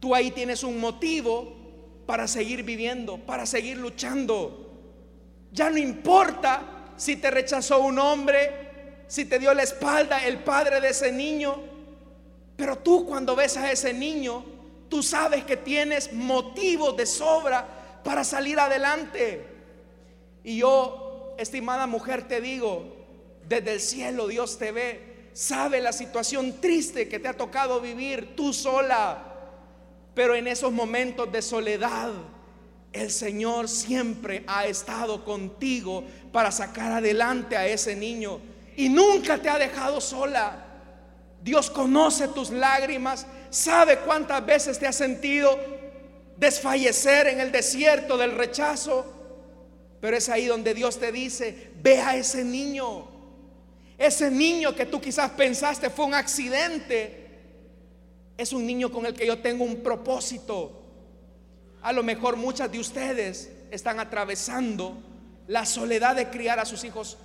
Tú 0.00 0.14
ahí 0.14 0.30
tienes 0.30 0.64
un 0.64 0.80
motivo 0.80 1.60
para 2.06 2.26
seguir 2.26 2.62
viviendo, 2.62 3.18
para 3.18 3.46
seguir 3.46 3.76
luchando. 3.76 4.70
Ya 5.52 5.70
no 5.70 5.78
importa 5.78 6.94
si 6.96 7.16
te 7.16 7.30
rechazó 7.30 7.80
un 7.80 7.98
hombre, 7.98 9.04
si 9.06 9.24
te 9.24 9.38
dio 9.38 9.52
la 9.54 9.62
espalda 9.62 10.24
el 10.24 10.38
padre 10.38 10.80
de 10.80 10.88
ese 10.88 11.12
niño. 11.12 11.56
Pero 12.56 12.78
tú 12.78 13.06
cuando 13.06 13.36
ves 13.36 13.56
a 13.56 13.70
ese 13.70 13.92
niño, 13.92 14.44
tú 14.88 15.02
sabes 15.02 15.44
que 15.44 15.56
tienes 15.56 16.12
motivos 16.12 16.96
de 16.96 17.06
sobra 17.06 17.66
para 18.02 18.24
salir 18.24 18.58
adelante. 18.58 19.46
Y 20.42 20.58
yo, 20.58 21.34
estimada 21.38 21.86
mujer, 21.86 22.26
te 22.26 22.40
digo, 22.40 22.99
desde 23.50 23.72
el 23.72 23.80
cielo 23.80 24.28
Dios 24.28 24.58
te 24.58 24.70
ve, 24.70 25.00
sabe 25.32 25.80
la 25.80 25.92
situación 25.92 26.60
triste 26.60 27.08
que 27.08 27.18
te 27.18 27.26
ha 27.26 27.36
tocado 27.36 27.80
vivir 27.80 28.36
tú 28.36 28.52
sola. 28.52 29.24
Pero 30.14 30.36
en 30.36 30.46
esos 30.46 30.70
momentos 30.70 31.32
de 31.32 31.42
soledad, 31.42 32.12
el 32.92 33.10
Señor 33.10 33.68
siempre 33.68 34.44
ha 34.46 34.66
estado 34.66 35.24
contigo 35.24 36.04
para 36.30 36.52
sacar 36.52 36.92
adelante 36.92 37.56
a 37.56 37.66
ese 37.66 37.96
niño 37.96 38.38
y 38.76 38.88
nunca 38.88 39.36
te 39.38 39.48
ha 39.48 39.58
dejado 39.58 40.00
sola. 40.00 40.66
Dios 41.42 41.70
conoce 41.70 42.28
tus 42.28 42.50
lágrimas, 42.50 43.26
sabe 43.50 43.98
cuántas 43.98 44.46
veces 44.46 44.78
te 44.78 44.86
has 44.86 44.94
sentido 44.94 45.58
desfallecer 46.36 47.26
en 47.26 47.40
el 47.40 47.50
desierto 47.50 48.16
del 48.16 48.30
rechazo, 48.30 49.12
pero 50.00 50.16
es 50.16 50.28
ahí 50.28 50.46
donde 50.46 50.72
Dios 50.72 51.00
te 51.00 51.10
dice, 51.10 51.72
ve 51.82 52.00
a 52.00 52.16
ese 52.16 52.44
niño. 52.44 53.09
Ese 54.00 54.32
niño 54.32 54.74
que 54.74 54.86
tú 54.86 55.00
quizás 55.00 55.30
pensaste 55.30 55.90
fue 55.90 56.06
un 56.06 56.14
accidente, 56.14 57.28
es 58.36 58.52
un 58.52 58.66
niño 58.66 58.90
con 58.90 59.06
el 59.06 59.14
que 59.14 59.26
yo 59.26 59.38
tengo 59.38 59.62
un 59.62 59.80
propósito 59.80 60.80
a 61.82 61.92
lo 61.92 62.02
mejor 62.02 62.36
muchas 62.36 62.70
de 62.70 62.78
ustedes 62.78 63.50
están 63.70 64.00
atravesando 64.00 65.02
la 65.46 65.64
soledad 65.64 66.16
de 66.16 66.28
criar 66.28 66.58
a 66.58 66.64
sus 66.64 66.84
hijos. 66.84 67.18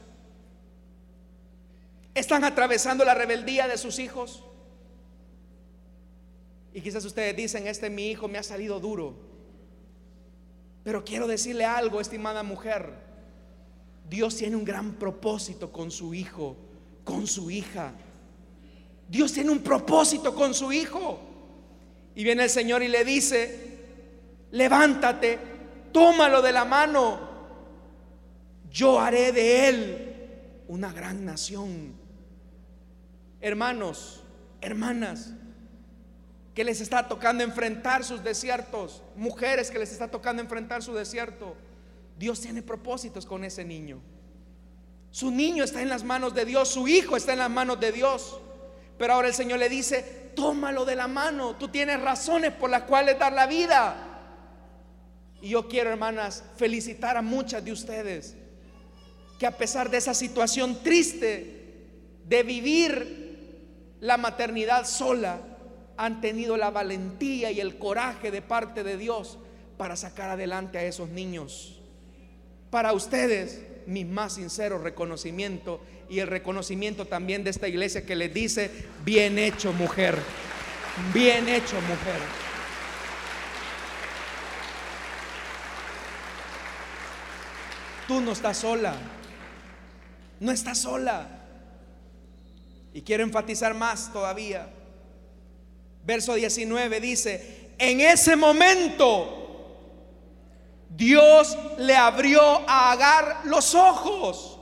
Están 2.13 2.43
atravesando 2.45 3.03
la 3.03 3.13
rebeldía 3.13 3.67
de 3.67 3.78
sus 3.78 3.99
hijos. 3.99 4.43
Y 6.73 6.82
quizás 6.82 7.03
ustedes 7.03 7.36
dicen, 7.36 7.67
este 7.67 7.89
mi 7.89 8.09
hijo 8.09 8.28
me 8.28 8.38
ha 8.38 8.43
salido 8.43 8.80
duro. 8.80 9.15
Pero 10.84 11.03
quiero 11.03 11.28
decirle 11.28 11.65
algo, 11.65 11.99
estimada 11.99 12.43
mujer. 12.43 13.05
Dios 14.10 14.36
tiene 14.36 14.56
un 14.56 14.64
gran 14.64 14.93
propósito 14.93 15.72
con 15.72 15.91
su 15.91 16.14
hijo, 16.14 16.56
con 17.03 17.28
su 17.28 17.49
hija. 17.49 17.93
Dios 19.08 19.34
tiene 19.34 19.51
un 19.51 19.60
propósito 19.60 20.34
con 20.36 20.53
su 20.53 20.72
hijo. 20.72 21.20
Y 22.16 22.24
viene 22.24 22.43
el 22.43 22.49
Señor 22.49 22.82
y 22.82 22.88
le 22.88 23.03
dice, 23.03 23.76
levántate, 24.51 25.38
tómalo 25.91 26.41
de 26.41 26.51
la 26.51 26.66
mano, 26.66 27.20
yo 28.72 28.99
haré 28.99 29.32
de 29.32 29.70
él 29.70 30.16
una 30.68 30.93
gran 30.93 31.26
nación. 31.26 31.93
Hermanos, 33.41 34.24
hermanas, 34.62 35.34
que 36.53 36.64
les 36.64 36.80
está 36.80 37.08
tocando 37.08 37.43
enfrentar 37.43 38.03
sus 38.03 38.24
desiertos, 38.24 39.03
mujeres 39.16 39.70
que 39.70 39.80
les 39.80 39.91
está 39.91 40.10
tocando 40.10 40.41
enfrentar 40.41 40.82
su 40.82 40.93
desierto, 40.93 41.56
Dios 42.18 42.41
tiene 42.41 42.61
propósitos 42.61 43.26
con 43.26 43.43
ese 43.43 43.66
niño. 43.66 44.01
Su 45.11 45.32
niño 45.32 45.63
está 45.63 45.82
en 45.82 45.89
las 45.89 46.03
manos 46.03 46.34
de 46.34 46.45
Dios, 46.45 46.70
su 46.70 46.88
hijo 46.88 47.16
está 47.16 47.34
en 47.34 47.39
las 47.39 47.49
manos 47.49 47.80
de 47.80 47.91
Dios. 47.91 48.39
Pero 48.97 49.13
ahora 49.13 49.28
el 49.28 49.34
Señor 49.34 49.59
le 49.59 49.70
dice, 49.70 50.32
tómalo 50.36 50.86
de 50.86 50.95
la 50.95 51.07
mano, 51.07 51.55
tú 51.55 51.68
tienes 51.70 52.01
razones 52.01 52.51
por 52.51 52.70
las 52.70 52.84
cuales 52.84 53.20
dar 53.20 53.34
la 53.34 53.47
vida. 53.47 53.95
Y 55.41 55.49
yo 55.49 55.68
quiero, 55.68 55.89
hermanas, 55.89 56.43
felicitar 56.57 57.18
a 57.18 57.22
muchas 57.22 57.63
de 57.63 57.72
ustedes 57.72 58.36
que 59.39 59.45
a 59.45 59.57
pesar 59.57 59.89
de 59.89 59.97
esa 59.97 60.13
situación 60.13 60.82
triste 60.82 61.88
de 62.26 62.43
vivir 62.43 63.97
la 63.99 64.18
maternidad 64.18 64.86
sola, 64.86 65.39
han 65.97 66.22
tenido 66.22 66.57
la 66.57 66.72
valentía 66.72 67.51
y 67.51 67.59
el 67.59 67.78
coraje 67.78 68.32
de 68.32 68.41
parte 68.41 68.84
de 68.84 68.97
Dios 68.97 69.38
para 69.78 69.95
sacar 69.95 70.30
adelante 70.30 70.78
a 70.78 70.84
esos 70.84 71.09
niños. 71.09 71.82
Para 72.76 72.91
ustedes, 72.91 73.61
mi 73.88 74.03
más 74.03 74.34
sincero 74.34 74.78
reconocimiento 74.78 75.80
y 76.09 76.19
el 76.19 76.28
reconocimiento 76.28 77.05
también 77.05 77.41
de 77.45 77.49
esta 77.49 77.69
iglesia 77.69 78.05
que 78.05 78.17
les 78.17 78.34
dice, 78.34 78.69
bien 79.05 79.39
hecho 79.39 79.71
mujer, 79.71 80.17
bien 81.13 81.47
hecho 81.47 81.80
mujer. 81.80 82.19
Tú 88.09 88.19
no 88.19 88.34
estás 88.34 88.57
sola, 88.57 88.93
no 90.41 90.51
estás 90.51 90.80
sola. 90.80 91.30
Y 92.93 93.03
quiero 93.03 93.23
enfatizar 93.23 93.73
más 93.73 94.11
todavía. 94.11 94.67
Verso 96.05 96.34
19 96.34 96.99
dice, 96.99 97.69
en 97.78 98.01
ese 98.01 98.36
momento 98.36 99.44
Dios 100.95 101.57
le 101.77 101.95
abrió 101.95 102.41
a 102.67 102.91
Agar 102.91 103.41
los 103.43 103.75
ojos 103.75 104.57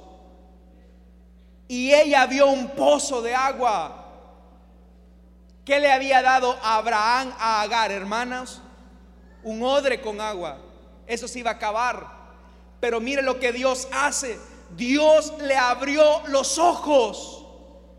y 1.67 1.93
ella 1.93 2.25
vio 2.25 2.47
un 2.47 2.69
pozo 2.69 3.21
de 3.21 3.35
agua. 3.35 3.99
¿Qué 5.63 5.79
le 5.79 5.91
había 5.91 6.21
dado 6.21 6.57
Abraham 6.61 7.33
a 7.39 7.61
Agar, 7.61 7.91
hermanas? 7.91 8.61
Un 9.43 9.63
odre 9.63 10.01
con 10.01 10.19
agua. 10.19 10.57
Eso 11.05 11.27
se 11.27 11.39
iba 11.39 11.51
a 11.51 11.55
acabar. 11.55 12.07
Pero 12.79 12.99
mire 12.99 13.21
lo 13.21 13.39
que 13.39 13.51
Dios 13.51 13.87
hace. 13.91 14.39
Dios 14.75 15.33
le 15.39 15.55
abrió 15.55 16.21
los 16.27 16.57
ojos 16.57 17.45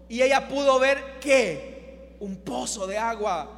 y 0.09 0.23
ella 0.23 0.49
pudo 0.49 0.79
ver 0.79 1.21
que 1.21 2.17
un 2.21 2.37
pozo 2.37 2.87
de 2.87 2.99
agua. 2.99 3.54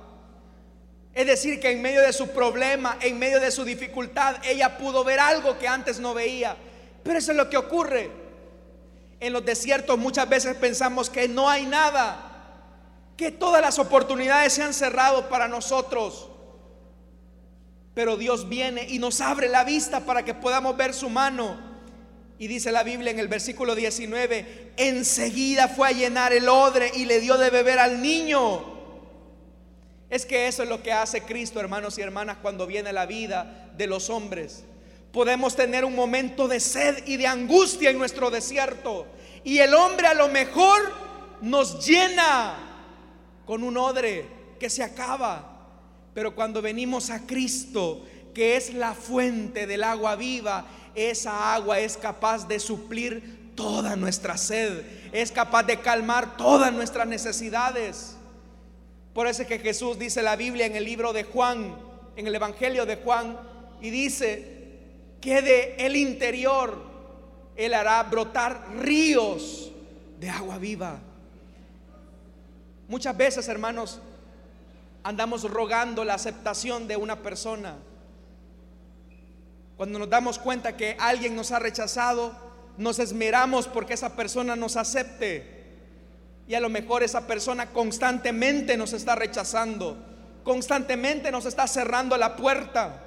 Es 1.17 1.27
decir, 1.27 1.59
que 1.61 1.71
en 1.71 1.81
medio 1.81 2.03
de 2.03 2.13
su 2.13 2.29
problema, 2.29 2.99
en 3.01 3.19
medio 3.19 3.41
de 3.41 3.51
su 3.51 3.65
dificultad, 3.65 4.37
ella 4.45 4.77
pudo 4.77 5.03
ver 5.03 5.19
algo 5.19 5.59
que 5.59 5.67
antes 5.67 5.99
no 5.99 6.13
veía. 6.13 6.55
Pero 7.03 7.19
eso 7.19 7.31
es 7.31 7.39
lo 7.39 7.49
que 7.49 7.57
ocurre. 7.57 8.11
En 9.19 9.33
los 9.33 9.43
desiertos 9.43 9.97
muchas 9.97 10.29
veces 10.29 10.55
pensamos 10.57 11.09
que 11.09 11.27
no 11.27 11.49
hay 11.49 11.65
nada, 11.65 12.53
que 13.17 13.31
todas 13.31 13.63
las 13.63 13.79
oportunidades 13.79 14.53
se 14.53 14.63
han 14.63 14.75
cerrado 14.75 15.31
para 15.31 15.49
nosotros. 15.49 16.29
Pero 17.95 18.19
Dios 18.19 18.47
viene 18.51 18.87
y 18.87 18.99
nos 18.99 19.23
abre 19.23 19.49
la 19.49 19.65
vista 19.65 20.01
para 20.01 20.23
que 20.23 20.35
podamos 20.35 20.77
ver 20.77 20.93
su 20.93 21.09
mano. 21.09 21.59
Y 22.39 22.47
dice 22.47 22.71
la 22.71 22.83
Biblia 22.83 23.11
en 23.11 23.21
el 23.21 23.29
versículo 23.29 23.75
19, 23.75 24.75
enseguida 24.77 25.69
fue 25.69 25.89
a 25.89 25.93
llenar 25.93 26.35
el 26.35 26.47
odre 26.51 26.91
y 26.95 27.07
le 27.07 27.21
dio 27.21 27.39
de 27.39 27.49
beber 27.49 27.79
al 27.79 28.03
niño. 28.03 28.76
Es 30.17 30.25
que 30.25 30.49
eso 30.49 30.63
es 30.63 30.71
lo 30.71 30.83
que 30.83 30.95
hace 30.95 31.21
Cristo, 31.21 31.61
hermanos 31.61 31.99
y 31.99 32.01
hermanas, 32.01 32.39
cuando 32.41 32.67
viene 32.67 32.91
la 32.91 33.05
vida 33.05 33.69
de 33.77 33.87
los 33.87 34.09
hombres. 34.09 34.65
Podemos 35.13 35.55
tener 35.55 35.85
un 35.85 35.95
momento 35.95 36.49
de 36.49 36.59
sed 36.59 37.07
y 37.07 37.19
de 37.19 37.27
angustia 37.27 37.91
en 37.91 37.99
nuestro 37.99 38.31
desierto. 38.31 39.07
Y 39.45 39.59
el 39.59 39.75
hombre 39.75 40.07
a 40.07 40.15
lo 40.15 40.29
mejor 40.29 40.81
nos 41.43 41.87
llena 41.87 42.57
con 43.45 43.63
un 43.63 43.77
odre 43.77 44.27
que 44.59 44.71
se 44.71 44.83
acaba. 44.83 45.69
Pero 46.15 46.35
cuando 46.35 46.63
venimos 46.63 47.11
a 47.11 47.27
Cristo, 47.27 48.07
que 48.33 48.57
es 48.57 48.73
la 48.73 48.95
fuente 48.95 49.67
del 49.67 49.85
agua 49.85 50.17
viva, 50.17 50.65
esa 50.95 51.53
agua 51.53 51.79
es 51.79 51.99
capaz 51.99 52.49
de 52.49 52.59
suplir 52.59 53.53
toda 53.55 53.97
nuestra 53.97 54.39
sed, 54.39 54.83
es 55.13 55.31
capaz 55.31 55.65
de 55.65 55.79
calmar 55.79 56.39
todas 56.39 56.73
nuestras 56.73 57.07
necesidades. 57.07 58.16
Por 59.17 59.27
eso 59.27 59.41
es 59.41 59.49
que 59.49 59.59
Jesús 59.59 59.99
dice 59.99 60.21
la 60.21 60.37
Biblia 60.37 60.67
en 60.67 60.77
el 60.77 60.85
libro 60.85 61.15
de 61.15 61.25
Juan, 61.25 61.75
en 62.17 62.27
el 62.27 62.35
Evangelio 62.35 62.85
de 62.85 62.97
Juan, 62.97 63.41
y 63.81 63.89
dice 63.89 64.77
que 65.23 65.41
de 65.41 65.75
el 65.79 65.97
interior 65.97 66.83
Él 67.57 67.73
hará 67.73 68.03
brotar 68.03 68.77
ríos 68.77 69.73
de 70.21 70.29
agua 70.29 70.59
viva. 70.59 70.99
Muchas 72.89 73.17
veces, 73.17 73.49
hermanos, 73.49 74.03
andamos 75.03 75.51
rogando 75.51 76.05
la 76.05 76.13
aceptación 76.13 76.87
de 76.87 76.99
una 76.99 77.23
persona. 77.23 77.77
Cuando 79.79 79.99
nos 79.99 80.11
damos 80.11 80.39
cuenta 80.39 80.77
que 80.77 80.95
alguien 81.01 81.35
nos 81.35 81.53
ha 81.53 81.59
rechazado, 81.59 82.37
nos 82.77 82.99
esmeramos 82.99 83.67
porque 83.67 83.95
esa 83.95 84.15
persona 84.15 84.57
nos 84.57 84.77
acepte. 84.77 85.56
Y 86.49 86.55
a 86.55 86.61
lo 86.61 86.69
mejor 86.69 87.03
esa 87.03 87.27
persona 87.27 87.67
constantemente 87.73 88.77
nos 88.77 88.93
está 88.93 89.17
rechazando, 89.17 89.97
constantemente 90.45 91.33
nos 91.33 91.45
está 91.45 91.67
cerrando 91.67 92.17
la 92.17 92.37
puerta. 92.37 93.03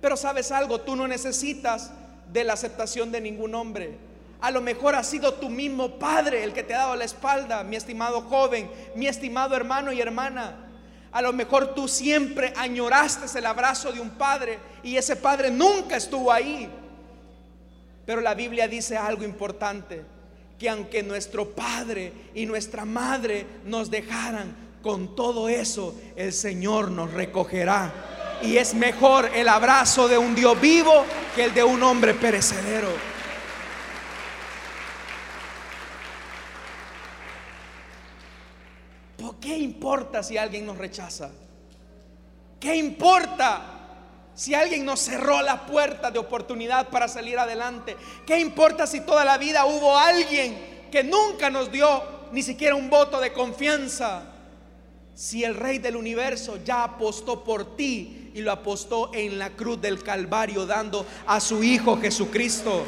Pero 0.00 0.16
sabes 0.16 0.52
algo, 0.52 0.80
tú 0.80 0.94
no 0.94 1.08
necesitas 1.08 1.90
de 2.32 2.44
la 2.44 2.52
aceptación 2.52 3.10
de 3.10 3.20
ningún 3.20 3.54
hombre. 3.54 3.98
A 4.40 4.50
lo 4.50 4.60
mejor 4.60 4.94
ha 4.94 5.02
sido 5.02 5.34
tu 5.34 5.48
mismo 5.48 5.98
padre 5.98 6.44
el 6.44 6.52
que 6.52 6.62
te 6.62 6.74
ha 6.74 6.78
dado 6.78 6.96
la 6.96 7.04
espalda, 7.04 7.64
mi 7.64 7.76
estimado 7.76 8.22
joven, 8.22 8.70
mi 8.94 9.08
estimado 9.08 9.56
hermano 9.56 9.90
y 9.92 10.00
hermana. 10.00 10.56
A 11.10 11.22
lo 11.22 11.32
mejor 11.32 11.74
tú 11.74 11.88
siempre 11.88 12.52
añoraste 12.56 13.38
el 13.38 13.46
abrazo 13.46 13.92
de 13.92 14.00
un 14.00 14.10
padre 14.10 14.58
y 14.82 14.96
ese 14.96 15.16
padre 15.16 15.50
nunca 15.50 15.96
estuvo 15.96 16.30
ahí. 16.30 16.68
Pero 18.04 18.20
la 18.20 18.34
Biblia 18.34 18.68
dice 18.68 18.96
algo 18.96 19.24
importante 19.24 20.04
que 20.58 20.68
aunque 20.68 21.02
nuestro 21.02 21.50
padre 21.50 22.12
y 22.34 22.46
nuestra 22.46 22.84
madre 22.84 23.46
nos 23.64 23.90
dejaran, 23.90 24.64
con 24.82 25.16
todo 25.16 25.48
eso 25.48 25.98
el 26.14 26.32
Señor 26.32 26.90
nos 26.90 27.12
recogerá. 27.12 27.92
Y 28.42 28.58
es 28.58 28.74
mejor 28.74 29.30
el 29.34 29.48
abrazo 29.48 30.08
de 30.08 30.18
un 30.18 30.34
Dios 30.34 30.60
vivo 30.60 31.04
que 31.34 31.44
el 31.44 31.54
de 31.54 31.64
un 31.64 31.82
hombre 31.82 32.12
perecedero. 32.12 32.88
¿Por 39.16 39.36
qué 39.36 39.56
importa 39.56 40.22
si 40.22 40.36
alguien 40.36 40.66
nos 40.66 40.76
rechaza? 40.76 41.30
¿Qué 42.60 42.76
importa 42.76 43.73
si 44.34 44.52
alguien 44.54 44.84
nos 44.84 45.00
cerró 45.00 45.42
la 45.42 45.64
puerta 45.64 46.10
de 46.10 46.18
oportunidad 46.18 46.88
para 46.88 47.06
salir 47.06 47.38
adelante, 47.38 47.96
¿qué 48.26 48.38
importa 48.38 48.86
si 48.86 49.00
toda 49.00 49.24
la 49.24 49.38
vida 49.38 49.64
hubo 49.64 49.96
alguien 49.96 50.88
que 50.90 51.04
nunca 51.04 51.50
nos 51.50 51.70
dio 51.70 52.02
ni 52.32 52.42
siquiera 52.42 52.74
un 52.74 52.90
voto 52.90 53.20
de 53.20 53.32
confianza? 53.32 54.24
Si 55.14 55.44
el 55.44 55.54
Rey 55.54 55.78
del 55.78 55.94
universo 55.94 56.58
ya 56.64 56.82
apostó 56.82 57.44
por 57.44 57.76
ti 57.76 58.32
y 58.34 58.40
lo 58.40 58.50
apostó 58.50 59.12
en 59.14 59.38
la 59.38 59.50
cruz 59.50 59.80
del 59.80 60.02
Calvario 60.02 60.66
dando 60.66 61.06
a 61.28 61.38
su 61.38 61.62
Hijo 61.62 62.00
Jesucristo. 62.00 62.84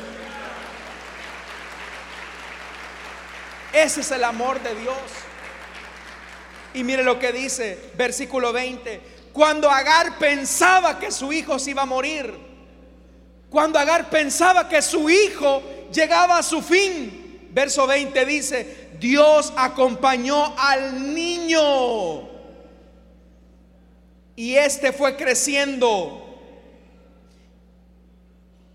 Ese 3.72 4.00
es 4.00 4.10
el 4.10 4.24
amor 4.24 4.60
de 4.62 4.74
Dios. 4.74 4.96
Y 6.74 6.82
mire 6.82 7.04
lo 7.04 7.20
que 7.20 7.30
dice, 7.30 7.92
versículo 7.96 8.52
20 8.52 9.15
cuando 9.36 9.70
Agar 9.70 10.16
pensaba 10.16 10.98
que 10.98 11.12
su 11.12 11.30
hijo 11.30 11.58
se 11.58 11.72
iba 11.72 11.82
a 11.82 11.84
morir. 11.86 12.34
Cuando 13.50 13.78
Agar 13.78 14.08
pensaba 14.08 14.66
que 14.66 14.80
su 14.80 15.10
hijo 15.10 15.62
llegaba 15.92 16.38
a 16.38 16.42
su 16.42 16.62
fin. 16.62 17.50
Verso 17.50 17.86
20 17.86 18.24
dice, 18.24 18.88
Dios 18.98 19.52
acompañó 19.54 20.58
al 20.58 21.14
niño. 21.14 22.30
Y 24.36 24.54
este 24.54 24.90
fue 24.94 25.16
creciendo. 25.16 26.40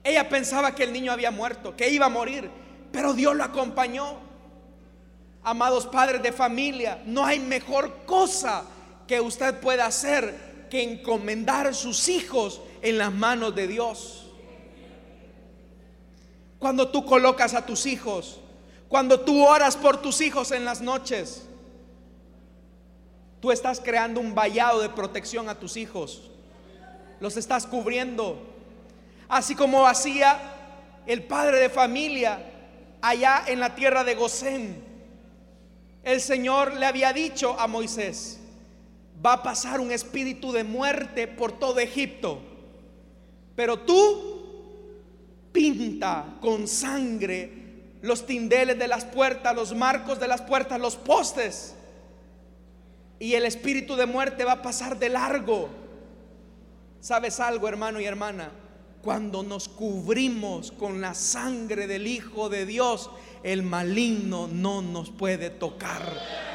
Ella 0.03 0.29
pensaba 0.29 0.75
que 0.75 0.83
el 0.83 0.93
niño 0.93 1.11
había 1.11 1.31
muerto, 1.31 1.75
que 1.75 1.89
iba 1.89 2.05
a 2.05 2.09
morir, 2.09 2.51
pero 2.91 3.15
Dios 3.15 3.35
lo 3.35 3.43
acompañó. 3.43 4.19
Amados 5.41 5.87
padres 5.87 6.21
de 6.21 6.31
familia, 6.31 7.01
no 7.07 7.25
hay 7.25 7.39
mejor 7.39 8.05
cosa 8.05 8.63
que 9.07 9.19
usted 9.19 9.59
pueda 9.59 9.87
hacer 9.87 10.50
que 10.71 10.81
encomendar 10.81 11.75
sus 11.75 12.07
hijos 12.07 12.61
en 12.81 12.97
las 12.97 13.11
manos 13.11 13.53
de 13.53 13.67
Dios. 13.67 14.25
Cuando 16.57 16.87
tú 16.87 17.05
colocas 17.05 17.53
a 17.53 17.65
tus 17.65 17.85
hijos, 17.85 18.39
cuando 18.87 19.19
tú 19.19 19.45
oras 19.45 19.75
por 19.75 20.01
tus 20.01 20.21
hijos 20.21 20.51
en 20.51 20.63
las 20.63 20.79
noches, 20.79 21.45
tú 23.41 23.51
estás 23.51 23.81
creando 23.81 24.21
un 24.21 24.33
vallado 24.33 24.81
de 24.81 24.87
protección 24.87 25.49
a 25.49 25.59
tus 25.59 25.75
hijos. 25.75 26.31
Los 27.19 27.35
estás 27.35 27.67
cubriendo. 27.67 28.41
Así 29.27 29.55
como 29.55 29.85
hacía 29.85 30.39
el 31.05 31.23
padre 31.23 31.57
de 31.57 31.69
familia 31.69 32.49
allá 33.01 33.43
en 33.47 33.59
la 33.59 33.75
tierra 33.75 34.05
de 34.05 34.15
Gosén. 34.15 34.83
el 36.03 36.21
Señor 36.21 36.75
le 36.75 36.85
había 36.85 37.11
dicho 37.13 37.59
a 37.59 37.67
Moisés, 37.67 38.40
va 39.23 39.33
a 39.33 39.43
pasar 39.43 39.79
un 39.79 39.91
espíritu 39.91 40.51
de 40.51 40.63
muerte 40.63 41.27
por 41.27 41.51
todo 41.51 41.79
Egipto, 41.79 42.39
pero 43.55 43.79
tú 43.79 44.31
pinta 45.51 46.37
con 46.41 46.67
sangre 46.67 47.61
los 48.01 48.25
tindeles 48.25 48.79
de 48.79 48.87
las 48.87 49.05
puertas, 49.05 49.55
los 49.55 49.75
marcos 49.75 50.19
de 50.19 50.27
las 50.27 50.41
puertas, 50.41 50.79
los 50.79 50.95
postes, 50.95 51.75
y 53.19 53.35
el 53.35 53.45
espíritu 53.45 53.95
de 53.95 54.07
muerte 54.07 54.43
va 54.43 54.53
a 54.53 54.61
pasar 54.63 54.97
de 54.97 55.09
largo. 55.09 55.69
¿Sabes 56.99 57.39
algo, 57.39 57.67
hermano 57.67 58.01
y 58.01 58.05
hermana? 58.05 58.51
Cuando 59.03 59.43
nos 59.43 59.69
cubrimos 59.69 60.71
con 60.71 61.01
la 61.01 61.13
sangre 61.13 61.85
del 61.85 62.07
Hijo 62.07 62.49
de 62.49 62.65
Dios, 62.65 63.11
el 63.43 63.61
maligno 63.61 64.47
no 64.47 64.81
nos 64.81 65.11
puede 65.11 65.51
tocar. 65.51 66.50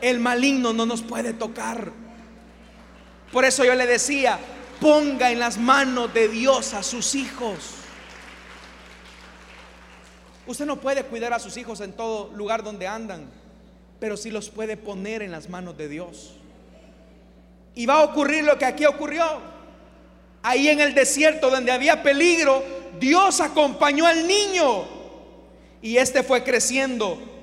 El 0.00 0.20
maligno 0.20 0.72
no 0.72 0.86
nos 0.86 1.02
puede 1.02 1.32
tocar. 1.32 1.92
Por 3.32 3.44
eso 3.44 3.64
yo 3.64 3.74
le 3.74 3.86
decía, 3.86 4.38
ponga 4.80 5.30
en 5.30 5.38
las 5.38 5.58
manos 5.58 6.12
de 6.14 6.28
Dios 6.28 6.74
a 6.74 6.82
sus 6.82 7.14
hijos. 7.14 7.58
Usted 10.46 10.66
no 10.66 10.80
puede 10.80 11.04
cuidar 11.04 11.32
a 11.32 11.38
sus 11.38 11.56
hijos 11.56 11.80
en 11.80 11.92
todo 11.92 12.30
lugar 12.34 12.62
donde 12.62 12.86
andan, 12.86 13.28
pero 13.98 14.16
sí 14.16 14.30
los 14.30 14.48
puede 14.48 14.76
poner 14.76 15.22
en 15.22 15.32
las 15.32 15.48
manos 15.48 15.76
de 15.76 15.88
Dios. 15.88 16.34
Y 17.74 17.86
va 17.86 17.94
a 17.94 18.04
ocurrir 18.04 18.44
lo 18.44 18.56
que 18.56 18.64
aquí 18.64 18.86
ocurrió. 18.86 19.24
Ahí 20.42 20.68
en 20.68 20.80
el 20.80 20.94
desierto 20.94 21.50
donde 21.50 21.72
había 21.72 22.02
peligro, 22.02 22.62
Dios 23.00 23.40
acompañó 23.40 24.06
al 24.06 24.26
niño 24.26 24.84
y 25.82 25.96
este 25.96 26.22
fue 26.22 26.44
creciendo. 26.44 27.35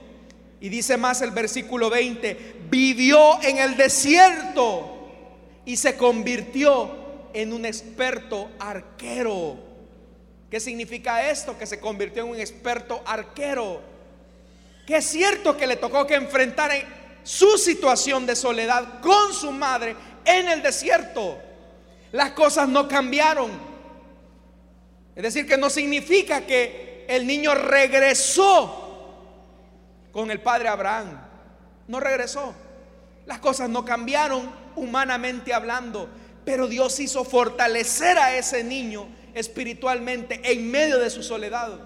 Y 0.64 0.70
dice 0.70 0.95
más 0.95 1.22
el 1.22 1.32
versículo 1.32 1.89
20, 1.89 2.55
vivió 2.70 3.38
en 3.43 3.57
el 3.57 3.76
desierto 3.76 5.09
y 5.66 5.76
se 5.76 5.97
convirtió 5.97 6.89
en 7.34 7.51
un 7.51 7.66
experto 7.66 8.49
arquero. 8.59 9.57
¿Qué 10.49 10.61
significa 10.61 11.30
esto? 11.30 11.57
Que 11.57 11.66
se 11.66 11.82
convirtió 11.82 12.24
en 12.24 12.30
un 12.30 12.39
experto 12.39 13.03
arquero. 13.05 13.82
Que 14.88 14.95
es 14.95 15.05
cierto 15.05 15.57
que 15.57 15.68
le 15.68 15.76
tocó 15.76 16.07
que 16.07 16.16
enfrentar 16.16 16.72
su 17.24 17.57
situación 17.57 18.26
de 18.26 18.38
soledad 18.38 19.01
con 19.01 19.34
su 19.34 19.51
madre 19.51 19.97
en 20.24 20.47
el 20.47 20.64
desierto. 20.64 21.39
Las 22.14 22.32
cosas 22.32 22.70
no 22.70 22.88
cambiaron. 22.88 23.51
Es 25.14 25.24
decir, 25.24 25.45
que 25.45 25.57
no 25.57 25.70
significa 25.70 26.45
que 26.45 27.05
el 27.09 27.28
niño 27.28 27.53
regresó 27.53 28.82
con 30.14 30.32
el 30.32 30.39
padre 30.39 30.70
Abraham. 30.70 31.20
No 31.89 31.99
regresó. 31.99 32.53
Las 33.26 33.39
cosas 33.39 33.70
no 33.70 33.84
cambiaron 33.84 34.49
humanamente 34.76 35.53
hablando, 35.53 36.07
pero 36.45 36.68
Dios 36.68 36.99
hizo 36.99 37.26
fortalecer 37.26 38.18
a 38.18 38.38
ese 38.38 38.64
niño 38.64 39.07
espiritualmente 39.34 40.39
en 40.43 40.70
medio 40.70 40.99
de 40.99 41.09
su 41.09 41.24
soledad. 41.24 41.80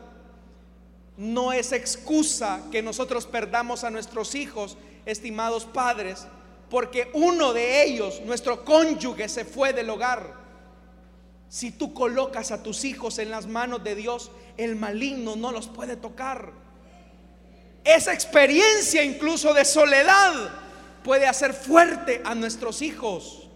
No 1.16 1.54
es 1.54 1.72
excusa 1.72 2.62
que 2.72 2.84
nosotros 2.84 3.26
perdamos 3.26 3.84
a 3.84 3.90
nuestros 3.90 4.36
hijos, 4.36 4.78
estimados 5.06 5.66
padres, 5.66 6.28
porque 6.70 7.10
uno 7.14 7.54
de 7.54 7.84
ellos, 7.84 8.22
nuestro 8.26 8.66
cónyuge, 8.66 9.30
se 9.30 9.46
fue 9.46 9.74
del 9.74 9.90
hogar. 9.90 10.34
Si 11.50 11.72
tú 11.72 11.94
colocas 11.94 12.52
a 12.52 12.62
tus 12.62 12.84
hijos 12.84 13.20
en 13.20 13.32
las 13.32 13.48
manos 13.48 13.84
de 13.84 13.96
Dios, 13.96 14.32
el 14.58 14.76
maligno 14.76 15.36
no 15.36 15.52
los 15.52 15.68
puede 15.68 15.96
tocar. 15.96 16.52
Esa 17.88 18.14
experiencia 18.14 19.04
incluso 19.04 19.54
de 19.54 19.64
soledad 19.64 20.34
puede 21.04 21.26
hacer 21.26 21.54
fuerte 21.54 22.22
a 22.26 22.36
nuestros 22.36 22.82
hijos. 22.82 23.48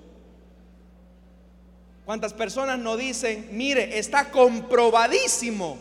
¿Cuántas 2.06 2.34
personas 2.34 2.80
nos 2.80 2.98
dicen, 2.98 3.50
mire, 3.52 4.00
está 4.00 4.32
comprobadísimo 4.32 5.78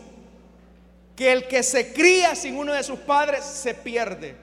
que 1.15 1.31
el 1.31 1.47
que 1.47 1.63
se 1.63 1.93
cría 1.93 2.35
sin 2.35 2.57
uno 2.57 2.73
de 2.73 2.83
sus 2.83 2.99
padres 2.99 3.43
se 3.43 3.73
pierde? 3.73 4.35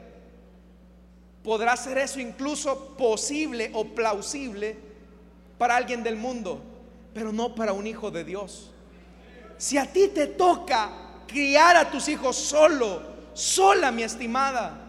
¿Podrá 1.42 1.76
ser 1.76 1.98
eso 1.98 2.18
incluso 2.18 2.96
posible 2.96 3.70
o 3.74 3.84
plausible 3.84 4.76
para 5.58 5.76
alguien 5.76 6.02
del 6.02 6.16
mundo? 6.16 6.62
pero 7.18 7.32
no 7.32 7.52
para 7.52 7.72
un 7.72 7.84
hijo 7.84 8.12
de 8.12 8.22
Dios. 8.22 8.70
Si 9.56 9.76
a 9.76 9.86
ti 9.86 10.06
te 10.06 10.28
toca 10.28 10.88
criar 11.26 11.76
a 11.76 11.90
tus 11.90 12.06
hijos 12.06 12.36
solo, 12.36 13.02
sola, 13.38 13.92
mi 13.92 14.02
estimada, 14.02 14.80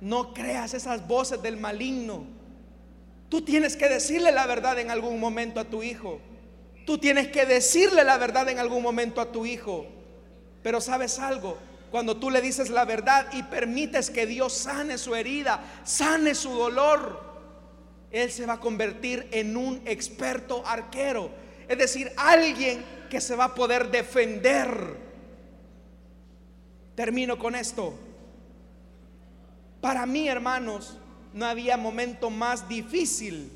no 0.00 0.32
creas 0.32 0.72
esas 0.72 1.06
voces 1.06 1.42
del 1.42 1.58
maligno. 1.58 2.24
Tú 3.28 3.42
tienes 3.42 3.76
que 3.76 3.88
decirle 3.88 4.32
la 4.32 4.46
verdad 4.46 4.78
en 4.78 4.90
algún 4.90 5.20
momento 5.20 5.60
a 5.60 5.64
tu 5.64 5.82
hijo. 5.82 6.20
Tú 6.86 6.96
tienes 6.96 7.28
que 7.28 7.44
decirle 7.44 8.02
la 8.02 8.16
verdad 8.16 8.48
en 8.48 8.58
algún 8.58 8.82
momento 8.82 9.20
a 9.20 9.30
tu 9.30 9.44
hijo. 9.44 9.86
Pero 10.62 10.80
sabes 10.80 11.18
algo, 11.18 11.58
cuando 11.90 12.16
tú 12.16 12.30
le 12.30 12.40
dices 12.40 12.70
la 12.70 12.86
verdad 12.86 13.26
y 13.32 13.42
permites 13.42 14.10
que 14.10 14.24
Dios 14.26 14.54
sane 14.54 14.96
su 14.96 15.14
herida, 15.14 15.62
sane 15.84 16.34
su 16.34 16.50
dolor, 16.50 17.20
él 18.10 18.32
se 18.32 18.46
va 18.46 18.54
a 18.54 18.60
convertir 18.60 19.28
en 19.32 19.56
un 19.56 19.82
experto 19.84 20.66
arquero. 20.66 21.30
Es 21.68 21.76
decir, 21.76 22.10
alguien 22.16 22.82
que 23.10 23.20
se 23.20 23.36
va 23.36 23.44
a 23.44 23.54
poder 23.54 23.90
defender. 23.90 25.09
Termino 27.00 27.38
con 27.38 27.54
esto. 27.54 27.94
Para 29.80 30.04
mí, 30.04 30.28
hermanos, 30.28 30.98
no 31.32 31.46
había 31.46 31.78
momento 31.78 32.28
más 32.28 32.68
difícil 32.68 33.50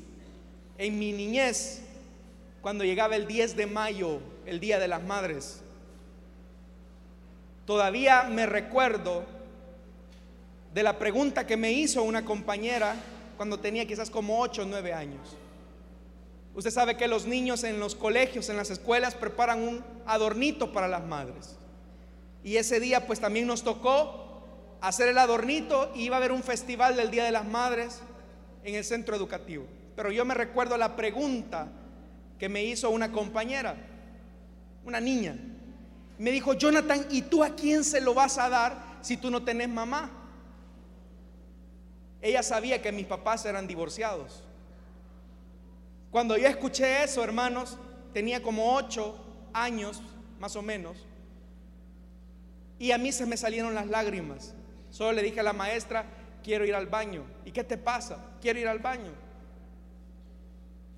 en 0.79 0.97
mi 0.97 1.11
niñez 1.11 1.81
cuando 2.63 2.83
llegaba 2.83 3.15
el 3.15 3.27
10 3.27 3.55
de 3.55 3.67
mayo, 3.67 4.19
el 4.47 4.59
Día 4.59 4.79
de 4.79 4.87
las 4.87 5.03
Madres. 5.03 5.61
Todavía 7.67 8.23
me 8.23 8.47
recuerdo 8.47 9.25
de 10.73 10.81
la 10.81 10.97
pregunta 10.97 11.45
que 11.45 11.55
me 11.55 11.71
hizo 11.71 12.01
una 12.01 12.25
compañera 12.25 12.95
cuando 13.37 13.59
tenía 13.59 13.85
quizás 13.85 14.09
como 14.09 14.39
8 14.41 14.63
o 14.63 14.65
9 14.65 14.91
años. 14.91 15.37
Usted 16.55 16.71
sabe 16.71 16.97
que 16.97 17.07
los 17.07 17.27
niños 17.27 17.63
en 17.63 17.79
los 17.79 17.93
colegios, 17.93 18.49
en 18.49 18.57
las 18.57 18.71
escuelas, 18.71 19.13
preparan 19.13 19.61
un 19.61 19.83
adornito 20.07 20.73
para 20.73 20.87
las 20.87 21.05
madres. 21.05 21.59
Y 22.45 22.57
ese 22.57 22.79
día 22.79 23.07
pues 23.07 23.19
también 23.19 23.47
nos 23.47 23.63
tocó 23.63 24.43
hacer 24.79 25.09
el 25.09 25.17
adornito 25.17 25.91
y 25.95 26.03
iba 26.03 26.15
a 26.15 26.19
haber 26.19 26.31
un 26.31 26.43
festival 26.43 26.95
del 26.95 27.09
Día 27.09 27.23
de 27.23 27.31
las 27.31 27.43
Madres 27.43 28.01
en 28.63 28.75
el 28.75 28.83
centro 28.83 29.15
educativo. 29.15 29.65
Pero 29.95 30.11
yo 30.11 30.23
me 30.25 30.35
recuerdo 30.35 30.77
la 30.77 30.95
pregunta 30.95 31.67
que 32.37 32.47
me 32.47 32.63
hizo 32.63 32.91
una 32.91 33.11
compañera, 33.11 33.75
una 34.85 34.99
niña. 35.01 35.35
Me 36.19 36.29
dijo, 36.29 36.53
Jonathan, 36.53 37.07
¿y 37.09 37.23
tú 37.23 37.43
a 37.43 37.55
quién 37.55 37.83
se 37.83 37.99
lo 37.99 38.13
vas 38.13 38.37
a 38.37 38.47
dar 38.47 38.99
si 39.01 39.17
tú 39.17 39.31
no 39.31 39.43
tenés 39.43 39.67
mamá? 39.67 40.11
Ella 42.21 42.43
sabía 42.43 42.79
que 42.79 42.91
mis 42.91 43.07
papás 43.07 43.43
eran 43.47 43.65
divorciados. 43.65 44.43
Cuando 46.11 46.37
yo 46.37 46.47
escuché 46.47 47.03
eso, 47.03 47.23
hermanos, 47.23 47.75
tenía 48.13 48.43
como 48.43 48.75
ocho 48.75 49.15
años, 49.51 50.03
más 50.39 50.55
o 50.55 50.61
menos, 50.61 51.07
y 52.77 52.91
a 52.91 52.97
mí 52.97 53.11
se 53.11 53.25
me 53.25 53.37
salieron 53.37 53.73
las 53.73 53.87
lágrimas. 53.87 54.53
Solo 54.89 55.13
le 55.13 55.23
dije 55.23 55.39
a 55.39 55.43
la 55.43 55.53
maestra, 55.53 56.05
quiero 56.43 56.65
ir 56.65 56.75
al 56.75 56.87
baño. 56.87 57.23
¿Y 57.45 57.51
qué 57.51 57.63
te 57.63 57.77
pasa? 57.77 58.17
Quiero 58.41 58.59
ir 58.59 58.67
al 58.67 58.79
baño. 58.79 59.11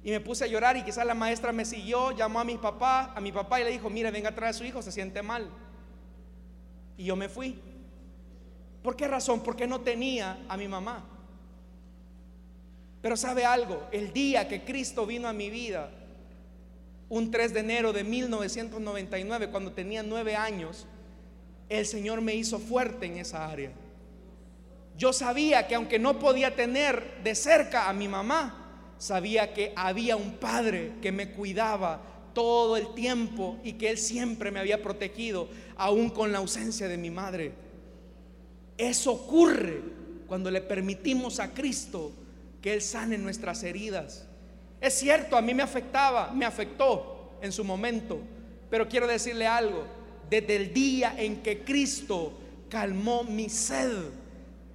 Y 0.04 0.12
me 0.12 0.20
puse 0.20 0.46
a 0.46 0.48
llorar 0.48 0.78
y 0.78 0.84
quizás 0.84 1.06
la 1.06 1.14
maestra 1.14 1.52
me 1.52 1.66
siguió, 1.66 2.12
llamó 2.12 2.40
a 2.40 2.44
mi 2.44 2.58
papá, 2.58 3.14
a 3.16 3.22
mi 3.22 3.32
papá 3.32 3.60
y 3.60 3.64
le 3.66 3.72
dijo, 3.72 3.90
mire, 3.90 4.12
venga 4.12 4.30
a 4.30 4.36
traer 4.36 4.52
a 4.52 4.54
su 4.54 4.64
hijo, 4.64 4.82
se 4.82 4.92
siente 4.92 5.22
mal. 5.22 5.50
Y 6.98 7.06
yo 7.06 7.16
me 7.16 7.30
fui. 7.30 7.60
¿Por 8.82 8.96
qué 8.96 9.08
razón? 9.08 9.42
Porque 9.42 9.68
no 9.68 9.82
tenía 9.82 10.46
a 10.48 10.58
mi 10.58 10.68
mamá. 10.68 11.04
Pero 13.02 13.18
sabe 13.18 13.46
algo, 13.46 13.88
el 13.92 14.14
día 14.14 14.48
que 14.48 14.64
Cristo 14.64 15.06
vino 15.06 15.28
a 15.28 15.34
mi 15.34 15.50
vida, 15.50 15.92
un 17.10 17.32
3 17.32 17.54
de 17.54 17.60
enero 17.60 17.94
de 17.94 18.04
1999, 18.04 19.50
cuando 19.50 19.72
tenía 19.72 20.04
nueve 20.04 20.36
años, 20.36 20.88
el 21.70 21.86
Señor 21.86 22.22
me 22.22 22.36
hizo 22.36 22.60
fuerte 22.60 23.06
en 23.06 23.18
esa 23.18 23.48
área. 23.48 23.72
Yo 24.98 25.14
sabía 25.14 25.68
que 25.68 25.76
aunque 25.76 26.00
no 26.00 26.20
podía 26.20 26.56
tener 26.56 27.22
de 27.24 27.36
cerca 27.36 27.90
a 27.90 27.94
mi 27.94 28.08
mamá, 28.08 28.94
sabía 28.98 29.54
que 29.54 29.74
había 29.76 30.16
un 30.16 30.34
padre 30.34 30.94
que 31.02 31.12
me 31.12 31.32
cuidaba 31.32 32.02
todo 32.34 32.78
el 32.78 32.94
tiempo 32.94 33.58
y 33.64 33.74
que 33.74 33.90
Él 33.90 33.98
siempre 33.98 34.52
me 34.52 34.60
había 34.60 34.82
protegido, 34.82 35.50
aún 35.76 36.10
con 36.10 36.32
la 36.32 36.40
ausencia 36.40 36.88
de 36.88 36.98
mi 36.98 37.10
madre. 37.10 37.52
Eso 38.78 39.12
ocurre 39.12 39.82
cuando 40.28 40.52
le 40.52 40.62
permitimos 40.62 41.40
a 41.40 41.54
Cristo 41.54 42.12
que 42.62 42.74
Él 42.74 42.82
sane 42.82 43.18
nuestras 43.18 43.64
heridas. 43.64 44.28
Es 44.80 44.94
cierto, 44.96 45.36
a 45.36 45.42
mí 45.42 45.54
me 45.54 45.64
afectaba, 45.64 46.32
me 46.32 46.46
afectó 46.46 47.38
en 47.42 47.52
su 47.52 47.64
momento, 47.64 48.20
pero 48.70 48.88
quiero 48.88 49.08
decirle 49.08 49.48
algo, 49.48 49.86
desde 50.30 50.56
el 50.56 50.74
día 50.74 51.16
en 51.18 51.42
que 51.42 51.64
Cristo 51.64 52.34
calmó 52.70 53.24
mi 53.24 53.50
sed, 53.50 53.92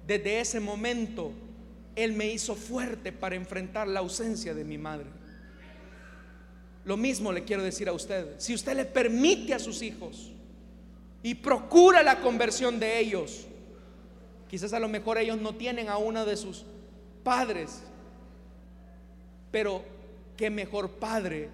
desde 0.07 0.39
ese 0.39 0.59
momento, 0.59 1.31
Él 1.95 2.13
me 2.13 2.27
hizo 2.27 2.55
fuerte 2.55 3.11
para 3.11 3.35
enfrentar 3.35 3.87
la 3.87 3.99
ausencia 3.99 4.53
de 4.53 4.63
mi 4.63 4.77
madre. 4.77 5.07
Lo 6.85 6.97
mismo 6.97 7.31
le 7.31 7.43
quiero 7.43 7.63
decir 7.63 7.87
a 7.87 7.93
usted. 7.93 8.35
Si 8.39 8.53
usted 8.53 8.75
le 8.75 8.85
permite 8.85 9.53
a 9.53 9.59
sus 9.59 9.81
hijos 9.81 10.31
y 11.21 11.35
procura 11.35 12.03
la 12.03 12.19
conversión 12.19 12.79
de 12.79 12.99
ellos, 12.99 13.45
quizás 14.49 14.73
a 14.73 14.79
lo 14.79 14.89
mejor 14.89 15.17
ellos 15.17 15.39
no 15.39 15.55
tienen 15.55 15.87
a 15.87 15.97
uno 15.97 16.25
de 16.25 16.35
sus 16.35 16.65
padres, 17.23 17.83
pero 19.51 19.83
qué 20.35 20.49
mejor 20.49 20.89
padre 20.91 21.49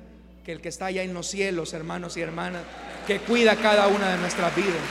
que 0.49 0.53
el 0.53 0.61
que 0.61 0.69
está 0.69 0.87
allá 0.87 1.03
en 1.03 1.13
los 1.13 1.27
cielos, 1.27 1.75
hermanos 1.75 2.17
y 2.17 2.21
hermanas, 2.21 2.63
que 3.05 3.19
cuida 3.19 3.55
cada 3.55 3.87
una 3.87 4.09
de 4.09 4.17
nuestras 4.17 4.55
vidas. 4.55 4.81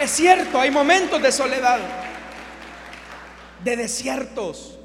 Es 0.00 0.10
cierto, 0.10 0.58
hay 0.58 0.70
momentos 0.70 1.20
de 1.20 1.30
soledad, 1.30 1.80
de 3.62 3.76
desiertos, 3.76 4.78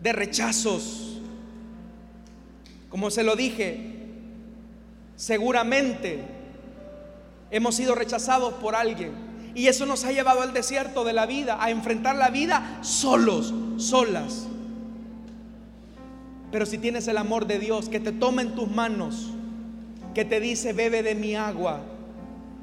de 0.00 0.14
rechazos. 0.14 1.20
Como 2.88 3.10
se 3.10 3.22
lo 3.22 3.36
dije, 3.36 3.92
seguramente 5.16 6.24
hemos 7.50 7.74
sido 7.74 7.94
rechazados 7.94 8.54
por 8.54 8.74
alguien. 8.74 9.52
Y 9.54 9.66
eso 9.66 9.84
nos 9.84 10.02
ha 10.04 10.12
llevado 10.12 10.40
al 10.40 10.54
desierto 10.54 11.04
de 11.04 11.12
la 11.12 11.26
vida, 11.26 11.62
a 11.62 11.68
enfrentar 11.68 12.16
la 12.16 12.30
vida 12.30 12.78
solos, 12.80 13.52
solas. 13.76 14.46
Pero 16.54 16.66
si 16.66 16.78
tienes 16.78 17.08
el 17.08 17.18
amor 17.18 17.48
de 17.48 17.58
Dios 17.58 17.88
que 17.88 17.98
te 17.98 18.12
toma 18.12 18.40
en 18.40 18.54
tus 18.54 18.70
manos, 18.70 19.30
que 20.14 20.24
te 20.24 20.38
dice, 20.38 20.72
bebe 20.72 21.02
de 21.02 21.16
mi 21.16 21.34
agua 21.34 21.80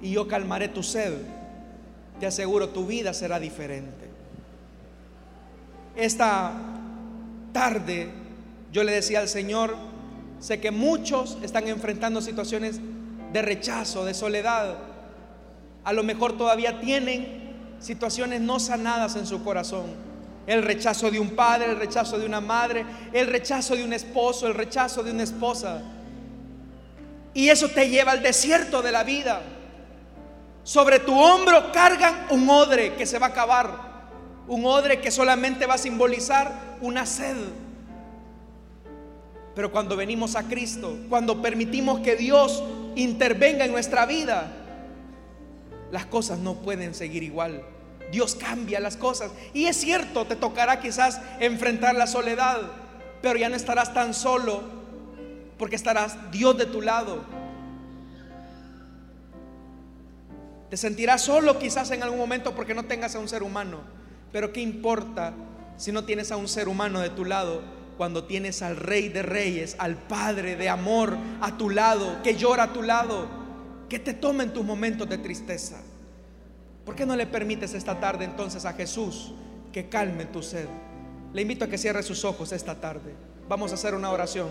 y 0.01 0.11
yo 0.11 0.29
calmaré 0.29 0.69
tu 0.69 0.81
sed 0.81 1.11
te 2.17 2.25
aseguro 2.25 2.69
tu 2.69 2.85
vida 2.85 3.13
será 3.13 3.37
diferente. 3.37 4.07
Esta 5.97 6.53
tarde 7.51 8.07
yo 8.71 8.85
le 8.85 8.93
decía 8.93 9.19
al 9.19 9.27
Señor, 9.27 9.75
sé 10.39 10.61
que 10.61 10.71
muchos 10.71 11.37
están 11.43 11.67
enfrentando 11.67 12.21
situaciones 12.21 12.79
de 13.33 13.41
rechazo, 13.41 14.05
de 14.05 14.13
soledad. 14.13 14.77
A 15.83 15.91
lo 15.91 16.03
mejor 16.03 16.37
todavía 16.37 16.79
tienen 16.79 17.27
situaciones 17.81 18.39
no 18.39 18.57
sanadas 18.61 19.17
en 19.17 19.27
su 19.27 19.43
corazón. 19.43 20.10
El 20.47 20.63
rechazo 20.63 21.11
de 21.11 21.19
un 21.19 21.31
padre, 21.31 21.71
el 21.71 21.77
rechazo 21.77 22.17
de 22.17 22.25
una 22.25 22.41
madre, 22.41 22.85
el 23.13 23.27
rechazo 23.27 23.75
de 23.75 23.83
un 23.83 23.93
esposo, 23.93 24.47
el 24.47 24.53
rechazo 24.53 25.03
de 25.03 25.11
una 25.11 25.23
esposa. 25.23 25.81
Y 27.33 27.49
eso 27.49 27.69
te 27.69 27.89
lleva 27.89 28.11
al 28.11 28.21
desierto 28.21 28.81
de 28.81 28.91
la 28.91 29.03
vida. 29.03 29.41
Sobre 30.63 30.99
tu 30.99 31.17
hombro 31.17 31.71
cargan 31.71 32.27
un 32.29 32.49
odre 32.49 32.95
que 32.95 33.05
se 33.05 33.19
va 33.19 33.27
a 33.27 33.29
acabar. 33.29 33.91
Un 34.47 34.65
odre 34.65 34.99
que 34.99 35.11
solamente 35.11 35.65
va 35.65 35.75
a 35.75 35.77
simbolizar 35.77 36.77
una 36.81 37.05
sed. 37.05 37.37
Pero 39.55 39.71
cuando 39.71 39.95
venimos 39.95 40.35
a 40.35 40.43
Cristo, 40.43 40.97
cuando 41.09 41.41
permitimos 41.41 41.99
que 41.99 42.15
Dios 42.15 42.63
intervenga 42.95 43.65
en 43.65 43.71
nuestra 43.71 44.05
vida, 44.05 44.51
las 45.91 46.05
cosas 46.05 46.39
no 46.39 46.55
pueden 46.55 46.93
seguir 46.93 47.23
igual. 47.23 47.63
Dios 48.11 48.35
cambia 48.35 48.79
las 48.79 48.97
cosas. 48.97 49.31
Y 49.53 49.65
es 49.65 49.77
cierto, 49.77 50.25
te 50.25 50.35
tocará 50.35 50.79
quizás 50.79 51.21
enfrentar 51.39 51.95
la 51.95 52.07
soledad, 52.07 52.61
pero 53.21 53.39
ya 53.39 53.49
no 53.49 53.55
estarás 53.55 53.93
tan 53.93 54.13
solo 54.13 54.63
porque 55.57 55.75
estarás 55.75 56.31
Dios 56.31 56.57
de 56.57 56.65
tu 56.65 56.81
lado. 56.81 57.23
Te 60.69 60.77
sentirás 60.77 61.21
solo 61.21 61.59
quizás 61.59 61.91
en 61.91 62.01
algún 62.01 62.19
momento 62.19 62.55
porque 62.55 62.73
no 62.73 62.85
tengas 62.85 63.15
a 63.15 63.19
un 63.19 63.27
ser 63.27 63.43
humano. 63.43 63.79
Pero 64.31 64.53
¿qué 64.53 64.61
importa 64.61 65.33
si 65.77 65.91
no 65.91 66.05
tienes 66.05 66.31
a 66.31 66.37
un 66.37 66.47
ser 66.47 66.67
humano 66.67 66.99
de 66.99 67.09
tu 67.09 67.25
lado 67.25 67.61
cuando 67.97 68.23
tienes 68.23 68.61
al 68.61 68.77
Rey 68.77 69.09
de 69.09 69.21
Reyes, 69.21 69.75
al 69.77 69.95
Padre 69.95 70.55
de 70.55 70.69
amor 70.69 71.17
a 71.41 71.57
tu 71.57 71.69
lado, 71.69 72.23
que 72.23 72.35
llora 72.35 72.63
a 72.63 72.73
tu 72.73 72.81
lado, 72.81 73.27
que 73.89 73.99
te 73.99 74.13
toma 74.13 74.43
en 74.43 74.53
tus 74.53 74.65
momentos 74.65 75.07
de 75.09 75.17
tristeza? 75.17 75.81
¿Por 76.91 76.97
qué 76.97 77.05
no 77.05 77.15
le 77.15 77.25
permites 77.25 77.73
esta 77.73 78.01
tarde 78.01 78.25
entonces 78.25 78.65
a 78.65 78.73
Jesús 78.73 79.31
que 79.71 79.87
calme 79.87 80.25
tu 80.25 80.43
sed? 80.43 80.67
Le 81.31 81.41
invito 81.41 81.63
a 81.63 81.69
que 81.69 81.77
cierre 81.77 82.03
sus 82.03 82.25
ojos 82.25 82.51
esta 82.51 82.81
tarde. 82.81 83.15
Vamos 83.47 83.71
a 83.71 83.75
hacer 83.75 83.95
una 83.95 84.11
oración. 84.11 84.49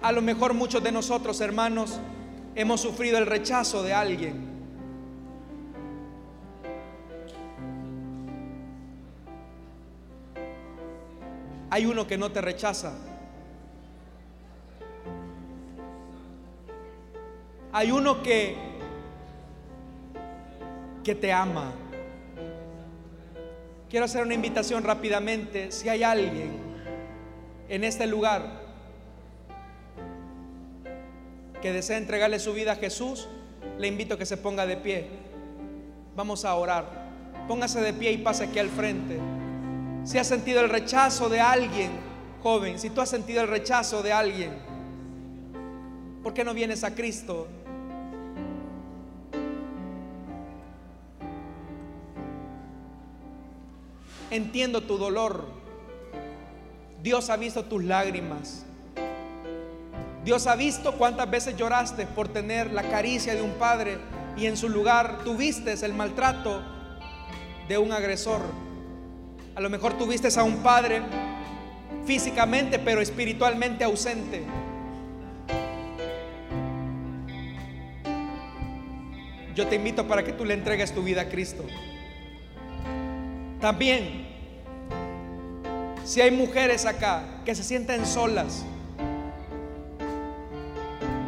A 0.00 0.10
lo 0.10 0.22
mejor 0.22 0.54
muchos 0.54 0.82
de 0.82 0.90
nosotros, 0.90 1.38
hermanos, 1.42 2.00
hemos 2.54 2.80
sufrido 2.80 3.18
el 3.18 3.26
rechazo 3.26 3.82
de 3.82 3.92
alguien. 3.92 4.48
Hay 11.68 11.84
uno 11.84 12.06
que 12.06 12.16
no 12.16 12.32
te 12.32 12.40
rechaza. 12.40 12.94
Hay 17.72 17.90
uno 17.92 18.22
que 18.22 18.70
que 21.02 21.14
te 21.14 21.32
ama. 21.32 21.72
Quiero 23.88 24.04
hacer 24.04 24.22
una 24.22 24.34
invitación 24.34 24.84
rápidamente. 24.84 25.72
Si 25.72 25.88
hay 25.88 26.02
alguien 26.02 26.50
en 27.68 27.84
este 27.84 28.06
lugar 28.06 28.60
que 31.60 31.72
desea 31.72 31.98
entregarle 31.98 32.38
su 32.38 32.52
vida 32.52 32.72
a 32.72 32.76
Jesús, 32.76 33.28
le 33.78 33.88
invito 33.88 34.14
a 34.14 34.18
que 34.18 34.26
se 34.26 34.36
ponga 34.36 34.66
de 34.66 34.76
pie. 34.76 35.08
Vamos 36.16 36.44
a 36.44 36.54
orar. 36.54 37.10
Póngase 37.48 37.80
de 37.80 37.92
pie 37.92 38.12
y 38.12 38.18
pase 38.18 38.44
aquí 38.44 38.58
al 38.58 38.68
frente. 38.68 39.18
Si 40.04 40.18
has 40.18 40.26
sentido 40.26 40.60
el 40.60 40.68
rechazo 40.68 41.28
de 41.28 41.40
alguien, 41.40 41.90
joven, 42.42 42.78
si 42.78 42.90
tú 42.90 43.00
has 43.00 43.08
sentido 43.08 43.42
el 43.42 43.48
rechazo 43.48 44.02
de 44.02 44.12
alguien, 44.12 44.52
¿por 46.22 46.32
qué 46.32 46.44
no 46.44 46.54
vienes 46.54 46.84
a 46.84 46.94
Cristo? 46.94 47.48
Entiendo 54.30 54.82
tu 54.82 54.96
dolor. 54.96 55.44
Dios 57.02 57.30
ha 57.30 57.36
visto 57.36 57.64
tus 57.64 57.82
lágrimas. 57.82 58.64
Dios 60.24 60.46
ha 60.46 60.54
visto 60.54 60.92
cuántas 60.92 61.30
veces 61.30 61.56
lloraste 61.56 62.06
por 62.06 62.28
tener 62.28 62.72
la 62.72 62.82
caricia 62.82 63.34
de 63.34 63.42
un 63.42 63.52
padre 63.52 63.98
y 64.36 64.46
en 64.46 64.56
su 64.56 64.68
lugar 64.68 65.24
tuviste 65.24 65.72
el 65.84 65.94
maltrato 65.94 66.62
de 67.68 67.78
un 67.78 67.90
agresor. 67.90 68.42
A 69.54 69.60
lo 69.60 69.70
mejor 69.70 69.94
tuviste 69.94 70.28
a 70.38 70.44
un 70.44 70.58
padre 70.58 71.02
físicamente 72.04 72.78
pero 72.78 73.00
espiritualmente 73.00 73.82
ausente. 73.82 74.44
Yo 79.54 79.66
te 79.66 79.76
invito 79.76 80.06
para 80.06 80.22
que 80.22 80.32
tú 80.32 80.44
le 80.44 80.54
entregues 80.54 80.94
tu 80.94 81.02
vida 81.02 81.22
a 81.22 81.28
Cristo. 81.28 81.64
También, 83.60 84.26
si 86.04 86.20
hay 86.20 86.30
mujeres 86.30 86.86
acá 86.86 87.24
que 87.44 87.54
se 87.54 87.62
sienten 87.62 88.06
solas, 88.06 88.64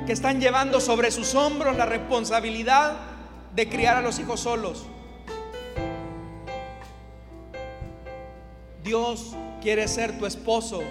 que 0.07 0.13
están 0.13 0.41
llevando 0.41 0.81
sobre 0.81 1.11
sus 1.11 1.35
hombros 1.35 1.77
la 1.77 1.87
responsabilidad 1.87 2.97
de 3.55 3.69
criar 3.69 3.97
a 3.97 4.01
los 4.01 4.19
hijos 4.19 4.41
solos. 4.41 4.87
Dios 8.83 9.37
quiere 9.61 9.87
ser 9.87 10.19
tu 10.19 10.27
esposo. 10.27 10.83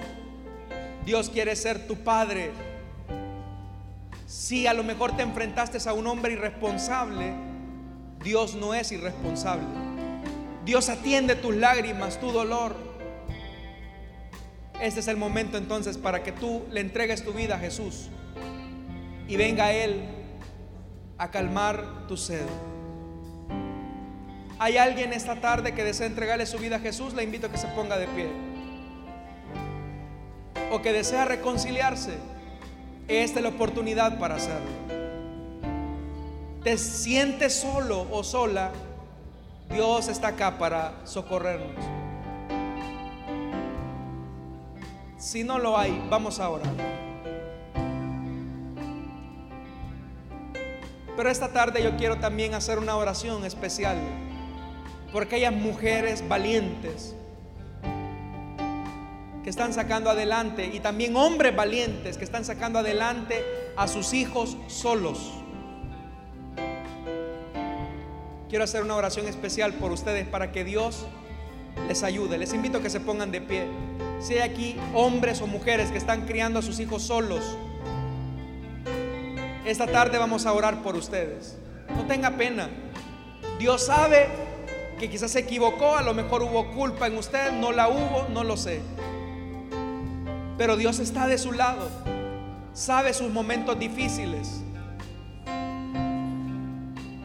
Dios 1.06 1.30
quiere 1.30 1.56
ser 1.56 1.88
tu 1.88 1.98
padre. 1.98 2.52
Si 4.28 4.68
a 4.68 4.74
lo 4.74 4.84
mejor 4.84 5.18
te 5.18 5.24
enfrentaste 5.24 5.78
a 5.89 5.94
un 5.94 6.08
hombre 6.08 6.34
irresponsable, 6.34 7.34
Dios 8.24 8.56
no 8.56 8.74
es 8.74 8.92
irresponsable. 8.92 9.91
Dios 10.66 10.89
atiende 10.89 11.36
tus 11.36 11.55
lágrimas, 11.55 12.20
tu 12.20 12.32
dolor. 12.32 12.76
Este 14.80 14.99
es 14.99 15.07
el 15.07 15.18
momento 15.18 15.57
entonces 15.57 15.97
para 15.97 16.24
que 16.24 16.32
tú 16.32 16.64
le 16.72 16.82
entregues 16.82 17.24
tu 17.24 17.34
vida 17.34 17.55
a 17.55 17.59
Jesús 17.59 18.09
y 19.28 19.36
venga 19.36 19.72
Él 19.72 20.01
a 21.18 21.30
calmar 21.30 22.07
tu 22.07 22.18
sed. 22.18 22.45
¿Hay 24.59 24.78
alguien 24.78 25.14
esta 25.14 25.38
tarde 25.38 25.74
que 25.74 25.84
desea 25.84 26.05
entregarle 26.05 26.45
su 26.45 26.59
vida 26.59 26.76
a 26.76 26.80
Jesús? 26.80 27.14
Le 27.14 27.24
invito 27.24 27.47
a 27.47 27.51
que 27.51 27.57
se 27.57 27.68
ponga 27.70 27.97
de 27.97 28.07
pie. 28.07 28.28
O 30.72 30.82
que 30.82 30.93
desea 30.93 31.26
reconciliarse. 31.26 32.14
Esta 33.07 33.39
es 33.39 33.43
la 33.43 33.49
oportunidad 33.49 34.20
para 34.20 34.36
hacerlo. 34.36 34.70
¿Te 36.64 36.78
sientes 36.78 37.55
solo 37.55 38.07
o 38.12 38.24
sola? 38.24 38.72
Dios 39.72 40.09
está 40.09 40.30
acá 40.30 40.57
para 40.57 40.93
socorrernos. 41.05 41.86
Si 45.17 45.43
no 45.43 45.59
lo 45.59 45.78
hay, 45.78 46.05
vamos 46.09 46.39
a 46.39 46.49
orar. 46.49 46.74
Pero 51.15 51.30
esta 51.30 51.53
tarde 51.53 51.84
yo 51.84 51.95
quiero 51.97 52.17
también 52.17 52.53
hacer 52.53 52.80
una 52.80 52.95
oración 52.97 53.45
especial 53.45 53.97
por 55.13 55.24
aquellas 55.24 55.53
mujeres 55.53 56.28
valientes 56.28 57.15
que 59.43 59.49
están 59.49 59.74
sacando 59.74 60.09
adelante 60.09 60.69
y 60.74 60.80
también 60.80 61.15
hombres 61.15 61.55
valientes 61.55 62.17
que 62.17 62.24
están 62.24 62.43
sacando 62.43 62.80
adelante 62.80 63.43
a 63.78 63.88
sus 63.88 64.13
hijos 64.13 64.57
solos. 64.67 65.41
Quiero 68.52 68.66
hacer 68.66 68.84
una 68.84 68.97
oración 68.97 69.30
especial 69.30 69.72
por 69.76 69.93
ustedes 69.93 70.28
para 70.28 70.52
que 70.52 70.66
Dios 70.66 71.06
les 71.88 72.04
ayude. 72.04 72.38
Les 72.38 72.54
invito 72.54 72.80
a 72.80 72.82
que 72.82 72.89
se 72.89 72.99
pongan 72.99 73.32
de 73.32 73.39
pie. 73.39 73.66
Si 74.20 74.34
hay 74.34 74.39
aquí 74.41 74.78
hombres 74.93 75.41
o 75.41 75.47
mujeres 75.47 75.89
que 75.89 75.97
están 75.97 76.26
criando 76.26 76.60
a 76.60 76.62
sus 76.62 76.82
hijos 76.82 77.02
solos, 77.02 77.58
esta 79.66 79.88
tarde 79.88 80.18
vamos 80.18 80.45
a 80.45 80.52
orar 80.52 80.84
por 80.84 80.97
ustedes. 80.97 81.56
No 81.95 82.06
tenga 82.08 82.32
pena. 82.32 82.68
Dios 83.58 83.86
sabe 83.86 84.28
que 84.99 85.10
quizás 85.10 85.32
se 85.32 85.39
equivocó, 85.39 85.95
a 85.95 86.02
lo 86.02 86.14
mejor 86.14 86.43
hubo 86.43 86.72
culpa 86.72 87.08
en 87.08 87.18
usted, 87.18 87.54
no 87.54 87.72
la 87.72 87.88
hubo, 87.88 88.28
no 88.34 88.43
lo 88.43 88.58
sé. 88.58 88.82
Pero 90.58 90.76
Dios 90.76 90.99
está 90.99 91.26
de 91.26 91.38
su 91.38 91.54
lado, 91.54 91.88
sabe 92.74 93.14
sus 93.14 93.32
momentos 93.32 93.80
difíciles. 93.80 94.62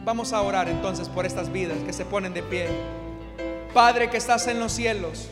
Vamos 0.07 0.31
a 0.31 0.41
orar 0.41 0.69
entonces 0.69 1.09
por 1.09 1.25
estas 1.25 1.51
vidas 1.51 1.79
que 1.85 1.91
se 1.91 2.05
ponen 2.05 2.33
de 2.33 2.41
pie. 2.41 2.69
Padre 3.73 4.09
que 4.09 4.15
estás 4.15 4.47
en 4.47 4.57
los 4.57 4.71
cielos, 4.71 5.27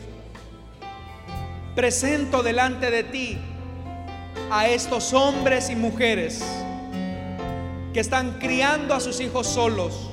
presento 1.74 2.42
delante 2.42 2.90
de 2.90 3.02
ti 3.02 3.38
a 4.50 4.68
estos 4.68 5.14
hombres 5.14 5.70
y 5.70 5.76
mujeres 5.76 6.44
que 7.94 8.00
están 8.00 8.32
criando 8.38 8.92
a 8.92 9.00
sus 9.00 9.18
hijos 9.20 9.46
solos, 9.46 10.10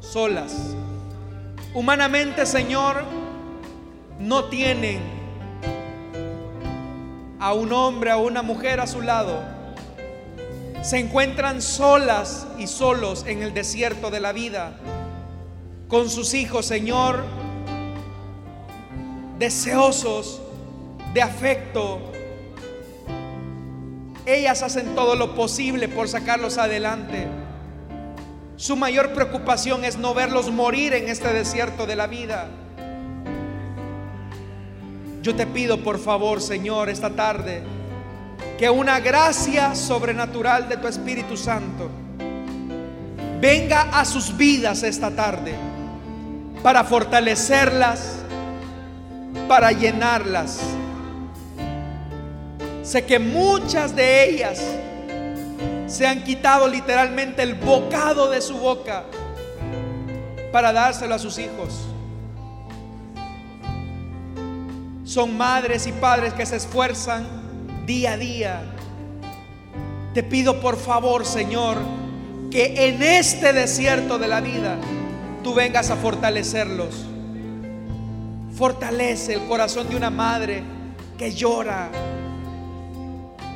solas. 0.00 0.74
Humanamente, 1.72 2.44
Señor, 2.44 3.04
no 4.18 4.46
tienen 4.46 4.98
a 7.38 7.52
un 7.52 7.72
hombre, 7.72 8.10
a 8.10 8.16
una 8.16 8.42
mujer 8.42 8.80
a 8.80 8.88
su 8.88 9.00
lado, 9.00 9.55
se 10.86 11.00
encuentran 11.00 11.62
solas 11.62 12.46
y 12.58 12.68
solos 12.68 13.24
en 13.26 13.42
el 13.42 13.52
desierto 13.52 14.08
de 14.12 14.20
la 14.20 14.32
vida, 14.32 14.78
con 15.88 16.08
sus 16.08 16.32
hijos, 16.32 16.64
Señor, 16.64 17.24
deseosos 19.36 20.40
de 21.12 21.22
afecto. 21.22 22.12
Ellas 24.26 24.62
hacen 24.62 24.94
todo 24.94 25.16
lo 25.16 25.34
posible 25.34 25.88
por 25.88 26.06
sacarlos 26.06 26.56
adelante. 26.56 27.26
Su 28.54 28.76
mayor 28.76 29.12
preocupación 29.12 29.84
es 29.84 29.98
no 29.98 30.14
verlos 30.14 30.52
morir 30.52 30.94
en 30.94 31.08
este 31.08 31.32
desierto 31.32 31.86
de 31.86 31.96
la 31.96 32.06
vida. 32.06 32.48
Yo 35.20 35.34
te 35.34 35.48
pido 35.48 35.82
por 35.82 35.98
favor, 35.98 36.40
Señor, 36.40 36.90
esta 36.90 37.10
tarde, 37.10 37.64
que 38.58 38.70
una 38.70 39.00
gracia 39.00 39.74
sobrenatural 39.74 40.68
de 40.68 40.78
tu 40.78 40.88
Espíritu 40.88 41.36
Santo 41.36 41.90
venga 43.40 43.82
a 43.92 44.04
sus 44.04 44.34
vidas 44.36 44.82
esta 44.82 45.10
tarde 45.10 45.54
para 46.62 46.82
fortalecerlas, 46.84 48.16
para 49.46 49.72
llenarlas. 49.72 50.60
Sé 52.82 53.04
que 53.04 53.18
muchas 53.18 53.94
de 53.94 54.30
ellas 54.30 54.62
se 55.86 56.06
han 56.06 56.24
quitado 56.24 56.66
literalmente 56.66 57.42
el 57.42 57.54
bocado 57.54 58.30
de 58.30 58.40
su 58.40 58.56
boca 58.56 59.04
para 60.50 60.72
dárselo 60.72 61.14
a 61.14 61.18
sus 61.18 61.38
hijos. 61.38 61.86
Son 65.04 65.36
madres 65.36 65.86
y 65.86 65.92
padres 65.92 66.32
que 66.32 66.46
se 66.46 66.56
esfuerzan 66.56 67.35
día 67.86 68.12
a 68.12 68.16
día. 68.16 68.62
Te 70.12 70.22
pido 70.22 70.60
por 70.60 70.76
favor, 70.76 71.24
Señor, 71.24 71.78
que 72.50 72.88
en 72.88 73.02
este 73.02 73.52
desierto 73.52 74.18
de 74.18 74.28
la 74.28 74.40
vida 74.40 74.76
tú 75.42 75.54
vengas 75.54 75.90
a 75.90 75.96
fortalecerlos. 75.96 77.06
Fortalece 78.56 79.34
el 79.34 79.46
corazón 79.46 79.88
de 79.88 79.96
una 79.96 80.10
madre 80.10 80.62
que 81.16 81.32
llora 81.32 81.90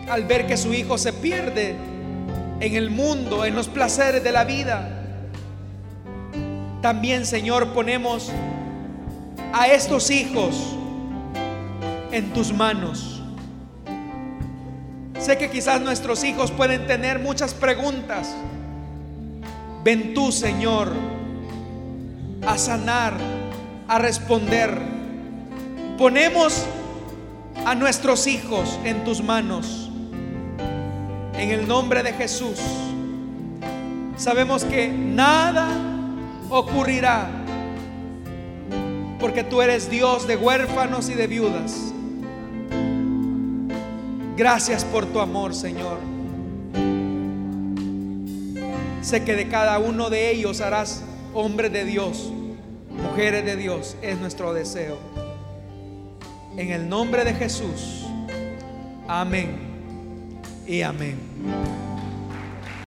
al 0.09 0.25
ver 0.25 0.47
que 0.47 0.57
su 0.57 0.73
hijo 0.75 0.99
se 0.99 1.13
pierde 1.13 1.75
en 2.61 2.75
el 2.75 2.91
mundo, 2.91 3.45
en 3.45 3.55
los 3.55 3.69
placeres 3.69 4.23
de 4.23 4.33
la 4.33 4.45
vida. 4.45 4.97
También, 6.83 7.27
Señor, 7.27 7.73
ponemos 7.73 8.31
a 9.53 9.69
estos 9.69 10.11
hijos 10.11 10.77
en 12.13 12.33
tus 12.33 12.53
manos. 12.53 13.20
Sé 15.21 15.37
que 15.37 15.51
quizás 15.51 15.81
nuestros 15.81 16.25
hijos 16.25 16.51
pueden 16.51 16.87
tener 16.87 17.19
muchas 17.19 17.53
preguntas. 17.53 18.35
Ven 19.85 20.15
tú, 20.15 20.33
Señor, 20.33 20.93
a 22.47 22.57
sanar, 22.57 23.15
a 23.87 23.99
responder. 23.99 24.77
Ponemos 25.99 26.65
a 27.67 27.75
nuestros 27.75 28.27
hijos 28.27 28.79
en 28.85 29.05
tus 29.05 29.23
manos. 29.23 29.91
En 31.35 31.51
el 31.51 31.69
nombre 31.69 32.03
de 32.03 32.15
Jesús. 32.15 32.59
Sabemos 34.17 34.65
que 34.65 34.89
nada 34.89 35.69
ocurrirá 36.49 37.29
porque 39.19 39.45
tú 39.45 39.61
eres 39.61 39.91
Dios 39.91 40.27
de 40.27 40.37
huérfanos 40.37 41.11
y 41.11 41.15
de 41.15 41.27
viudas. 41.27 41.93
Gracias 44.41 44.87
por 44.87 45.05
tu 45.05 45.21
amor, 45.21 45.55
Señor. 45.55 45.99
Sé 49.03 49.23
que 49.23 49.37
de 49.37 49.49
cada 49.49 49.79
uno 49.79 50.09
de 50.09 50.31
ellos 50.31 50.63
harás 50.63 51.03
hombres 51.35 51.71
de 51.71 51.85
Dios, 51.85 52.33
mujeres 52.89 53.45
de 53.45 53.57
Dios, 53.57 53.99
es 54.01 54.19
nuestro 54.19 54.55
deseo. 54.55 54.97
En 56.57 56.71
el 56.71 56.89
nombre 56.89 57.23
de 57.25 57.35
Jesús. 57.35 58.07
Amén 59.07 59.59
y 60.67 60.81
amén. 60.81 61.19